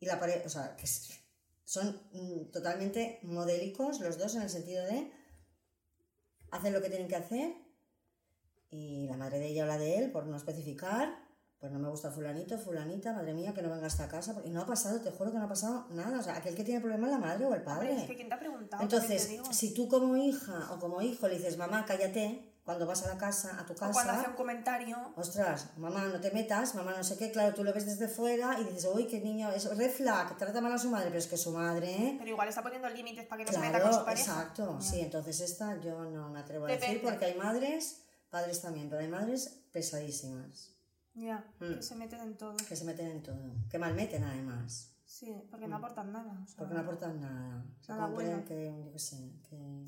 Y 0.00 0.06
la 0.06 0.18
pareja. 0.18 0.42
O 0.46 0.48
sea, 0.48 0.76
que 0.76 0.86
son 1.64 2.02
mm, 2.12 2.50
totalmente 2.50 3.20
modélicos 3.22 4.00
los 4.00 4.18
dos 4.18 4.34
en 4.34 4.42
el 4.42 4.50
sentido 4.50 4.84
de. 4.84 5.10
Hacen 6.50 6.72
lo 6.72 6.82
que 6.82 6.90
tienen 6.90 7.08
que 7.08 7.16
hacer. 7.16 7.54
Y 8.70 9.06
la 9.08 9.16
madre 9.16 9.38
de 9.38 9.46
ella 9.46 9.64
o 9.64 9.66
la 9.66 9.78
de 9.78 9.96
él, 9.96 10.12
por 10.12 10.26
no 10.26 10.36
especificar. 10.36 11.27
Pues 11.58 11.72
no 11.72 11.78
me 11.80 11.88
gusta 11.88 12.10
fulanito, 12.10 12.56
fulanita, 12.56 13.12
madre 13.12 13.34
mía, 13.34 13.52
que 13.52 13.62
no 13.62 13.70
venga 13.70 13.84
a 13.84 13.88
esta 13.88 14.08
casa. 14.08 14.32
Porque 14.32 14.48
no 14.48 14.60
ha 14.62 14.66
pasado, 14.66 15.00
te 15.00 15.10
juro 15.10 15.32
que 15.32 15.38
no 15.38 15.44
ha 15.44 15.48
pasado 15.48 15.86
nada. 15.90 16.20
O 16.20 16.22
sea, 16.22 16.36
aquel 16.36 16.54
que 16.54 16.62
tiene 16.62 16.80
problema 16.80 17.06
es 17.06 17.12
la 17.12 17.18
madre 17.18 17.46
o 17.46 17.54
el 17.54 17.62
padre. 17.62 17.90
Hombre, 17.90 18.02
es 18.02 18.08
que 18.08 18.16
¿quién 18.16 18.28
te 18.28 18.34
ha 18.34 18.38
preguntado? 18.38 18.82
Entonces, 18.82 19.28
digo. 19.28 19.52
si 19.52 19.74
tú 19.74 19.88
como 19.88 20.16
hija 20.16 20.68
o 20.72 20.78
como 20.78 21.02
hijo 21.02 21.26
le 21.26 21.36
dices, 21.36 21.56
mamá, 21.56 21.84
cállate, 21.84 22.48
cuando 22.68 22.84
vas 22.84 23.02
a 23.02 23.14
la 23.14 23.16
casa, 23.16 23.58
a 23.58 23.64
tu 23.64 23.72
O 23.72 23.76
cuando 23.76 23.98
hace 23.98 24.08
casa, 24.10 24.28
un 24.28 24.36
comentario, 24.36 24.98
ostras, 25.16 25.70
mamá, 25.78 26.04
no 26.08 26.20
te 26.20 26.30
metas, 26.32 26.74
mamá, 26.74 26.94
no 26.94 27.02
sé 27.02 27.16
qué, 27.16 27.30
claro, 27.30 27.54
tú 27.54 27.64
lo 27.64 27.72
ves 27.72 27.86
desde 27.86 28.08
fuera 28.08 28.60
y 28.60 28.64
dices, 28.64 28.86
uy, 28.92 29.06
qué 29.06 29.22
niño, 29.22 29.50
es 29.50 29.74
red 29.74 29.90
flag, 29.90 30.36
trata 30.36 30.60
mal 30.60 30.74
a 30.74 30.76
su 30.76 30.90
madre, 30.90 31.06
pero 31.06 31.18
es 31.18 31.28
que 31.28 31.38
su 31.38 31.50
madre, 31.50 31.90
¿eh? 31.90 32.16
pero 32.18 32.28
igual 32.28 32.46
está 32.46 32.62
poniendo 32.62 32.86
límites 32.90 33.24
para 33.24 33.42
que 33.42 33.50
no 33.50 33.56
se 33.56 33.66
meta 33.66 33.80
con 33.80 33.94
su 33.94 34.04
pareja. 34.04 34.32
exacto, 34.32 34.78
sí, 34.82 35.00
entonces 35.00 35.40
esta 35.40 35.80
yo 35.80 36.04
no 36.04 36.28
me 36.28 36.40
atrevo 36.40 36.66
a 36.66 36.68
decir 36.68 37.00
porque 37.02 37.24
hay 37.24 37.38
madres, 37.38 38.02
padres 38.28 38.60
también, 38.60 38.90
pero 38.90 39.00
hay 39.00 39.08
madres 39.08 39.62
pesadísimas, 39.72 40.76
Ya, 41.18 41.44
Mm. 41.60 41.74
que 41.76 41.82
se 41.82 41.94
meten 41.96 42.20
en 42.20 42.36
todo. 42.36 42.56
que 42.56 42.76
se 42.76 42.84
meten 42.84 43.08
en 43.08 43.22
todo, 43.22 43.38
que 43.70 43.78
malmeten 43.78 44.24
además, 44.24 44.92
Sí, 45.06 45.32
porque 45.50 45.66
no 45.66 45.76
aportan 45.76 46.12
nada. 46.12 46.38
o 46.44 46.46
sea. 46.46 46.56
Porque 46.58 46.74
no 46.74 46.80
aportan 46.80 47.20
nada, 47.20 47.64
Nada 47.88 48.06
bueno. 48.08 48.44
que, 48.44 48.66
yo 48.66 48.92
qué 48.92 48.98
sé, 48.98 49.16
que... 49.48 49.84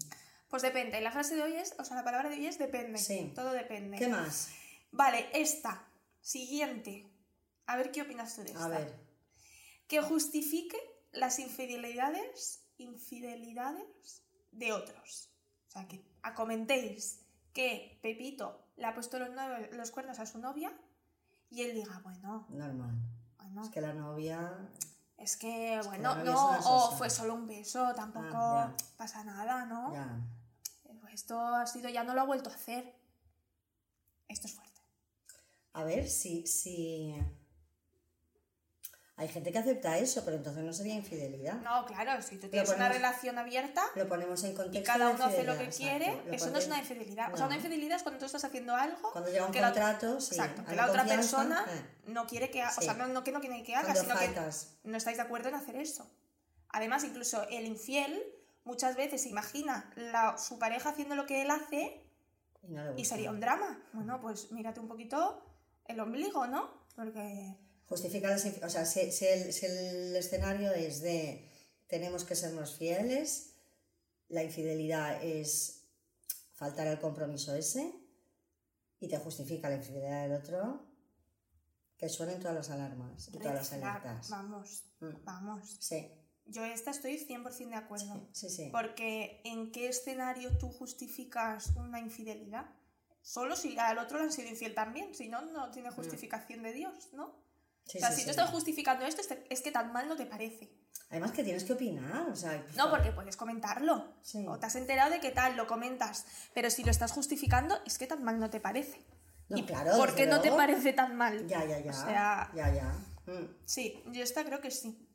Pues 0.49 0.63
depende. 0.63 1.01
La 1.01 1.13
frase 1.13 1.37
de 1.37 1.43
hoy 1.43 1.53
es, 1.55 1.75
o 1.79 1.85
sea, 1.85 1.97
la 1.97 2.03
palabra 2.05 2.29
de 2.31 2.37
hoy 2.37 2.47
es 2.47 2.59
depende. 2.59 2.99
Sí. 2.99 3.31
Todo 3.37 3.53
depende. 3.53 3.99
¿Qué 3.99 4.09
más? 4.09 4.51
Vale, 4.91 5.29
esta. 5.33 5.87
Siguiente. 6.21 7.07
A 7.67 7.77
ver 7.77 7.93
qué 7.93 8.03
opinas 8.03 8.35
tú 8.35 8.43
de 8.43 8.49
esta. 8.51 8.65
A 8.65 8.69
ver. 8.69 8.93
Que 9.87 10.01
justifique 10.03 10.77
las 11.13 11.39
infidelidades, 11.39 12.65
infidelidades 12.79 14.23
de 14.51 14.73
otros. 14.73 15.31
O 15.69 15.71
sea, 15.71 15.87
que 15.87 16.03
comentéis 16.35 17.21
que 17.53 17.99
Pepito 18.03 18.67
le 18.77 18.87
ha 18.87 18.95
puesto 18.95 19.19
los, 19.19 19.29
los 19.73 19.91
cuernos 19.91 20.19
a 20.19 20.27
su 20.27 20.39
novia 20.39 20.73
y 21.51 21.63
él 21.63 21.75
diga, 21.75 22.01
bueno, 22.03 22.47
Normal. 22.49 22.95
bueno, 23.39 23.63
Es 23.63 23.69
que 23.71 23.81
la 23.81 23.93
novia. 23.93 24.69
Es 25.17 25.37
que, 25.37 25.81
bueno, 25.85 26.15
no, 26.25 26.59
o 26.65 26.93
fue 26.97 27.11
solo 27.11 27.35
un 27.35 27.47
beso, 27.47 27.93
tampoco 27.95 28.29
Ah, 28.37 28.75
pasa 28.97 29.23
nada, 29.25 29.67
¿no? 29.67 29.93
Ya. 29.93 30.19
Esto 31.13 31.39
ha 31.41 31.67
sido, 31.67 31.89
ya 31.91 32.05
no 32.05 32.15
lo 32.15 32.21
ha 32.21 32.25
vuelto 32.25 32.49
a 32.51 32.55
hacer. 32.55 32.95
Esto 34.29 34.47
es 34.47 34.55
fuerte. 34.55 34.81
A 35.75 35.83
ver 35.85 36.09
si, 36.09 36.47
si. 36.47 37.15
Hay 39.21 39.29
gente 39.29 39.53
que 39.53 39.59
acepta 39.59 39.99
eso, 39.99 40.25
pero 40.25 40.39
entonces 40.39 40.65
no 40.65 40.73
sería 40.73 40.95
infidelidad. 40.95 41.61
No, 41.61 41.85
claro, 41.85 42.23
si 42.23 42.39
tú 42.39 42.49
tienes 42.49 42.69
una 42.71 42.79
ponemos- 42.89 42.95
relación 42.97 43.39
abierta 43.39 43.83
Lo 43.95 44.09
ponemos 44.09 44.43
en 44.45 44.55
contexto. 44.55 44.79
y 44.81 44.83
cada 44.83 45.11
uno 45.11 45.25
hace 45.27 45.43
lo 45.45 45.59
que 45.59 45.69
quiere, 45.69 46.07
exacto. 46.07 46.29
Lo 46.31 46.35
eso 46.37 46.51
no 46.51 46.59
es 46.59 46.67
una 46.67 46.77
ponemos- 46.77 46.91
infidelidad. 46.91 47.35
O 47.35 47.37
sea, 47.37 47.47
una 47.47 47.55
No. 47.57 47.61
infidelidad 47.63 47.97
es 47.99 48.03
cuando 48.03 48.19
tú 48.19 48.25
estás 48.25 48.45
haciendo 48.45 48.75
algo 48.75 49.13
Cuando 49.13 49.31
llega 49.31 49.45
un 49.45 49.53
que 49.53 49.61
la- 49.61 49.67
contrato, 49.73 50.21
sí. 50.23 50.35
Exacto, 50.37 50.65
que 50.65 50.75
la 50.75 50.87
otra 50.87 51.05
persona 51.05 51.67
eh. 51.69 51.83
no 52.07 52.27
quiere 52.27 52.51
que 52.51 52.63
haga, 52.63 52.73
o 52.77 52.81
Sí. 52.81 52.85
sea, 52.87 52.95
no, 52.95 53.09
no 53.09 53.23
que 53.23 53.31
no 53.33 53.41
quiere 53.41 53.63
que 53.63 53.75
haga, 53.77 53.93
Cuando 53.93 54.01
sino 54.03 54.15
faltas. 54.17 54.77
que 54.83 54.89
no 54.89 54.97
estáis 54.97 55.19
de 55.19 55.23
acuerdo 55.23 55.51
en 55.51 55.55
hacer 55.57 55.77
eso. 55.77 56.11
Además, 56.71 57.05
incluso 57.05 57.47
el 57.51 57.67
infiel 57.67 58.25
muchas 58.65 58.97
veces 58.97 59.23
se 59.23 59.29
imagina 59.29 59.93
la- 59.97 60.39
su 60.39 60.59
pareja 60.59 60.89
haciendo 60.89 61.15
lo 61.15 61.27
que 61.27 61.43
él 61.43 61.51
hace 61.51 62.03
Y, 62.63 62.73
no 62.73 62.97
y 62.97 63.05
sería 63.05 63.31
un 63.31 63.41
drama. 63.41 63.83
Bueno, 63.93 64.19
pues 64.23 64.51
mírate 64.51 64.81
un 64.81 64.89
poquito 64.89 65.45
el 65.87 66.01
ombligo, 66.01 66.47
¿no? 66.47 66.71
Porque 66.97 67.55
Justifica 67.91 68.29
las 68.29 68.47
O 68.47 68.71
sea, 68.71 68.87
si, 68.87 69.11
si 69.11 69.27
el, 69.27 69.53
si 69.53 69.67
el 69.67 70.15
escenario 70.17 70.73
es 70.73 71.03
de 71.03 71.51
tenemos 71.89 72.25
que 72.25 72.37
sernos 72.37 72.77
fieles, 72.77 73.57
la 74.29 74.45
infidelidad 74.45 75.23
es 75.25 75.83
faltar 76.55 76.87
al 76.87 77.01
compromiso 77.01 77.53
ese 77.55 77.93
y 79.01 79.09
te 79.09 79.19
justifica 79.19 79.69
la 79.69 79.75
infidelidad 79.77 80.23
del 80.23 80.33
otro, 80.41 80.87
que 81.99 82.09
suenen 82.09 82.39
todas 82.39 82.55
las 82.55 82.71
alarmas 82.71 83.27
y 83.29 83.33
todas 83.33 83.55
las 83.55 83.73
alertas. 83.73 84.31
vamos, 84.31 84.85
Mm. 85.01 85.25
vamos. 85.25 85.77
Sí, 85.81 86.13
Yo 86.47 86.65
esta 86.65 86.91
estoy 86.93 87.17
100% 87.19 87.71
de 87.71 87.75
acuerdo. 87.77 88.29
sí, 88.33 88.49
sí. 88.51 88.69
Porque 88.71 89.41
¿en 89.45 89.73
qué 89.73 89.89
escenario 89.89 90.57
tú 90.59 90.69
justificas 90.71 91.73
una 91.77 91.99
infidelidad? 92.01 92.67
Solo 93.23 93.57
si 93.57 93.77
al 93.79 93.99
otro 93.99 94.19
le 94.19 94.25
han 94.25 94.33
sido 94.33 94.49
infiel 94.49 94.75
también, 94.75 95.15
si 95.15 95.29
no, 95.29 95.43
no 95.43 95.71
tiene 95.73 95.91
justificación 95.91 96.63
de 96.63 96.73
Dios, 96.73 97.11
¿no? 97.15 97.35
Sí, 97.91 97.99
o 97.99 98.01
sea, 98.01 98.11
sí, 98.11 98.19
si 98.21 98.25
tú 98.25 98.31
estás 98.31 98.51
justificando 98.51 99.05
esto, 99.05 99.21
es 99.23 99.27
que- 99.29 99.63
que 99.63 99.71
tan 99.73 99.93
mal 99.93 100.07
no 100.09 100.17
te 100.17 100.27
parece. 100.27 100.71
Además 101.11 101.33
que 101.33 101.43
tienes 101.43 101.65
que 101.65 101.73
opinar, 101.73 102.29
o 102.29 102.37
sea... 102.37 102.65
No, 102.77 102.89
porque 102.89 103.11
puedes 103.11 103.37
comentarlo. 103.37 104.15
Sí. 104.23 104.47
O 104.49 104.59
te 104.61 104.67
has 104.67 104.77
enterado 104.77 105.11
de 105.11 105.19
qué 105.21 105.31
tal, 105.33 105.57
lo 105.57 105.67
comentas. 105.67 106.25
Pero 106.55 106.71
si 106.71 106.85
lo 106.85 106.91
estás 106.93 107.11
justificando, 107.11 107.81
es 107.85 107.99
que 107.99 108.07
tan 108.07 108.23
mal 108.23 108.39
no 108.39 108.49
te 108.49 108.61
parece. 108.61 109.05
No, 109.49 109.59
¿Y 109.59 109.65
claro, 109.65 109.97
por 109.97 110.15
qué 110.15 110.27
no 110.27 110.41
te 110.41 110.53
parece 110.53 110.93
tan 110.93 111.17
mal? 111.17 111.49
Ya, 111.49 111.65
ya, 111.65 111.81
ya. 111.81 111.91
O 111.91 111.95
sea, 111.95 112.51
Ya, 112.55 112.73
ya. 112.73 112.93
Mm, 113.27 113.57
sí, 113.67 114.01
yo 114.13 114.23
esta 114.23 114.45
creo 114.45 114.61
que 114.61 114.71
sí. 114.71 115.09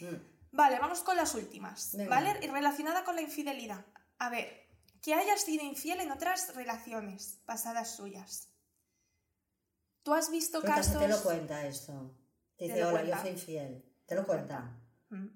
mm. 0.00 0.16
Vale, 0.52 0.80
vamos 0.80 1.02
con 1.02 1.16
las 1.16 1.32
últimas, 1.36 1.96
Venga. 1.96 2.10
¿vale? 2.10 2.40
Y 2.42 2.48
relacionada 2.48 3.04
con 3.04 3.14
la 3.14 3.22
infidelidad. 3.22 3.86
A 4.18 4.30
ver, 4.30 4.66
que 5.00 5.14
hayas 5.14 5.42
sido 5.42 5.64
infiel 5.64 6.00
en 6.00 6.10
otras 6.10 6.52
relaciones 6.56 7.38
pasadas 7.46 7.94
suyas. 7.94 8.48
¿Tú 10.02 10.14
has 10.14 10.30
visto 10.30 10.60
Pero 10.62 10.74
casos...? 10.74 10.98
te 10.98 11.08
lo 11.08 11.22
cuenta 11.22 11.66
esto. 11.66 12.16
Te 12.56 12.66
Te 12.66 12.72
dice, 12.74 12.84
hola, 12.84 13.00
yo 13.02 13.06
cuenta. 13.08 13.22
soy 13.22 13.30
infiel. 13.32 13.84
Te 14.06 14.14
lo 14.14 14.26
cuenta. 14.26 14.80
Mm. 15.10 15.26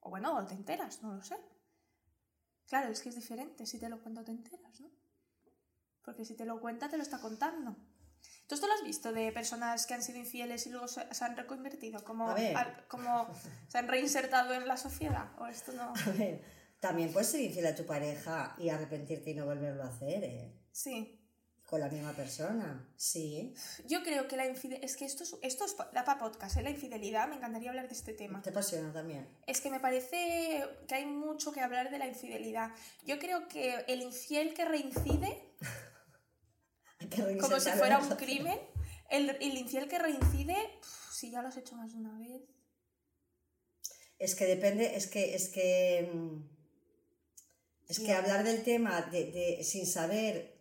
O 0.00 0.10
bueno, 0.10 0.36
o 0.36 0.44
te 0.46 0.54
enteras, 0.54 1.02
no 1.02 1.14
lo 1.14 1.22
sé. 1.22 1.36
Claro, 2.66 2.90
es 2.90 3.00
que 3.00 3.08
es 3.10 3.14
diferente 3.14 3.64
si 3.66 3.78
te 3.78 3.88
lo 3.88 4.00
cuenta 4.02 4.20
o 4.22 4.24
te 4.24 4.32
enteras, 4.32 4.80
¿no? 4.80 4.90
Porque 6.02 6.24
si 6.24 6.34
te 6.36 6.44
lo 6.44 6.60
cuenta, 6.60 6.88
te 6.88 6.96
lo 6.96 7.02
está 7.02 7.18
contando. 7.20 7.76
¿Tú 8.48 8.54
esto 8.54 8.66
lo 8.66 8.72
has 8.74 8.82
visto 8.84 9.12
de 9.12 9.32
personas 9.32 9.86
que 9.86 9.94
han 9.94 10.02
sido 10.02 10.18
infieles 10.18 10.66
y 10.66 10.70
luego 10.70 10.88
se, 10.88 11.12
se 11.14 11.24
han 11.24 11.36
reconvertido? 11.36 12.02
Como, 12.04 12.28
al- 12.30 12.86
como 12.88 13.28
se 13.68 13.78
han 13.78 13.88
reinsertado 13.88 14.52
en 14.54 14.66
la 14.68 14.76
sociedad. 14.76 15.30
¿O 15.38 15.46
esto 15.46 15.72
no? 15.72 15.92
A 15.94 16.10
ver, 16.16 16.42
también 16.80 17.12
puedes 17.12 17.28
ser 17.28 17.40
infiel 17.40 17.66
a 17.66 17.74
tu 17.74 17.84
pareja 17.86 18.54
y 18.58 18.68
arrepentirte 18.68 19.30
y 19.30 19.34
no 19.34 19.46
volverlo 19.46 19.82
a 19.84 19.88
hacer, 19.88 20.24
¿eh? 20.24 20.60
Sí. 20.72 21.15
Con 21.66 21.80
la 21.80 21.88
misma 21.88 22.12
persona. 22.12 22.88
Sí. 22.96 23.52
Yo 23.88 24.02
creo 24.04 24.28
que 24.28 24.36
la 24.36 24.46
infidelidad... 24.46 24.84
Es 24.84 24.96
que 24.96 25.04
esto 25.04 25.24
es, 25.24 25.34
esto 25.42 25.64
es 25.64 25.74
pa- 25.74 25.90
para 25.90 26.16
podcast, 26.16 26.56
¿eh? 26.56 26.62
La 26.62 26.70
infidelidad, 26.70 27.26
me 27.28 27.34
encantaría 27.36 27.70
hablar 27.70 27.88
de 27.88 27.94
este 27.94 28.12
tema. 28.14 28.40
Te 28.40 28.50
apasiona 28.50 28.92
también. 28.92 29.26
Es 29.48 29.60
que 29.60 29.68
me 29.70 29.80
parece 29.80 30.62
que 30.86 30.94
hay 30.94 31.06
mucho 31.06 31.50
que 31.50 31.60
hablar 31.60 31.90
de 31.90 31.98
la 31.98 32.06
infidelidad. 32.06 32.70
Yo 33.04 33.18
creo 33.18 33.48
que 33.48 33.84
el 33.88 34.02
infiel 34.02 34.54
que 34.54 34.64
reincide, 34.64 35.42
que 37.10 37.36
como 37.38 37.58
si 37.58 37.70
fuera 37.70 37.98
un 37.98 38.10
la 38.10 38.16
crimen, 38.16 38.58
el, 39.10 39.30
el 39.30 39.58
infiel 39.58 39.88
que 39.88 39.98
reincide, 39.98 40.56
si 41.12 41.32
ya 41.32 41.42
lo 41.42 41.48
has 41.48 41.56
hecho 41.56 41.74
más 41.74 41.92
de 41.92 41.98
una 41.98 42.16
vez. 42.18 42.42
Es 44.20 44.34
que 44.36 44.44
depende, 44.46 44.96
es 44.96 45.08
que, 45.08 45.34
es 45.34 45.48
que. 45.48 46.10
mm, 46.14 46.48
Es 47.88 47.98
que 48.00 48.12
hablar 48.12 48.44
del 48.44 48.62
tema 48.62 49.02
de, 49.02 49.30
de- 49.32 49.64
sin 49.64 49.86
saber 49.86 50.55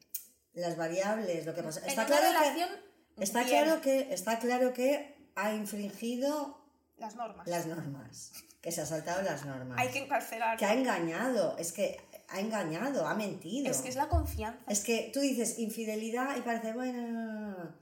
las 0.55 0.77
variables, 0.77 1.45
lo 1.45 1.53
que 1.53 1.63
pasa. 1.63 1.85
Está 1.85 2.05
claro 2.05 2.27
que. 2.39 3.23
Está 3.23 3.43
bien, 3.43 3.63
claro 3.63 3.81
que. 3.81 4.13
Está 4.13 4.39
claro 4.39 4.73
que 4.73 5.15
ha 5.35 5.53
infringido 5.53 6.57
las 6.97 7.15
normas. 7.15 7.47
las 7.47 7.65
normas. 7.65 8.31
Que 8.61 8.71
se 8.71 8.81
ha 8.81 8.85
saltado 8.85 9.21
las 9.21 9.45
normas. 9.45 9.77
Hay 9.79 9.89
que 9.89 9.99
encarcelar. 9.99 10.57
que 10.57 10.65
ha 10.65 10.73
engañado. 10.73 11.57
Es 11.57 11.71
que 11.71 11.99
ha 12.29 12.39
engañado, 12.39 13.07
ha 13.07 13.13
mentido. 13.13 13.69
Es 13.69 13.81
que 13.81 13.89
es 13.89 13.95
la 13.95 14.07
confianza. 14.07 14.59
Es 14.67 14.81
que 14.81 15.11
tú 15.13 15.19
dices 15.19 15.59
infidelidad 15.59 16.35
y 16.37 16.41
parece, 16.41 16.73
bueno, 16.73 17.01
no, 17.01 17.23
no, 17.23 17.33
no, 17.33 17.57
no. 17.63 17.75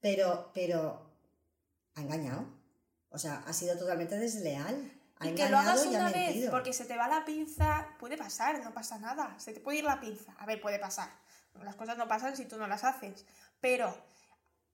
Pero, 0.00 0.50
pero 0.54 1.10
ha 1.94 2.00
engañado. 2.00 2.46
O 3.10 3.18
sea, 3.18 3.44
ha 3.46 3.52
sido 3.52 3.76
totalmente 3.78 4.18
desleal. 4.18 4.90
Ha 5.18 5.28
y 5.28 5.34
que 5.34 5.48
lo 5.48 5.58
hagas 5.58 5.84
ha 5.84 5.88
una 5.88 6.10
vez 6.10 6.50
porque 6.50 6.72
se 6.72 6.84
te 6.84 6.96
va 6.96 7.06
la 7.06 7.24
pinza, 7.24 7.86
puede 8.00 8.16
pasar, 8.16 8.62
no 8.62 8.72
pasa 8.72 8.98
nada. 8.98 9.34
Se 9.38 9.52
te 9.52 9.60
puede 9.60 9.78
ir 9.78 9.84
la 9.84 10.00
pinza. 10.00 10.34
A 10.38 10.46
ver, 10.46 10.60
puede 10.60 10.78
pasar. 10.78 11.10
Las 11.62 11.76
cosas 11.76 11.96
no 11.96 12.08
pasan 12.08 12.36
si 12.36 12.44
tú 12.46 12.56
no 12.56 12.66
las 12.66 12.84
haces. 12.84 13.24
Pero 13.60 13.94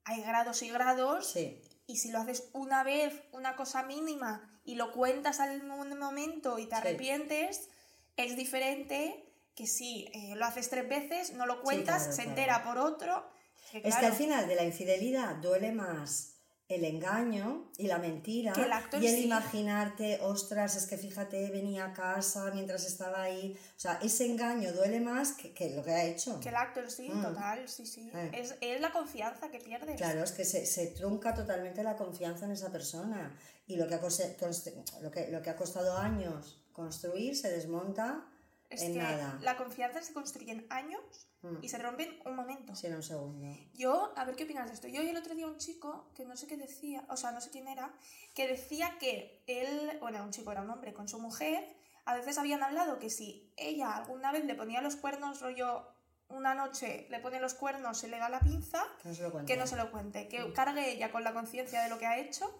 hay 0.04 0.22
grados 0.22 0.62
y 0.62 0.70
grados 0.70 1.30
Sí, 1.30 1.60
Y 1.86 1.96
si 1.96 2.10
lo 2.10 2.20
haces 2.20 2.48
una 2.52 2.84
vez, 2.84 3.20
una 3.32 3.56
cosa 3.56 3.82
mínima, 3.82 4.60
y 4.64 4.76
lo 4.76 4.92
cuentas 4.92 5.40
al 5.40 5.62
mo- 5.64 5.84
momento 5.84 6.58
y 6.58 6.66
te 6.66 6.76
Sí. 6.76 6.80
arrepientes, 6.80 7.68
es 8.16 8.36
diferente 8.36 9.26
que 9.56 9.66
si 9.66 10.08
eh, 10.14 10.34
lo 10.36 10.44
haces 10.46 10.70
tres 10.70 10.88
veces, 10.88 11.32
no 11.32 11.46
lo 11.46 11.60
cuentas, 11.62 12.02
claro, 12.02 12.12
se 12.12 12.22
claro. 12.22 12.30
entera 12.30 12.64
por 12.64 12.78
otro. 12.78 13.30
que 13.72 13.78
Es 13.78 13.82
que 13.84 13.90
claro, 13.90 14.06
al 14.08 14.12
final 14.14 14.48
de 14.48 14.54
la 14.56 14.64
infidelidad 14.64 15.34
duele 15.36 15.72
más 15.72 16.39
el 16.76 16.84
engaño 16.84 17.70
y 17.78 17.86
la 17.86 17.98
mentira 17.98 18.52
Que 18.52 18.62
el 18.62 18.72
acto 18.72 18.96
en 18.96 19.02
y 19.02 19.06
el 19.06 19.14
sí. 19.16 19.24
imaginarte, 19.24 20.18
ostras, 20.22 20.76
es 20.76 20.86
que 20.86 20.96
fíjate, 20.96 21.50
venía 21.50 21.86
a 21.86 21.92
casa 21.92 22.50
mientras 22.54 22.86
estaba 22.86 23.22
ahí. 23.22 23.56
O 23.76 23.80
sea, 23.80 23.98
ese 24.02 24.26
engaño 24.26 24.72
duele 24.72 25.00
más 25.00 25.32
que, 25.32 25.52
que 25.52 25.70
lo 25.74 25.82
que 25.82 25.90
ha 25.92 26.04
hecho. 26.04 26.38
que 26.40 26.48
el 26.50 26.56
actor 26.56 26.90
sí, 26.90 27.08
Mm. 27.10 27.22
total, 27.22 27.68
sí, 27.68 27.86
sí. 27.86 28.10
Eh. 28.14 28.30
Es, 28.34 28.54
es 28.60 28.80
la 28.80 28.92
confianza 28.92 29.50
que 29.50 29.58
pierdes. 29.58 29.96
Claro, 29.96 30.22
es 30.22 30.32
que 30.32 30.44
se, 30.44 30.64
se 30.66 30.86
trunca 30.88 31.34
totalmente 31.34 31.82
la 31.82 31.96
confianza 31.96 32.44
en 32.46 32.52
esa 32.52 32.70
persona 32.70 33.36
y 33.66 33.76
lo 33.76 33.86
que 33.88 33.94
ha, 33.96 34.00
cose- 34.00 34.36
const- 34.38 34.72
lo 35.00 35.10
que, 35.10 35.28
lo 35.30 35.42
que 35.42 35.50
ha 35.50 35.56
costado 35.56 35.96
años 35.96 36.60
construir 36.72 37.36
se 37.36 37.50
desmonta 37.50 38.24
Es 38.70 38.82
en 38.82 38.92
que 38.94 38.98
nada. 39.00 39.38
la 39.42 39.56
confianza 39.56 40.00
se 40.02 40.12
construye 40.12 40.52
en 40.52 40.66
años 40.70 41.26
Mm. 41.42 41.56
y 41.62 41.68
se 41.70 41.78
rompe 41.78 42.02
en 42.04 42.20
un 42.28 42.36
momento. 42.36 42.74
Sí, 42.74 42.86
en 42.86 42.94
un 42.96 43.02
segundo. 43.02 43.46
Yo, 43.74 44.12
a 44.16 44.24
ver 44.24 44.36
qué 44.36 44.44
opinas 44.44 44.68
de 44.68 44.74
esto. 44.74 44.88
Yo 44.88 45.00
el 45.00 45.16
otro 45.16 45.34
día 45.34 45.46
un 45.46 45.56
chico 45.56 46.10
que 46.14 46.24
no 46.26 46.36
sé 46.36 46.46
qué 46.46 46.56
decía, 46.58 47.04
o 47.08 47.16
sea, 47.16 47.32
no 47.32 47.40
sé 47.40 47.50
quién 47.50 47.66
era, 47.66 47.92
que 48.34 48.46
decía 48.46 48.98
que 49.00 49.42
él, 49.46 49.96
bueno, 50.00 50.22
un 50.22 50.30
chico 50.32 50.52
era 50.52 50.60
un 50.60 50.68
hombre 50.70 50.92
con 50.92 51.08
su 51.08 51.18
mujer, 51.18 51.66
a 52.04 52.14
veces 52.14 52.36
habían 52.38 52.62
hablado 52.62 52.98
que 52.98 53.08
si 53.08 53.52
ella 53.56 53.96
alguna 53.96 54.32
vez 54.32 54.44
le 54.44 54.54
ponía 54.54 54.82
los 54.82 54.96
cuernos, 54.96 55.40
rollo, 55.40 55.86
una 56.28 56.54
noche 56.54 57.06
le 57.10 57.18
pone 57.20 57.40
los 57.40 57.54
cuernos, 57.54 57.98
se 57.98 58.08
le 58.08 58.18
da 58.18 58.28
la 58.28 58.40
pinza, 58.40 58.84
Que 59.02 59.08
no 59.08 59.14
se 59.14 59.22
lo 59.22 59.32
cuente. 59.32 59.52
que 59.52 59.58
no 59.58 59.66
se 59.66 59.76
lo 59.76 59.90
cuente, 59.90 60.28
que 60.28 60.52
cargue 60.52 60.92
ella 60.92 61.10
con 61.10 61.24
la 61.24 61.32
conciencia 61.32 61.82
de 61.82 61.88
lo 61.88 61.98
que 61.98 62.06
ha 62.06 62.18
hecho, 62.18 62.54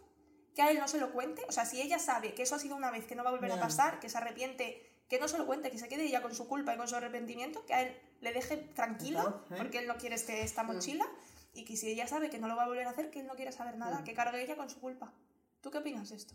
que 0.55 0.63
a 0.63 0.71
él 0.71 0.79
no 0.79 0.89
se 0.89 0.99
lo 0.99 1.13
cuente, 1.13 1.45
o 1.49 1.53
sea, 1.53 1.67
si 1.67 1.81
ella 1.83 1.99
sabe 1.99 2.33
que 2.35 2.43
eso 2.45 2.55
ha 2.55 2.59
sido 2.59 2.77
una 2.77 2.91
vez, 2.91 3.05
que 3.07 3.15
no 3.15 3.23
va 3.25 3.29
a 3.31 3.33
volver 3.33 3.53
a 3.53 3.61
pasar, 3.61 4.01
que 4.01 4.09
se 4.09 4.17
arrepiente, 4.19 4.90
que 5.11 5.19
no 5.19 5.27
se 5.29 5.37
lo 5.37 5.45
cuente, 5.45 5.73
que 5.73 5.79
se 5.79 5.89
quede 5.89 6.05
ella 6.05 6.23
con 6.23 6.35
su 6.35 6.47
culpa 6.47 6.73
y 6.73 6.77
con 6.77 6.87
su 6.89 6.95
arrepentimiento, 6.95 7.67
que 7.67 7.75
a 7.75 7.83
él 7.83 7.95
le 8.21 8.33
deje 8.33 8.57
tranquilo, 8.57 9.45
¿eh? 9.51 9.55
porque 9.59 9.79
él 9.79 9.89
no 9.89 9.97
quiere 9.97 10.15
este, 10.15 10.43
esta 10.43 10.63
mochila, 10.63 11.05
y 11.53 11.65
que 11.65 11.77
si 11.77 11.91
ella 11.91 12.07
sabe 12.07 12.31
que 12.31 12.39
no 12.39 12.47
lo 12.47 12.55
va 12.55 12.63
a 12.63 12.69
volver 12.69 12.87
a 12.87 12.91
hacer, 12.91 13.11
que 13.11 13.19
él 13.21 13.27
no 13.27 13.35
quiere 13.35 13.51
saber 13.51 13.77
nada, 13.77 14.01
Mm. 14.01 14.05
que 14.05 14.15
cargue 14.15 14.41
ella 14.41 14.57
con 14.57 14.71
su 14.71 14.79
culpa. 14.81 15.13
¿Tú 15.61 15.71
qué 15.73 15.79
opinas 15.79 16.11
de 16.11 16.17
esto? 16.17 16.33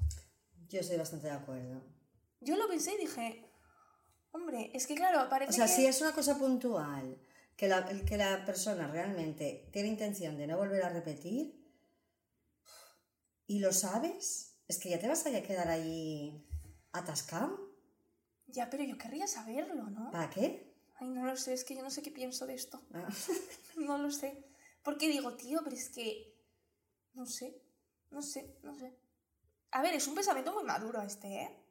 Yo 0.67 0.81
estoy 0.81 0.97
bastante 0.97 1.27
de 1.27 1.33
acuerdo. 1.33 1.81
Yo 2.41 2.57
lo 2.57 2.67
pensé 2.67 2.93
y 2.95 2.97
dije, 2.97 3.49
hombre, 4.31 4.71
es 4.73 4.85
que 4.85 4.95
claro, 4.95 5.29
parece 5.29 5.51
O 5.51 5.55
sea, 5.55 5.67
que... 5.67 5.71
si 5.71 5.85
es 5.85 6.01
una 6.01 6.11
cosa 6.11 6.37
puntual, 6.37 7.17
que 7.55 7.69
la, 7.69 7.85
que 7.85 8.17
la 8.17 8.43
persona 8.43 8.87
realmente 8.87 9.69
tiene 9.71 9.87
intención 9.87 10.37
de 10.37 10.47
no 10.47 10.57
volver 10.57 10.83
a 10.83 10.89
repetir, 10.89 11.63
y 13.47 13.59
lo 13.59 13.71
sabes, 13.71 14.57
es 14.67 14.79
que 14.79 14.89
ya 14.89 14.99
te 14.99 15.07
vas 15.07 15.25
a 15.25 15.31
quedar 15.41 15.69
ahí 15.69 16.45
atascado. 16.91 17.64
Ya, 18.47 18.69
pero 18.69 18.83
yo 18.83 18.97
querría 18.97 19.27
saberlo, 19.27 19.89
¿no? 19.89 20.11
¿Para 20.11 20.29
qué? 20.29 20.73
Ay, 20.95 21.09
no 21.09 21.25
lo 21.25 21.35
sé, 21.35 21.53
es 21.53 21.63
que 21.63 21.75
yo 21.75 21.83
no 21.83 21.89
sé 21.89 22.01
qué 22.01 22.11
pienso 22.11 22.45
de 22.45 22.53
esto. 22.55 22.81
Ah, 22.93 23.07
No 23.77 23.97
lo 23.97 24.11
sé. 24.11 24.45
Porque 24.83 25.07
digo, 25.07 25.35
tío, 25.35 25.61
pero 25.63 25.75
es 25.75 25.89
que. 25.89 26.33
No 27.13 27.25
sé. 27.25 27.61
No 28.11 28.21
sé, 28.21 28.57
no 28.63 28.77
sé. 28.77 28.97
A 29.71 29.81
ver, 29.81 29.93
es 29.93 30.07
un 30.07 30.15
pensamiento 30.15 30.53
muy 30.53 30.63
maduro 30.63 31.01
este, 31.01 31.41
¿eh? 31.41 31.65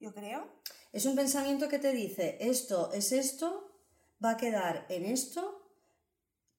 Yo 0.00 0.14
creo. 0.14 0.62
Es 0.92 1.06
un 1.06 1.14
pensamiento 1.16 1.68
que 1.68 1.78
te 1.78 1.92
dice, 1.92 2.38
esto 2.40 2.92
es 2.92 3.12
esto, 3.12 3.78
va 4.24 4.30
a 4.30 4.36
quedar 4.36 4.86
en 4.88 5.04
esto, 5.04 5.70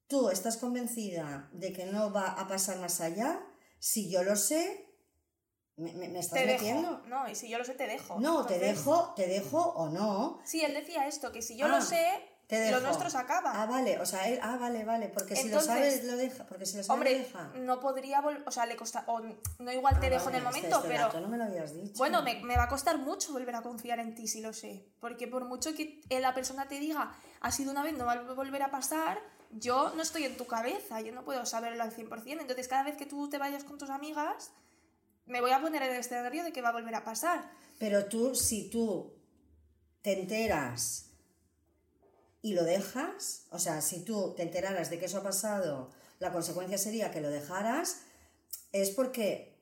tú 0.06 0.28
estás 0.30 0.56
convencida 0.56 1.50
de 1.52 1.72
que 1.72 1.86
no 1.86 2.12
va 2.12 2.32
a 2.32 2.46
pasar 2.46 2.78
más 2.78 3.00
allá, 3.00 3.44
si 3.78 4.10
yo 4.10 4.22
lo 4.22 4.36
sé, 4.36 4.93
me, 5.76 5.92
me- 5.94 6.08
me 6.08 6.18
estás 6.20 6.38
Te 6.40 6.46
metiendo. 6.46 6.90
dejo. 6.96 7.06
No, 7.06 7.28
y 7.28 7.34
si 7.34 7.48
yo 7.48 7.58
lo 7.58 7.64
sé, 7.64 7.74
te 7.74 7.86
dejo. 7.86 8.18
No, 8.20 8.46
te 8.46 8.58
dejo, 8.58 9.12
te 9.16 9.26
dejo 9.26 9.58
o 9.60 9.88
no. 9.88 10.40
Sí, 10.44 10.62
él 10.62 10.74
decía 10.74 11.06
esto, 11.06 11.32
que 11.32 11.42
si 11.42 11.56
yo 11.56 11.66
Ah, 11.66 11.68
lo 11.68 11.80
sé, 11.82 12.06
Te 12.46 12.58
dejo. 12.60 12.78
lo 12.78 12.82
nuestro 12.86 13.08
se 13.10 13.16
acaba. 13.18 13.50
Ah, 13.60 13.66
vale, 13.66 13.98
o 13.98 14.04
sea, 14.06 14.28
él, 14.28 14.38
ah, 14.42 14.56
vale, 14.60 14.84
vale, 14.84 15.08
porque 15.08 15.34
si 15.34 15.48
lo 15.48 15.60
sabes 15.60 16.04
lo 16.04 16.16
deja, 16.16 16.44
porque 16.46 16.66
si 16.66 16.76
lo 16.76 16.82
sabes 16.84 16.88
lo 16.88 16.94
Hombre, 16.94 17.18
deja. 17.18 17.50
no 17.56 17.80
podría 17.80 18.20
volver, 18.20 18.42
o 18.46 18.50
sea, 18.50 18.66
le 18.66 18.76
costa, 18.76 19.02
o 19.06 19.20
no 19.58 19.72
igual 19.72 19.98
te 19.98 20.06
Ah, 20.06 20.10
dejo 20.10 20.26
vale, 20.26 20.36
en 20.38 20.42
el 20.42 20.48
este- 20.48 20.60
momento, 20.60 20.76
este 20.76 20.88
pero 20.88 21.06
dato 21.06 21.20
no 21.20 21.28
me 21.28 21.38
lo 21.38 21.44
habías 21.44 21.72
dicho. 21.74 21.94
bueno, 21.96 22.22
me, 22.22 22.42
me 22.44 22.56
va 22.56 22.64
a 22.64 22.68
costar 22.68 22.98
mucho 22.98 23.32
volver 23.32 23.56
a 23.56 23.62
confiar 23.62 23.98
en 23.98 24.14
ti 24.14 24.28
si 24.28 24.40
lo 24.42 24.52
sé, 24.52 24.86
porque 25.00 25.26
por 25.26 25.46
mucho 25.46 25.74
que 25.74 26.02
eh, 26.10 26.20
la 26.20 26.34
persona 26.34 26.68
te 26.68 26.78
diga, 26.78 27.16
ha 27.40 27.50
sido 27.50 27.70
una 27.72 27.82
vez, 27.82 27.96
no 27.96 28.04
va 28.04 28.12
a 28.12 28.20
volver 28.34 28.62
a 28.62 28.70
pasar, 28.70 29.18
yo 29.50 29.92
no 29.96 30.02
estoy 30.02 30.24
en 30.24 30.36
tu 30.36 30.46
cabeza, 30.46 31.00
yo 31.00 31.12
no 31.12 31.24
puedo 31.24 31.46
saberlo 31.46 31.82
al 31.82 31.92
100%, 31.92 32.40
entonces 32.42 32.68
cada 32.68 32.82
vez 32.82 32.96
que 32.96 33.06
tú 33.06 33.28
te 33.30 33.38
vayas 33.38 33.64
con 33.64 33.78
tus 33.78 33.88
amigas, 33.88 34.52
me 35.26 35.40
voy 35.40 35.50
a 35.52 35.60
poner 35.60 35.82
en 35.82 35.92
el 35.92 36.00
escenario 36.00 36.44
de 36.44 36.52
que 36.52 36.62
va 36.62 36.70
a 36.70 36.72
volver 36.72 36.94
a 36.94 37.04
pasar. 37.04 37.50
Pero 37.78 38.06
tú, 38.06 38.34
si 38.34 38.70
tú 38.70 39.14
te 40.02 40.20
enteras 40.20 41.10
y 42.42 42.54
lo 42.54 42.64
dejas, 42.64 43.46
o 43.50 43.58
sea, 43.58 43.80
si 43.80 44.04
tú 44.04 44.34
te 44.36 44.42
enteraras 44.42 44.90
de 44.90 44.98
que 44.98 45.06
eso 45.06 45.18
ha 45.18 45.22
pasado, 45.22 45.90
la 46.18 46.32
consecuencia 46.32 46.78
sería 46.78 47.10
que 47.10 47.20
lo 47.20 47.30
dejaras, 47.30 48.02
es 48.72 48.90
porque 48.90 49.58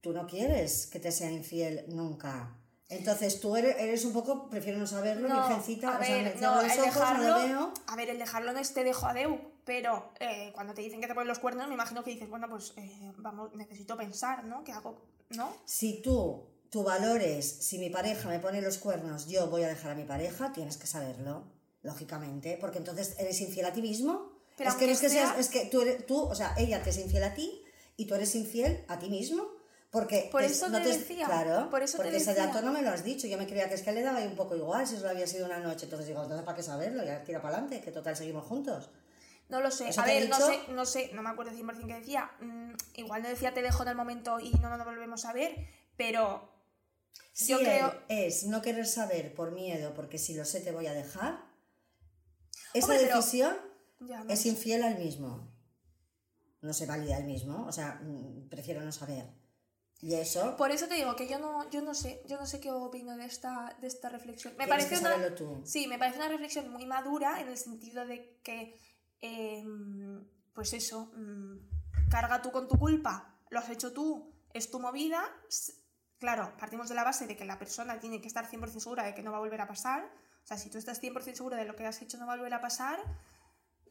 tú 0.00 0.12
no 0.12 0.26
quieres 0.26 0.86
que 0.86 1.00
te 1.00 1.10
sea 1.12 1.30
infiel 1.30 1.84
nunca. 1.88 2.56
Entonces 2.88 3.40
tú 3.40 3.56
eres, 3.56 3.76
eres 3.78 4.04
un 4.04 4.12
poco, 4.12 4.48
prefiero 4.48 4.78
no 4.78 4.86
saberlo, 4.86 5.28
virgencita, 5.28 5.96
a 5.96 5.98
o 5.98 6.04
sea, 6.04 6.16
me 6.16 6.24
ver, 6.24 6.40
no, 6.40 6.62
los 6.62 6.72
el 6.72 6.80
ojos, 6.80 6.94
no 6.94 7.00
dejarlo, 7.00 7.28
lo 7.28 7.48
veo. 7.48 7.74
a 7.86 7.96
ver, 7.96 8.10
el 8.10 8.18
dejarlo 8.18 8.52
no 8.52 8.58
es 8.60 8.72
te 8.74 8.84
dejo 8.84 9.06
a 9.06 9.14
Deu, 9.14 9.40
pero 9.66 10.12
eh, 10.20 10.50
cuando 10.54 10.72
te 10.72 10.80
dicen 10.80 11.00
que 11.00 11.06
te 11.08 11.12
ponen 11.14 11.28
los 11.28 11.38
cuernos, 11.40 11.68
me 11.68 11.74
imagino 11.74 12.02
que 12.02 12.12
dices, 12.12 12.30
bueno, 12.30 12.48
pues 12.48 12.72
eh, 12.76 13.12
vamos, 13.18 13.52
necesito 13.54 13.96
pensar, 13.96 14.44
¿no? 14.44 14.64
¿Qué 14.64 14.72
hago? 14.72 15.02
¿No? 15.30 15.54
Si 15.66 16.00
tú, 16.00 16.46
tu 16.70 16.82
valor 16.84 17.20
es, 17.20 17.46
si 17.66 17.78
mi 17.78 17.90
pareja 17.90 18.28
me 18.28 18.38
pone 18.38 18.62
los 18.62 18.78
cuernos, 18.78 19.26
yo 19.26 19.48
voy 19.48 19.64
a 19.64 19.68
dejar 19.68 19.90
a 19.90 19.94
mi 19.96 20.04
pareja, 20.04 20.52
tienes 20.52 20.76
que 20.78 20.86
saberlo, 20.86 21.44
lógicamente, 21.82 22.56
porque 22.60 22.78
entonces 22.78 23.16
eres 23.18 23.40
infiel 23.40 23.66
a 23.66 23.72
ti 23.72 23.82
mismo. 23.82 24.32
Pero 24.56 24.70
es 24.70 24.76
que 24.76 24.86
no 24.86 24.92
es 24.92 25.00
que 25.00 25.10
sea- 25.10 25.26
seas, 25.34 25.38
es 25.38 25.48
que 25.50 25.66
tú, 25.66 25.82
eres, 25.82 26.06
tú, 26.06 26.18
o 26.22 26.34
sea, 26.34 26.54
ella 26.56 26.82
te 26.82 26.90
es 26.90 26.98
infiel 26.98 27.24
a 27.24 27.34
ti 27.34 27.62
y 27.96 28.06
tú 28.06 28.14
eres 28.14 28.34
infiel 28.34 28.84
a 28.88 28.98
ti 28.98 29.10
mismo. 29.10 29.44
Porque 29.90 30.28
Por 30.32 30.40
te- 30.42 30.48
eso 30.48 30.68
no 30.68 30.80
te 30.82 30.88
decía, 30.88 31.26
claro, 31.26 31.70
por 31.70 31.82
eso 31.82 31.96
te 31.96 32.02
porque 32.04 32.16
ese 32.18 32.30
decía. 32.30 32.46
dato 32.46 32.60
no 32.60 32.72
me 32.72 32.82
lo 32.82 32.90
has 32.90 33.02
dicho. 33.04 33.26
Yo 33.26 33.38
me 33.38 33.46
creía 33.46 33.68
que 33.68 33.74
es 33.76 33.82
que 33.82 33.92
le 33.92 34.02
daba 34.02 34.18
ahí 34.18 34.26
un 34.26 34.34
poco 34.36 34.54
igual 34.56 34.86
si 34.86 34.96
solo 34.96 35.10
había 35.10 35.26
sido 35.26 35.46
una 35.46 35.58
noche. 35.60 35.84
Entonces 35.84 36.06
digo, 36.08 36.22
entonces 36.22 36.44
¿para 36.44 36.56
qué 36.56 36.62
saberlo? 36.62 37.02
Ya 37.04 37.22
tira 37.24 37.40
para 37.40 37.54
adelante, 37.58 37.80
que 37.80 37.92
total 37.92 38.16
seguimos 38.16 38.44
juntos. 38.44 38.90
No 39.48 39.60
lo 39.60 39.70
sé. 39.70 39.88
¿Eso 39.88 40.00
A 40.00 40.06
ver, 40.06 40.28
no 40.28 40.36
sé, 40.40 40.60
no 40.68 40.84
sé, 40.86 41.10
no 41.14 41.22
me 41.22 41.30
acuerdo 41.30 41.52
100% 41.52 41.86
que 41.86 41.94
decía. 41.94 42.30
Mm, 42.40 42.72
igual 42.94 43.22
no 43.22 43.28
decía 43.28 43.54
te 43.54 43.62
dejo 43.62 43.82
en 43.84 43.90
el 43.90 43.96
momento 43.96 44.40
y 44.40 44.50
no 44.54 44.68
nos 44.76 44.84
volvemos 44.84 45.24
a 45.24 45.32
ver, 45.32 45.54
pero 45.96 46.52
Yo 47.36 47.58
creo- 47.58 47.94
es 48.08 48.44
no 48.44 48.60
querer 48.62 48.86
saber 48.86 49.34
por 49.34 49.52
miedo, 49.52 49.94
porque 49.94 50.18
si 50.18 50.34
lo 50.34 50.44
sé 50.44 50.60
te 50.60 50.72
voy 50.72 50.86
a 50.88 50.92
dejar, 50.92 51.44
esa 52.74 52.92
Hombre, 52.92 53.06
decisión 53.06 53.56
no 54.00 54.24
es 54.28 54.40
sé. 54.42 54.48
infiel 54.48 54.82
al 54.82 54.98
mismo. 54.98 55.52
No 56.62 56.72
se 56.72 56.86
valida 56.86 57.18
el 57.18 57.24
mismo, 57.24 57.64
o 57.66 57.72
sea, 57.72 58.00
mm, 58.02 58.48
prefiero 58.48 58.80
no 58.82 58.90
saber. 58.90 59.26
Y 60.02 60.14
eso, 60.14 60.56
Por 60.56 60.70
eso 60.72 60.88
te 60.88 60.94
digo 60.96 61.14
que 61.16 61.26
yo 61.28 61.38
no, 61.38 61.70
yo 61.70 61.80
no 61.80 61.94
sé, 61.94 62.22
yo 62.26 62.36
no 62.36 62.46
sé 62.46 62.60
qué 62.60 62.70
opino 62.70 63.16
de 63.16 63.24
esta, 63.24 63.76
de 63.80 63.86
esta 63.86 64.08
reflexión. 64.10 64.54
Me 64.58 64.66
parece 64.66 64.90
que 64.94 65.00
una, 65.00 65.34
tú. 65.34 65.62
Sí, 65.64 65.86
me 65.86 65.98
parece 65.98 66.18
una 66.18 66.28
reflexión 66.28 66.70
muy 66.70 66.84
madura 66.84 67.40
en 67.40 67.48
el 67.48 67.56
sentido 67.56 68.04
de 68.04 68.38
que, 68.42 68.78
eh, 69.20 69.64
pues 70.52 70.72
eso, 70.72 71.12
mm, 71.14 72.08
carga 72.10 72.42
tú 72.42 72.50
con 72.50 72.68
tu 72.68 72.78
culpa, 72.78 73.38
lo 73.50 73.58
has 73.58 73.68
hecho 73.70 73.92
tú, 73.92 74.32
es 74.52 74.70
tu 74.70 74.80
movida. 74.80 75.22
Claro, 76.18 76.56
partimos 76.58 76.88
de 76.88 76.94
la 76.94 77.04
base 77.04 77.26
de 77.26 77.36
que 77.36 77.44
la 77.44 77.58
persona 77.58 78.00
tiene 78.00 78.20
que 78.20 78.28
estar 78.28 78.48
100% 78.48 78.80
segura 78.80 79.04
de 79.04 79.14
que 79.14 79.22
no 79.22 79.30
va 79.30 79.36
a 79.36 79.40
volver 79.40 79.60
a 79.60 79.66
pasar. 79.66 80.04
O 80.42 80.46
sea, 80.46 80.56
si 80.56 80.70
tú 80.70 80.78
estás 80.78 81.00
100% 81.02 81.34
segura 81.34 81.56
de 81.56 81.64
lo 81.64 81.76
que 81.76 81.86
has 81.86 82.00
hecho 82.00 82.18
no 82.18 82.26
va 82.26 82.34
a 82.34 82.36
volver 82.36 82.54
a 82.54 82.60
pasar, 82.60 82.98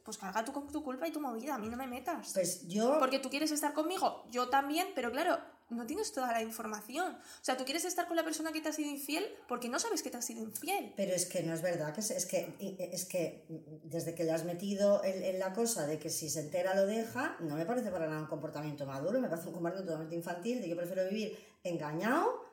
pues 0.03 0.17
carga 0.17 0.45
tú 0.45 0.53
con 0.53 0.71
tu 0.71 0.83
culpa 0.83 1.07
y 1.07 1.11
tu 1.11 1.19
movida, 1.19 1.55
a 1.55 1.57
mí 1.57 1.67
no 1.67 1.77
me 1.77 1.87
metas. 1.87 2.31
Pues 2.33 2.67
yo, 2.67 2.97
Porque 2.99 3.19
tú 3.19 3.29
quieres 3.29 3.51
estar 3.51 3.73
conmigo, 3.73 4.25
yo 4.29 4.49
también, 4.49 4.87
pero 4.95 5.11
claro, 5.11 5.37
no 5.69 5.85
tienes 5.85 6.11
toda 6.11 6.31
la 6.31 6.41
información. 6.41 7.13
O 7.13 7.43
sea, 7.43 7.57
tú 7.57 7.65
quieres 7.65 7.85
estar 7.85 8.07
con 8.07 8.15
la 8.15 8.23
persona 8.23 8.51
que 8.51 8.61
te 8.61 8.69
ha 8.69 8.73
sido 8.73 8.89
infiel 8.89 9.25
porque 9.47 9.69
no 9.69 9.79
sabes 9.79 10.03
que 10.03 10.09
te 10.09 10.17
ha 10.17 10.21
sido 10.21 10.43
infiel. 10.43 10.93
pero 10.95 11.13
es 11.13 11.25
que 11.25 11.43
no 11.43 11.53
es 11.53 11.61
verdad, 11.61 11.93
que 11.93 12.01
es, 12.01 12.25
que, 12.25 12.55
es 12.91 13.05
que 13.05 13.45
desde 13.83 14.13
que 14.13 14.23
le 14.23 14.31
has 14.31 14.45
metido 14.45 15.03
en, 15.03 15.23
en 15.23 15.39
la 15.39 15.53
cosa 15.53 15.87
de 15.87 15.97
que 15.97 16.09
si 16.09 16.29
se 16.29 16.41
entera 16.41 16.75
lo 16.75 16.85
deja, 16.85 17.37
no 17.39 17.55
me 17.55 17.65
parece 17.65 17.89
para 17.91 18.07
nada 18.07 18.21
un 18.21 18.27
comportamiento 18.27 18.85
maduro, 18.85 19.19
me 19.19 19.27
parece 19.27 19.47
un 19.47 19.53
comportamiento 19.53 19.91
totalmente 19.91 20.15
infantil, 20.15 20.61
de 20.61 20.69
yo 20.69 20.75
prefiero 20.75 21.07
vivir 21.09 21.37
engañado 21.63 22.45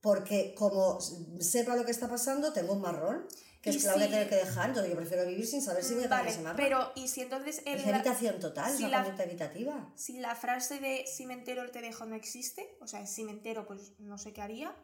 porque 0.00 0.54
como 0.54 0.98
sepa 1.00 1.76
lo 1.76 1.84
que 1.84 1.90
está 1.90 2.08
pasando, 2.08 2.52
tengo 2.52 2.72
un 2.72 2.80
marrón, 2.80 3.26
que 3.60 3.70
Y 3.70 3.76
es 3.76 3.82
que 3.82 3.88
la 3.88 3.94
voy 3.94 4.02
a 4.04 4.08
tener 4.08 4.28
que 4.28 4.36
dejar, 4.36 4.68
entonces 4.68 4.90
yo 4.90 4.96
prefiero 4.96 5.26
vivir 5.26 5.46
sin 5.46 5.60
saber 5.60 5.84
si 5.84 5.94
voy 5.94 6.04
a 6.04 6.08
tener 6.08 6.18
Vale, 6.18 6.30
ese 6.30 6.40
marrón. 6.40 6.56
pero 6.56 6.92
y 6.94 7.08
si 7.08 7.20
entonces 7.20 7.62
el- 7.66 7.78
es 7.80 7.86
evitación 7.86 8.40
total, 8.40 8.68
si 8.74 8.84
es 8.84 8.90
la- 8.90 8.98
una 8.98 9.04
conducta 9.04 9.24
evitativa. 9.24 9.92
si 9.96 10.18
la 10.18 10.34
frase 10.34 10.78
de 10.80 11.04
si 11.06 11.26
me 11.26 11.34
entero 11.34 11.70
te 11.70 11.80
dejo 11.82 12.06
no 12.06 12.14
existe, 12.16 12.76
o 12.80 12.86
sea, 12.86 13.06
si 13.06 13.24
me 13.24 13.32
entero 13.32 13.66
pues 13.66 13.92
no 13.98 14.16
sé 14.18 14.32
qué 14.32 14.40
haría, 14.40 14.74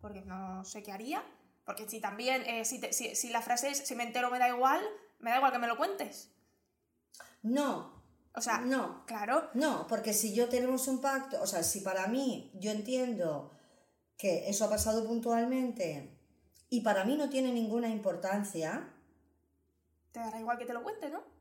porque 0.00 0.20
no 0.22 0.64
sé 0.64 0.82
qué 0.84 0.92
haría, 0.92 1.24
porque 1.64 1.88
si 1.88 2.00
también, 2.00 2.42
eh, 2.42 2.64
si, 2.64 2.78
te- 2.78 2.92
si, 2.92 3.16
si 3.16 3.30
la 3.30 3.42
frase 3.42 3.70
es 3.70 3.78
si 3.78 3.94
me 3.96 4.04
entero 4.04 4.30
me 4.30 4.38
da 4.38 4.48
igual, 4.48 4.80
me 5.18 5.30
da 5.30 5.36
igual 5.38 5.50
que 5.52 5.58
me 5.58 5.66
lo 5.66 5.76
cuentes. 5.76 6.30
No, 7.42 7.92
O 8.36 8.40
sea, 8.40 8.58
no, 8.58 9.04
claro, 9.06 9.48
No, 9.54 9.86
porque 9.88 10.12
si 10.12 10.34
yo 10.34 10.48
tenemos 10.48 10.88
un 10.88 11.00
pacto, 11.00 11.40
o 11.40 11.46
sea, 11.46 11.62
si 11.62 11.80
para 11.80 12.08
mí 12.08 12.50
yo 12.54 12.70
entiendo 12.72 13.52
que 14.16 14.48
eso 14.48 14.64
ha 14.64 14.70
pasado 14.70 15.06
puntualmente 15.06 16.13
y 16.76 16.80
para 16.80 17.04
mí 17.04 17.16
no 17.16 17.28
tiene 17.28 17.52
ninguna 17.52 17.88
importancia, 17.88 18.88
te 20.12 20.20
dará 20.20 20.40
igual 20.40 20.58
que 20.58 20.66
te 20.66 20.72
lo 20.72 20.82
cuente, 20.82 21.08
¿no? 21.10 21.34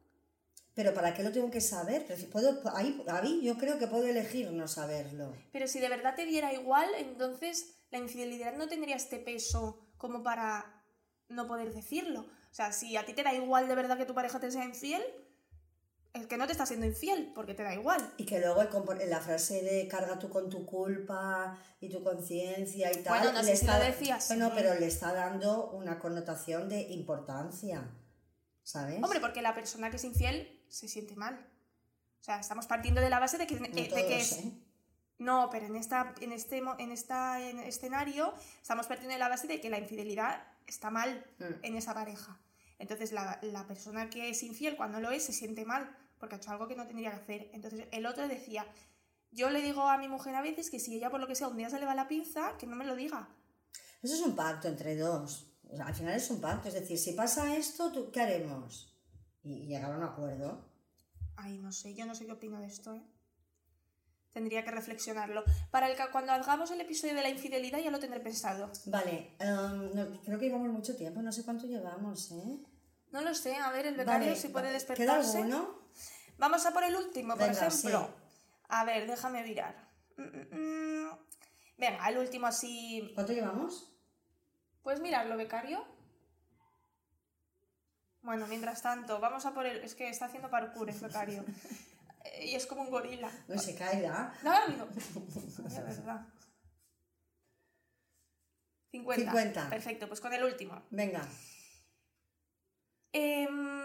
pero 0.75 0.93
¿para 0.93 1.13
qué 1.13 1.23
lo 1.23 1.31
tengo 1.31 1.51
que 1.51 1.61
saber? 1.61 2.05
Puedo, 2.31 2.61
ahí, 2.75 3.03
ahí 3.07 3.41
yo 3.43 3.57
creo 3.57 3.77
que 3.77 3.87
puedo 3.87 4.07
elegir 4.07 4.51
no 4.51 4.67
saberlo. 4.67 5.35
Pero 5.51 5.67
si 5.67 5.79
de 5.79 5.89
verdad 5.89 6.15
te 6.15 6.25
diera 6.25 6.51
igual, 6.51 6.89
entonces 6.97 7.75
la 7.91 7.99
infidelidad 7.99 8.55
no 8.55 8.67
tendría 8.67 8.95
este 8.95 9.19
peso 9.19 9.79
como 9.97 10.23
para 10.23 10.83
no 11.29 11.47
poder 11.47 11.73
decirlo. 11.73 12.21
O 12.21 12.53
sea, 12.55 12.71
si 12.71 12.97
a 12.97 13.05
ti 13.05 13.13
te 13.13 13.23
da 13.23 13.33
igual 13.33 13.67
de 13.67 13.75
verdad 13.75 13.97
que 13.97 14.05
tu 14.05 14.15
pareja 14.15 14.39
te 14.39 14.49
sea 14.49 14.65
infiel, 14.65 15.03
es 16.13 16.27
que 16.27 16.37
no 16.37 16.45
te 16.45 16.51
está 16.51 16.65
siendo 16.65 16.85
infiel, 16.85 17.31
porque 17.33 17.55
te 17.55 17.63
da 17.63 17.73
igual. 17.73 18.13
Y 18.17 18.25
que 18.25 18.39
luego 18.39 18.61
el 18.61 19.09
la 19.09 19.19
frase 19.19 19.63
de 19.63 19.87
carga 19.87 20.19
tú 20.19 20.29
con 20.29 20.47
tu 20.47 20.63
culpa 20.65 21.57
y 21.79 21.89
tu 21.89 22.03
conciencia 22.03 22.91
y 22.91 23.03
tal. 23.03 23.19
Bueno, 23.19 23.33
no 23.33 23.43
sé 23.43 23.55
si 23.55 23.65
lo 23.65 23.79
decía 23.79 24.15
así. 24.15 24.35
Bueno, 24.35 24.51
pero 24.53 24.75
le 24.75 24.85
está 24.85 25.11
dando 25.11 25.71
una 25.71 25.97
connotación 25.97 26.69
de 26.69 26.81
importancia, 26.81 27.89
¿sabes? 28.61 29.01
Hombre, 29.01 29.19
porque 29.19 29.41
la 29.41 29.55
persona 29.55 29.89
que 29.89 29.95
es 29.95 30.03
infiel 30.03 30.63
se 30.69 30.87
siente 30.87 31.15
mal. 31.15 31.33
O 32.21 32.23
sea, 32.23 32.39
estamos 32.39 32.67
partiendo 32.67 33.01
de 33.01 33.09
la 33.09 33.19
base 33.19 33.39
de 33.39 33.47
que, 33.47 33.55
no 33.59 33.65
eh, 33.65 33.71
de 33.71 33.85
todos, 33.85 34.03
que 34.03 34.19
es... 34.19 34.31
¿eh? 34.33 34.51
No, 35.17 35.49
pero 35.51 35.65
en, 35.65 35.75
esta, 35.75 36.13
en 36.21 36.31
este, 36.31 36.57
en 36.57 36.91
esta 36.91 37.41
en 37.41 37.59
escenario 37.59 38.33
estamos 38.61 38.87
partiendo 38.87 39.13
de 39.13 39.19
la 39.19 39.29
base 39.29 39.47
de 39.47 39.61
que 39.61 39.69
la 39.69 39.79
infidelidad 39.79 40.43
está 40.67 40.89
mal 40.89 41.25
Mm. 41.39 41.43
en 41.63 41.75
esa 41.75 41.93
pareja. 41.93 42.39
Entonces 42.77 43.11
la, 43.11 43.39
la 43.41 43.65
persona 43.67 44.09
que 44.09 44.29
es 44.29 44.43
infiel 44.43 44.75
cuando 44.75 44.99
lo 44.99 45.11
es 45.11 45.25
se 45.25 45.33
siente 45.33 45.65
mal 45.65 45.95
porque 46.23 46.35
ha 46.35 46.37
hecho 46.37 46.51
algo 46.51 46.69
que 46.69 46.75
no 46.77 46.87
tendría 46.87 47.09
que 47.09 47.17
hacer. 47.17 47.49
Entonces 47.51 47.85
el 47.91 48.05
otro 48.05 48.25
decía, 48.29 48.65
yo 49.29 49.49
le 49.49 49.61
digo 49.61 49.89
a 49.89 49.97
mi 49.97 50.07
mujer 50.07 50.33
a 50.35 50.41
veces 50.41 50.69
que 50.69 50.79
si 50.79 50.95
ella 50.95 51.09
por 51.09 51.19
lo 51.19 51.27
que 51.27 51.35
sea 51.35 51.49
un 51.49 51.57
día 51.57 51.69
se 51.69 51.77
le 51.81 51.85
va 51.85 51.93
la 51.95 52.07
pinza, 52.07 52.55
que 52.57 52.65
no 52.65 52.77
me 52.77 52.85
lo 52.85 52.95
diga. 52.95 53.27
Eso 54.01 54.15
es 54.15 54.21
un 54.21 54.33
pacto 54.33 54.69
entre 54.69 54.95
dos. 54.95 55.51
O 55.69 55.75
sea, 55.75 55.87
al 55.87 55.93
final 55.93 56.13
es 56.15 56.31
un 56.31 56.39
pacto. 56.39 56.69
Es 56.69 56.75
decir, 56.75 56.97
si 56.97 57.11
pasa 57.11 57.57
esto, 57.57 57.91
¿tú, 57.91 58.09
¿qué 58.09 58.21
haremos? 58.21 58.95
Y, 59.43 59.65
llegar 59.65 59.91
a 59.91 59.97
un 59.97 60.03
acuerdo. 60.03 60.63
Ay, 61.35 61.57
no 61.57 61.73
sé, 61.73 61.93
yo 61.93 62.05
no 62.05 62.15
sé 62.15 62.25
qué 62.25 62.31
opino 62.31 62.61
de 62.61 62.67
esto, 62.67 62.93
¿eh? 62.93 63.03
Tendría 64.31 64.63
que 64.63 64.71
reflexionarlo. 64.71 65.43
Para 65.71 65.91
el 65.91 65.97
que 65.97 66.03
cuando 66.09 66.31
hagamos 66.31 66.71
el 66.71 66.79
episodio 66.79 67.15
de 67.15 67.21
la 67.21 67.29
infidelidad 67.29 67.79
ya 67.79 67.91
lo 67.91 67.99
tendré 67.99 68.21
pensado. 68.21 68.71
Vale, 68.85 69.35
em, 69.39 69.93
no, 69.93 70.21
creo 70.21 70.39
que 70.39 70.45
llevamos 70.45 70.71
mucho 70.71 70.95
tiempo. 70.95 71.21
No 71.21 71.33
sé 71.33 71.43
cuánto 71.43 71.67
llevamos, 71.67 72.31
¿eh? 72.31 72.59
No 73.11 73.19
lo 73.19 73.35
sé, 73.35 73.57
a 73.57 73.71
ver 73.73 73.87
el 73.87 73.95
becario 73.95 74.27
Vale, 74.29 74.39
si 74.39 74.47
puede 74.47 74.67
¿Queda 74.67 74.73
despertarse. 74.73 75.37
alguno? 75.39 75.82
Vamos 76.37 76.65
a 76.65 76.71
por 76.71 76.83
el 76.83 76.95
último, 76.95 77.35
por 77.35 77.47
Venga, 77.47 77.67
ejemplo. 77.67 78.07
sí. 78.07 78.23
A 78.69 78.85
ver, 78.85 79.07
déjame 79.07 79.43
mirar. 79.43 79.75
Mm, 80.17 80.23
mm, 80.23 81.05
mm. 81.05 81.17
Venga, 81.77 82.09
el 82.09 82.17
último 82.17 82.47
así. 82.47 83.11
¿Cuánto 83.13 83.33
llevamos? 83.33 83.89
¿Puedes 84.81 84.99
mirarlo, 84.99 85.37
becario? 85.37 85.85
Bueno, 88.21 88.47
mientras 88.47 88.81
tanto, 88.81 89.19
vamos 89.19 89.45
a 89.45 89.53
por 89.53 89.65
el. 89.65 89.77
Es 89.83 89.95
que 89.95 90.09
está 90.09 90.25
haciendo 90.25 90.49
parkour 90.49 90.89
el 90.89 90.99
becario. 90.99 91.43
Eh, 92.25 92.51
y 92.51 92.55
es 92.55 92.65
como 92.65 92.83
un 92.83 92.89
gorila. 92.89 93.29
No 93.49 93.59
se 93.59 93.75
caiga. 93.75 94.33
No 94.43 94.51
ha 94.53 94.61
dormido. 94.61 94.85
De 95.57 95.81
verdad. 95.81 96.25
50. 98.91 99.31
50. 99.31 99.69
Perfecto, 99.69 100.07
pues 100.07 100.21
con 100.21 100.31
el 100.33 100.41
último. 100.41 100.83
Venga. 100.89 101.27
Em, 103.11 103.82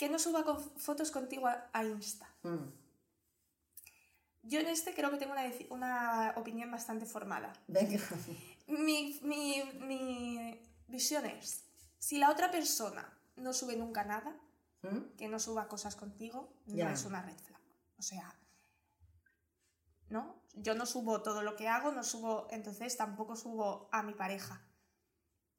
que 0.00 0.08
no 0.08 0.18
suba 0.18 0.44
con 0.44 0.56
fotos 0.86 1.10
contigo 1.10 1.46
a, 1.46 1.68
a 1.74 1.84
Insta. 1.84 2.26
Mm. 2.42 2.68
Yo 4.44 4.58
en 4.60 4.68
este 4.68 4.94
creo 4.94 5.10
que 5.10 5.18
tengo 5.18 5.32
una, 5.34 5.44
una 5.68 6.32
opinión 6.36 6.70
bastante 6.70 7.04
formada. 7.04 7.52
Venga. 7.68 8.00
Mi, 8.66 9.20
mi, 9.22 9.62
mi 9.80 10.58
visión 10.88 11.26
es, 11.26 11.64
si 11.98 12.16
la 12.16 12.30
otra 12.30 12.50
persona 12.50 13.04
no 13.36 13.52
sube 13.52 13.76
nunca 13.76 14.04
nada, 14.04 14.34
Mm. 14.82 15.14
que 15.18 15.28
no 15.28 15.38
suba 15.38 15.68
cosas 15.68 15.94
contigo, 15.94 16.54
no 16.64 16.74
Ya. 16.76 16.92
es 16.92 17.04
una 17.04 17.20
red 17.20 17.36
flag. 17.36 17.60
O 17.98 18.02
sea, 18.02 18.34
¿no? 20.08 20.40
Yo 20.54 20.74
no 20.74 20.86
subo 20.86 21.20
todo 21.20 21.42
lo 21.42 21.54
que 21.54 21.68
hago, 21.68 21.92
no 21.92 22.02
subo, 22.02 22.46
entonces 22.50 22.96
tampoco 22.96 23.36
subo 23.36 23.90
a 23.92 24.02
mi 24.02 24.14
pareja. 24.14 24.62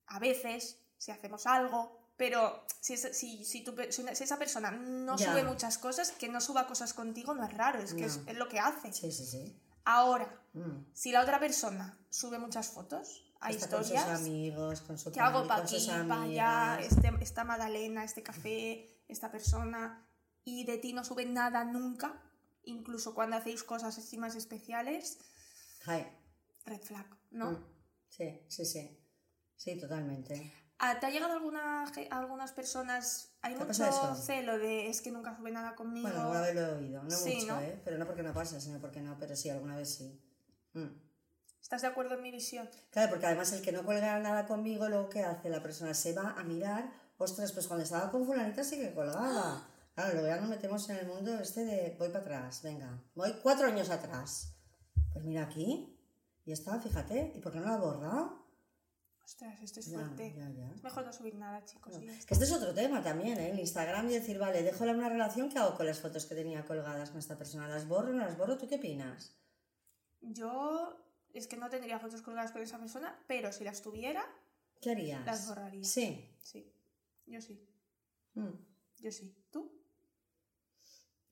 A 0.07 0.17
veces, 0.17 0.79
si 0.97 1.11
hacemos 1.11 1.45
algo, 1.45 2.00
pero 2.21 2.63
si, 2.79 2.97
si, 2.97 3.43
si, 3.43 3.63
tu 3.63 3.73
si 3.89 4.03
esa 4.03 4.37
persona 4.37 4.69
no 4.69 5.17
Ya. 5.17 5.31
sube 5.31 5.43
muchas 5.43 5.79
cosas, 5.79 6.11
que 6.11 6.29
no 6.29 6.39
suba 6.39 6.67
cosas 6.67 6.93
contigo 6.93 7.33
no 7.33 7.43
es 7.43 7.51
raro, 7.51 7.79
es 7.81 7.95
que 7.95 8.01
No. 8.01 8.05
es, 8.07 8.19
es 8.27 8.35
lo 8.37 8.47
que 8.47 8.59
hace. 8.59 8.93
Sí, 8.93 9.11
sí, 9.11 9.25
sí. 9.25 9.59
Ahora, 9.85 10.27
Mm. 10.53 10.85
si 10.93 11.11
la 11.11 11.21
otra 11.21 11.39
persona 11.39 11.97
sube 12.11 12.37
muchas 12.37 12.67
fotos 12.67 13.23
a 13.39 13.49
Está 13.49 13.67
con 13.69 13.83
sus 13.83 13.95
historias, 13.95 14.19
amigos, 14.19 14.81
con 14.81 14.99
su 14.99 15.11
que 15.11 15.19
hago 15.19 15.47
para 15.47 15.63
aquí, 15.63 15.87
para 15.87 16.21
allá, 16.21 16.79
este, 16.79 17.09
esta 17.21 17.43
Madalena, 17.43 18.03
este 18.03 18.21
café, 18.21 19.01
esta 19.07 19.31
persona, 19.31 20.05
y 20.43 20.63
de 20.65 20.77
ti 20.77 20.93
no 20.93 21.03
sube 21.03 21.25
nada 21.25 21.63
nunca, 21.63 22.21
incluso 22.65 23.15
cuando 23.15 23.37
hacéis 23.37 23.63
cosas 23.63 23.97
así 23.97 24.19
más 24.19 24.35
especiales, 24.35 25.17
Ay. 25.87 26.05
red 26.65 26.81
flag, 26.83 27.07
¿no? 27.31 27.51
Mm. 27.53 27.65
Sí, 28.09 28.41
sí, 28.47 28.63
sí. 28.65 28.99
Sí, 29.55 29.79
totalmente. 29.79 30.53
¿A- 30.83 30.99
¿Te 30.99 31.05
ha 31.05 31.09
llegado 31.11 31.33
alguna, 31.33 31.83
a 31.83 32.17
algunas 32.19 32.51
personas? 32.53 33.29
Hay 33.41 33.53
¿Te 33.55 33.61
ha 33.61 33.65
mucho 33.65 34.15
celo 34.15 34.57
de 34.57 34.89
es 34.89 34.99
que 35.01 35.11
nunca 35.11 35.37
sube 35.37 35.51
nada 35.51 35.75
conmigo. 35.75 36.07
Bueno, 36.07 36.21
alguna 36.23 36.41
vez 36.41 36.55
lo 36.55 36.61
he 36.61 36.71
oído. 36.73 37.03
No 37.03 37.11
Sí, 37.11 37.35
mucho, 37.35 37.55
¿no? 37.55 37.61
¿eh? 37.61 37.79
Pero 37.85 37.97
no 37.99 38.05
porque 38.07 38.23
no 38.23 38.33
pasa, 38.33 38.59
sino 38.59 38.79
porque 38.79 38.99
no, 38.99 39.15
pero 39.19 39.35
sí, 39.35 39.49
alguna 39.51 39.75
vez 39.77 39.93
sí. 39.93 40.19
Mm. 40.73 40.87
¿Estás 41.61 41.83
de 41.83 41.87
acuerdo 41.87 42.15
en 42.15 42.23
mi 42.23 42.31
visión? 42.31 42.67
Claro, 42.89 43.11
porque 43.11 43.27
además 43.27 43.53
el 43.53 43.61
que 43.61 43.71
no 43.71 43.85
cuelga 43.85 44.17
nada 44.19 44.47
conmigo, 44.47 44.89
luego 44.89 45.07
¿qué 45.09 45.23
hace? 45.23 45.49
La 45.49 45.61
persona 45.61 45.93
se 45.93 46.13
va 46.13 46.31
a 46.31 46.43
mirar, 46.43 46.91
ostras, 47.19 47.51
pues 47.51 47.67
cuando 47.67 47.83
estaba 47.83 48.09
con 48.11 48.25
fulanita 48.25 48.63
sí 48.63 48.77
que 48.79 48.93
colgaba. 48.93 49.67
Claro, 49.93 50.13
luego 50.13 50.27
ya 50.29 50.37
nos 50.37 50.49
metemos 50.49 50.89
en 50.89 50.97
el 50.97 51.05
mundo 51.05 51.37
este 51.37 51.65
de 51.65 51.95
voy 51.99 52.07
para 52.07 52.21
atrás, 52.21 52.61
venga, 52.63 52.97
voy 53.13 53.33
cuatro 53.43 53.67
años 53.67 53.89
atrás. 53.89 54.55
Pues 55.11 55.25
mira 55.25 55.43
aquí, 55.43 55.99
y 56.45 56.53
está, 56.53 56.79
fíjate, 56.79 57.33
¿y 57.35 57.39
por 57.39 57.51
qué 57.51 57.59
no 57.59 57.65
la 57.65 57.73
ha 57.73 57.77
borrado? 57.77 58.40
Ostras, 59.31 59.61
esto 59.61 59.79
es 59.79 59.93
fuerte. 59.93 60.33
ya, 60.35 60.49
ya. 60.49 60.69
Es 60.75 60.83
mejor 60.83 61.05
no 61.05 61.13
subir 61.13 61.35
nada, 61.35 61.63
chicos. 61.63 61.97
Que 61.97 62.33
este 62.33 62.43
es 62.43 62.51
otro 62.51 62.73
tema 62.73 63.01
también, 63.01 63.39
¿eh? 63.39 63.51
El 63.51 63.59
Instagram 63.59 64.09
y 64.09 64.13
decir, 64.15 64.37
vale, 64.37 64.61
dejo 64.61 64.83
una 64.83 65.07
relación, 65.07 65.47
¿qué 65.47 65.57
hago 65.57 65.73
con 65.73 65.85
las 65.85 66.01
fotos 66.01 66.25
que 66.25 66.35
tenía 66.35 66.65
colgadas 66.65 67.11
con 67.11 67.19
esta 67.19 67.37
persona? 67.37 67.65
¿Las 67.69 67.87
borro 67.87 68.09
o 68.09 68.13
no 68.13 68.25
las 68.25 68.37
borro? 68.37 68.57
¿Tú 68.57 68.67
qué 68.67 68.75
opinas? 68.75 69.33
Yo 70.19 71.01
es 71.33 71.47
que 71.47 71.55
no 71.55 71.69
tendría 71.69 71.97
fotos 71.97 72.21
colgadas 72.21 72.51
con 72.51 72.61
esa 72.61 72.77
persona, 72.77 73.23
pero 73.25 73.53
si 73.53 73.63
las 73.63 73.81
tuviera, 73.81 74.25
¿Qué 74.81 74.91
harías? 74.91 75.25
Las 75.25 75.47
borraría. 75.47 75.85
Sí. 75.85 76.37
sí. 76.43 76.69
Yo 77.25 77.39
sí. 77.39 77.65
Mm. 78.33 78.49
Yo 78.99 79.11
sí. 79.13 79.33
¿Tú? 79.49 79.71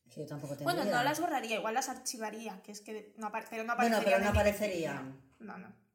Yo 0.05 0.25
tampoco 0.25 0.55
tendría. 0.55 0.73
Bueno, 0.73 0.97
no 0.97 1.03
las 1.03 1.19
borraría, 1.19 1.57
igual 1.57 1.73
las 1.73 1.89
archivaría, 1.89 2.61
que 2.63 2.71
es 2.71 2.79
que 2.79 3.13
no, 3.17 3.29
pero 3.29 3.65
no 3.65 3.75
Bueno, 3.75 3.99
pero 4.05 4.19
no 4.19 4.29
aparecerían. 4.29 5.21
No, 5.39 5.57
no. 5.57 5.88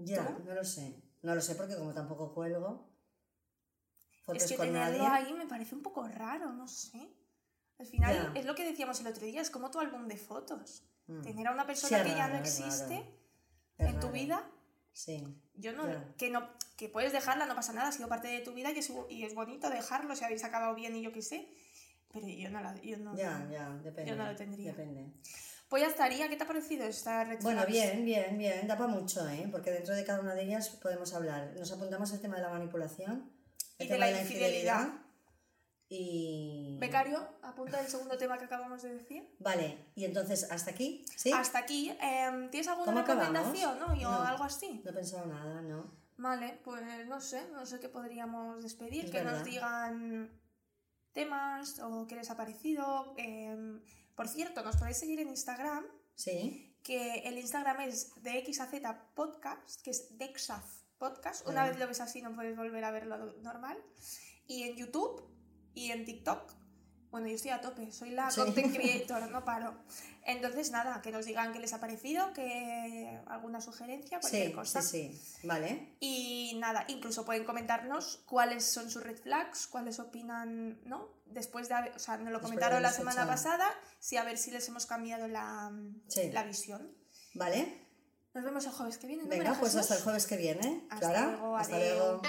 No. 0.00 0.06
Ya, 0.06 0.26
¿Tú? 0.36 0.44
no 0.44 0.54
lo 0.54 0.64
sé. 0.64 1.02
No 1.22 1.34
lo 1.34 1.40
sé 1.40 1.54
porque 1.54 1.76
como 1.76 1.92
tampoco 1.92 2.32
cuelgo 2.34 2.88
fotos 4.24 4.42
Es 4.42 4.48
que 4.50 4.56
con 4.56 4.66
tenerlo 4.66 4.98
nadie. 5.04 5.26
ahí 5.26 5.32
me 5.34 5.46
parece 5.46 5.74
un 5.74 5.82
poco 5.82 6.06
raro, 6.06 6.52
no 6.52 6.68
sé. 6.68 7.08
Al 7.78 7.86
final 7.86 8.32
Ya. 8.34 8.40
es 8.40 8.46
lo 8.46 8.54
que 8.54 8.64
decíamos 8.64 9.00
el 9.00 9.06
otro 9.06 9.24
día, 9.24 9.40
es 9.40 9.50
como 9.50 9.70
tu 9.70 9.78
álbum 9.80 10.06
de 10.08 10.16
fotos. 10.16 10.82
Mm. 11.06 11.22
Tener 11.22 11.46
a 11.48 11.52
una 11.52 11.62
Sí, 11.62 11.66
persona 11.68 11.98
es 11.98 12.02
que 12.04 12.10
ya 12.10 12.26
raro, 12.26 12.34
no 12.38 12.44
es 12.44 12.58
existe 12.60 12.94
raro. 12.96 13.06
Es 13.78 13.86
en 13.88 13.94
tu 14.00 14.06
raro. 14.08 14.12
vida, 14.12 14.50
Sí. 14.92 15.24
yo 15.54 15.72
no, 15.72 15.86
Ya. 15.88 16.14
que 16.16 16.30
no, 16.30 16.48
que 16.76 16.88
puedes 16.88 17.12
dejarla, 17.12 17.46
no 17.46 17.54
pasa 17.54 17.72
nada, 17.72 17.88
ha 17.88 17.92
sido 17.92 18.08
parte 18.08 18.28
de 18.28 18.40
tu 18.40 18.52
vida 18.52 18.70
y 18.72 18.78
es, 18.78 18.92
y 19.08 19.24
es 19.24 19.34
bonito 19.34 19.70
dejarlo 19.70 20.14
si 20.16 20.24
habéis 20.24 20.44
acabado 20.44 20.74
bien 20.74 20.94
y 20.96 21.02
yo 21.02 21.12
qué 21.12 21.22
sé. 21.22 21.48
Pero 22.12 22.26
yo 22.26 22.50
no 22.50 22.60
la, 22.60 22.74
yo 22.82 22.96
no. 22.98 23.16
Ya, 23.16 23.46
ya, 23.50 23.70
depende. 23.82 24.10
Yo 24.10 24.16
no 24.16 24.26
lo 24.26 24.34
tendría. 24.36 24.72
Depende. 24.72 25.12
Pues 25.68 25.82
ya 25.82 25.88
estaría, 25.88 26.28
¿qué 26.28 26.36
te 26.36 26.44
ha 26.44 26.46
parecido 26.46 26.86
esta 26.86 27.24
red 27.24 27.40
Bueno, 27.42 27.66
bien, 27.66 28.04
bien, 28.04 28.38
bien. 28.38 28.66
Da 28.66 28.76
para 28.78 28.88
mucho, 28.88 29.28
¿eh? 29.28 29.48
Porque 29.52 29.70
dentro 29.70 29.94
de 29.94 30.02
cada 30.04 30.20
una 30.20 30.34
de 30.34 30.44
ellas 30.44 30.70
podemos 30.70 31.12
hablar. 31.12 31.52
Nos 31.58 31.70
apuntamos 31.72 32.10
el 32.12 32.20
tema 32.20 32.36
de 32.36 32.42
la 32.42 32.48
manipulación, 32.50 33.30
el 33.78 33.86
Y 33.86 33.90
de 33.90 33.98
la 33.98 34.10
infidelidad. 34.10 34.88
Y. 35.90 36.76
Becario, 36.78 37.18
apunta 37.42 37.80
el 37.80 37.86
segundo 37.88 38.16
tema 38.18 38.38
que 38.38 38.44
acabamos 38.46 38.82
de 38.82 38.94
decir. 38.94 39.34
Vale, 39.40 39.86
y 39.94 40.04
entonces, 40.04 40.50
¿hasta 40.50 40.70
aquí? 40.70 41.04
¿Sí? 41.16 41.32
Hasta 41.32 41.58
aquí, 41.58 41.94
em, 42.00 42.50
¿tienes 42.50 42.68
alguna 42.68 42.92
recomendación 43.02 43.78
¿no? 43.78 43.86
O 43.92 43.96
No. 43.96 44.22
algo 44.22 44.44
así? 44.44 44.80
No 44.84 44.90
he 44.90 44.94
pensado 44.94 45.26
nada, 45.26 45.62
¿no? 45.62 45.90
Vale, 46.18 46.60
pues 46.64 46.82
no 47.06 47.20
sé, 47.20 47.46
no 47.52 47.64
sé 47.64 47.78
qué 47.80 47.88
podríamos 47.88 48.62
despedir, 48.62 49.06
Es 49.06 49.10
que 49.10 49.22
nos 49.22 49.44
digan 49.44 50.30
temas 51.12 51.78
o 51.80 52.06
qué 52.06 52.16
les 52.16 52.30
ha 52.30 52.36
parecido. 52.36 53.14
em, 53.16 53.80
por 54.18 54.26
cierto, 54.28 54.62
nos 54.62 54.76
podéis 54.76 54.98
seguir 54.98 55.20
en 55.20 55.28
Instagram, 55.28 55.86
Sí. 56.16 56.76
que 56.82 57.20
el 57.20 57.38
Instagram 57.38 57.80
es 57.82 58.12
de 58.22 58.44
XAZ 58.44 58.72
Podcast, 59.14 59.80
que 59.82 59.90
es 59.92 60.18
Dexaz 60.18 60.84
Podcast. 60.98 61.46
Una 61.46 61.62
Ah. 61.64 61.68
vez 61.68 61.78
lo 61.78 61.86
ves 61.86 62.00
así 62.00 62.20
no 62.20 62.34
puedes 62.34 62.56
volver 62.56 62.82
a 62.84 62.90
verlo 62.90 63.16
normal. 63.42 63.78
Y 64.48 64.64
en 64.64 64.74
YouTube 64.76 65.22
y 65.72 65.92
en 65.92 66.04
TikTok. 66.04 66.52
Bueno, 67.10 67.26
yo 67.26 67.34
estoy 67.36 67.50
a 67.52 67.60
tope, 67.60 67.90
soy 67.90 68.10
la 68.10 68.30
Sí. 68.30 68.40
content 68.40 68.72
creator, 68.76 69.30
no 69.30 69.44
paro. 69.44 69.74
Entonces, 70.26 70.70
nada, 70.70 71.00
que 71.00 71.10
nos 71.10 71.24
digan 71.24 71.52
qué 71.54 71.58
les 71.58 71.72
ha 71.72 71.80
parecido, 71.80 72.32
que 72.34 73.18
alguna 73.28 73.62
sugerencia, 73.62 74.20
cualquier 74.20 74.48
Sí, 74.48 74.52
cosa. 74.52 74.82
sí, 74.82 75.18
sí. 75.40 75.46
Vale. 75.46 75.96
Y 76.00 76.56
nada, 76.60 76.84
incluso 76.88 77.24
pueden 77.24 77.44
comentarnos 77.44 78.18
cuáles 78.26 78.64
son 78.64 78.90
sus 78.90 79.02
red 79.02 79.16
flags, 79.16 79.66
cuáles 79.68 79.98
opinan, 80.00 80.78
¿no? 80.84 81.08
Después 81.24 81.68
de 81.68 81.74
haber, 81.76 81.92
o 81.96 81.98
sea, 81.98 82.18
nos 82.18 82.30
lo 82.32 82.42
comentaron 82.42 82.82
la 82.82 82.92
semana 82.92 83.26
pasada, 83.26 83.70
sí, 83.98 84.16
a 84.18 84.24
ver 84.24 84.36
si 84.36 84.50
les 84.50 84.68
hemos 84.68 84.84
cambiado 84.84 85.28
la, 85.28 85.72
Sí. 86.08 86.30
la 86.30 86.42
visión. 86.44 86.94
Vale. 87.34 87.86
Nos 88.34 88.44
vemos 88.44 88.66
el 88.66 88.72
jueves 88.72 88.98
que 88.98 89.06
viene. 89.06 89.22
¿no, 89.22 89.28
Venga, 89.30 89.56
pues 89.58 89.74
hasta 89.76 89.96
el 89.96 90.02
jueves 90.02 90.26
que 90.26 90.36
viene. 90.36 90.86
Hasta 90.90 91.10
Clara. 91.10 91.26
luego, 91.30 91.56
Hasta 91.56 91.78
luego. 91.78 92.22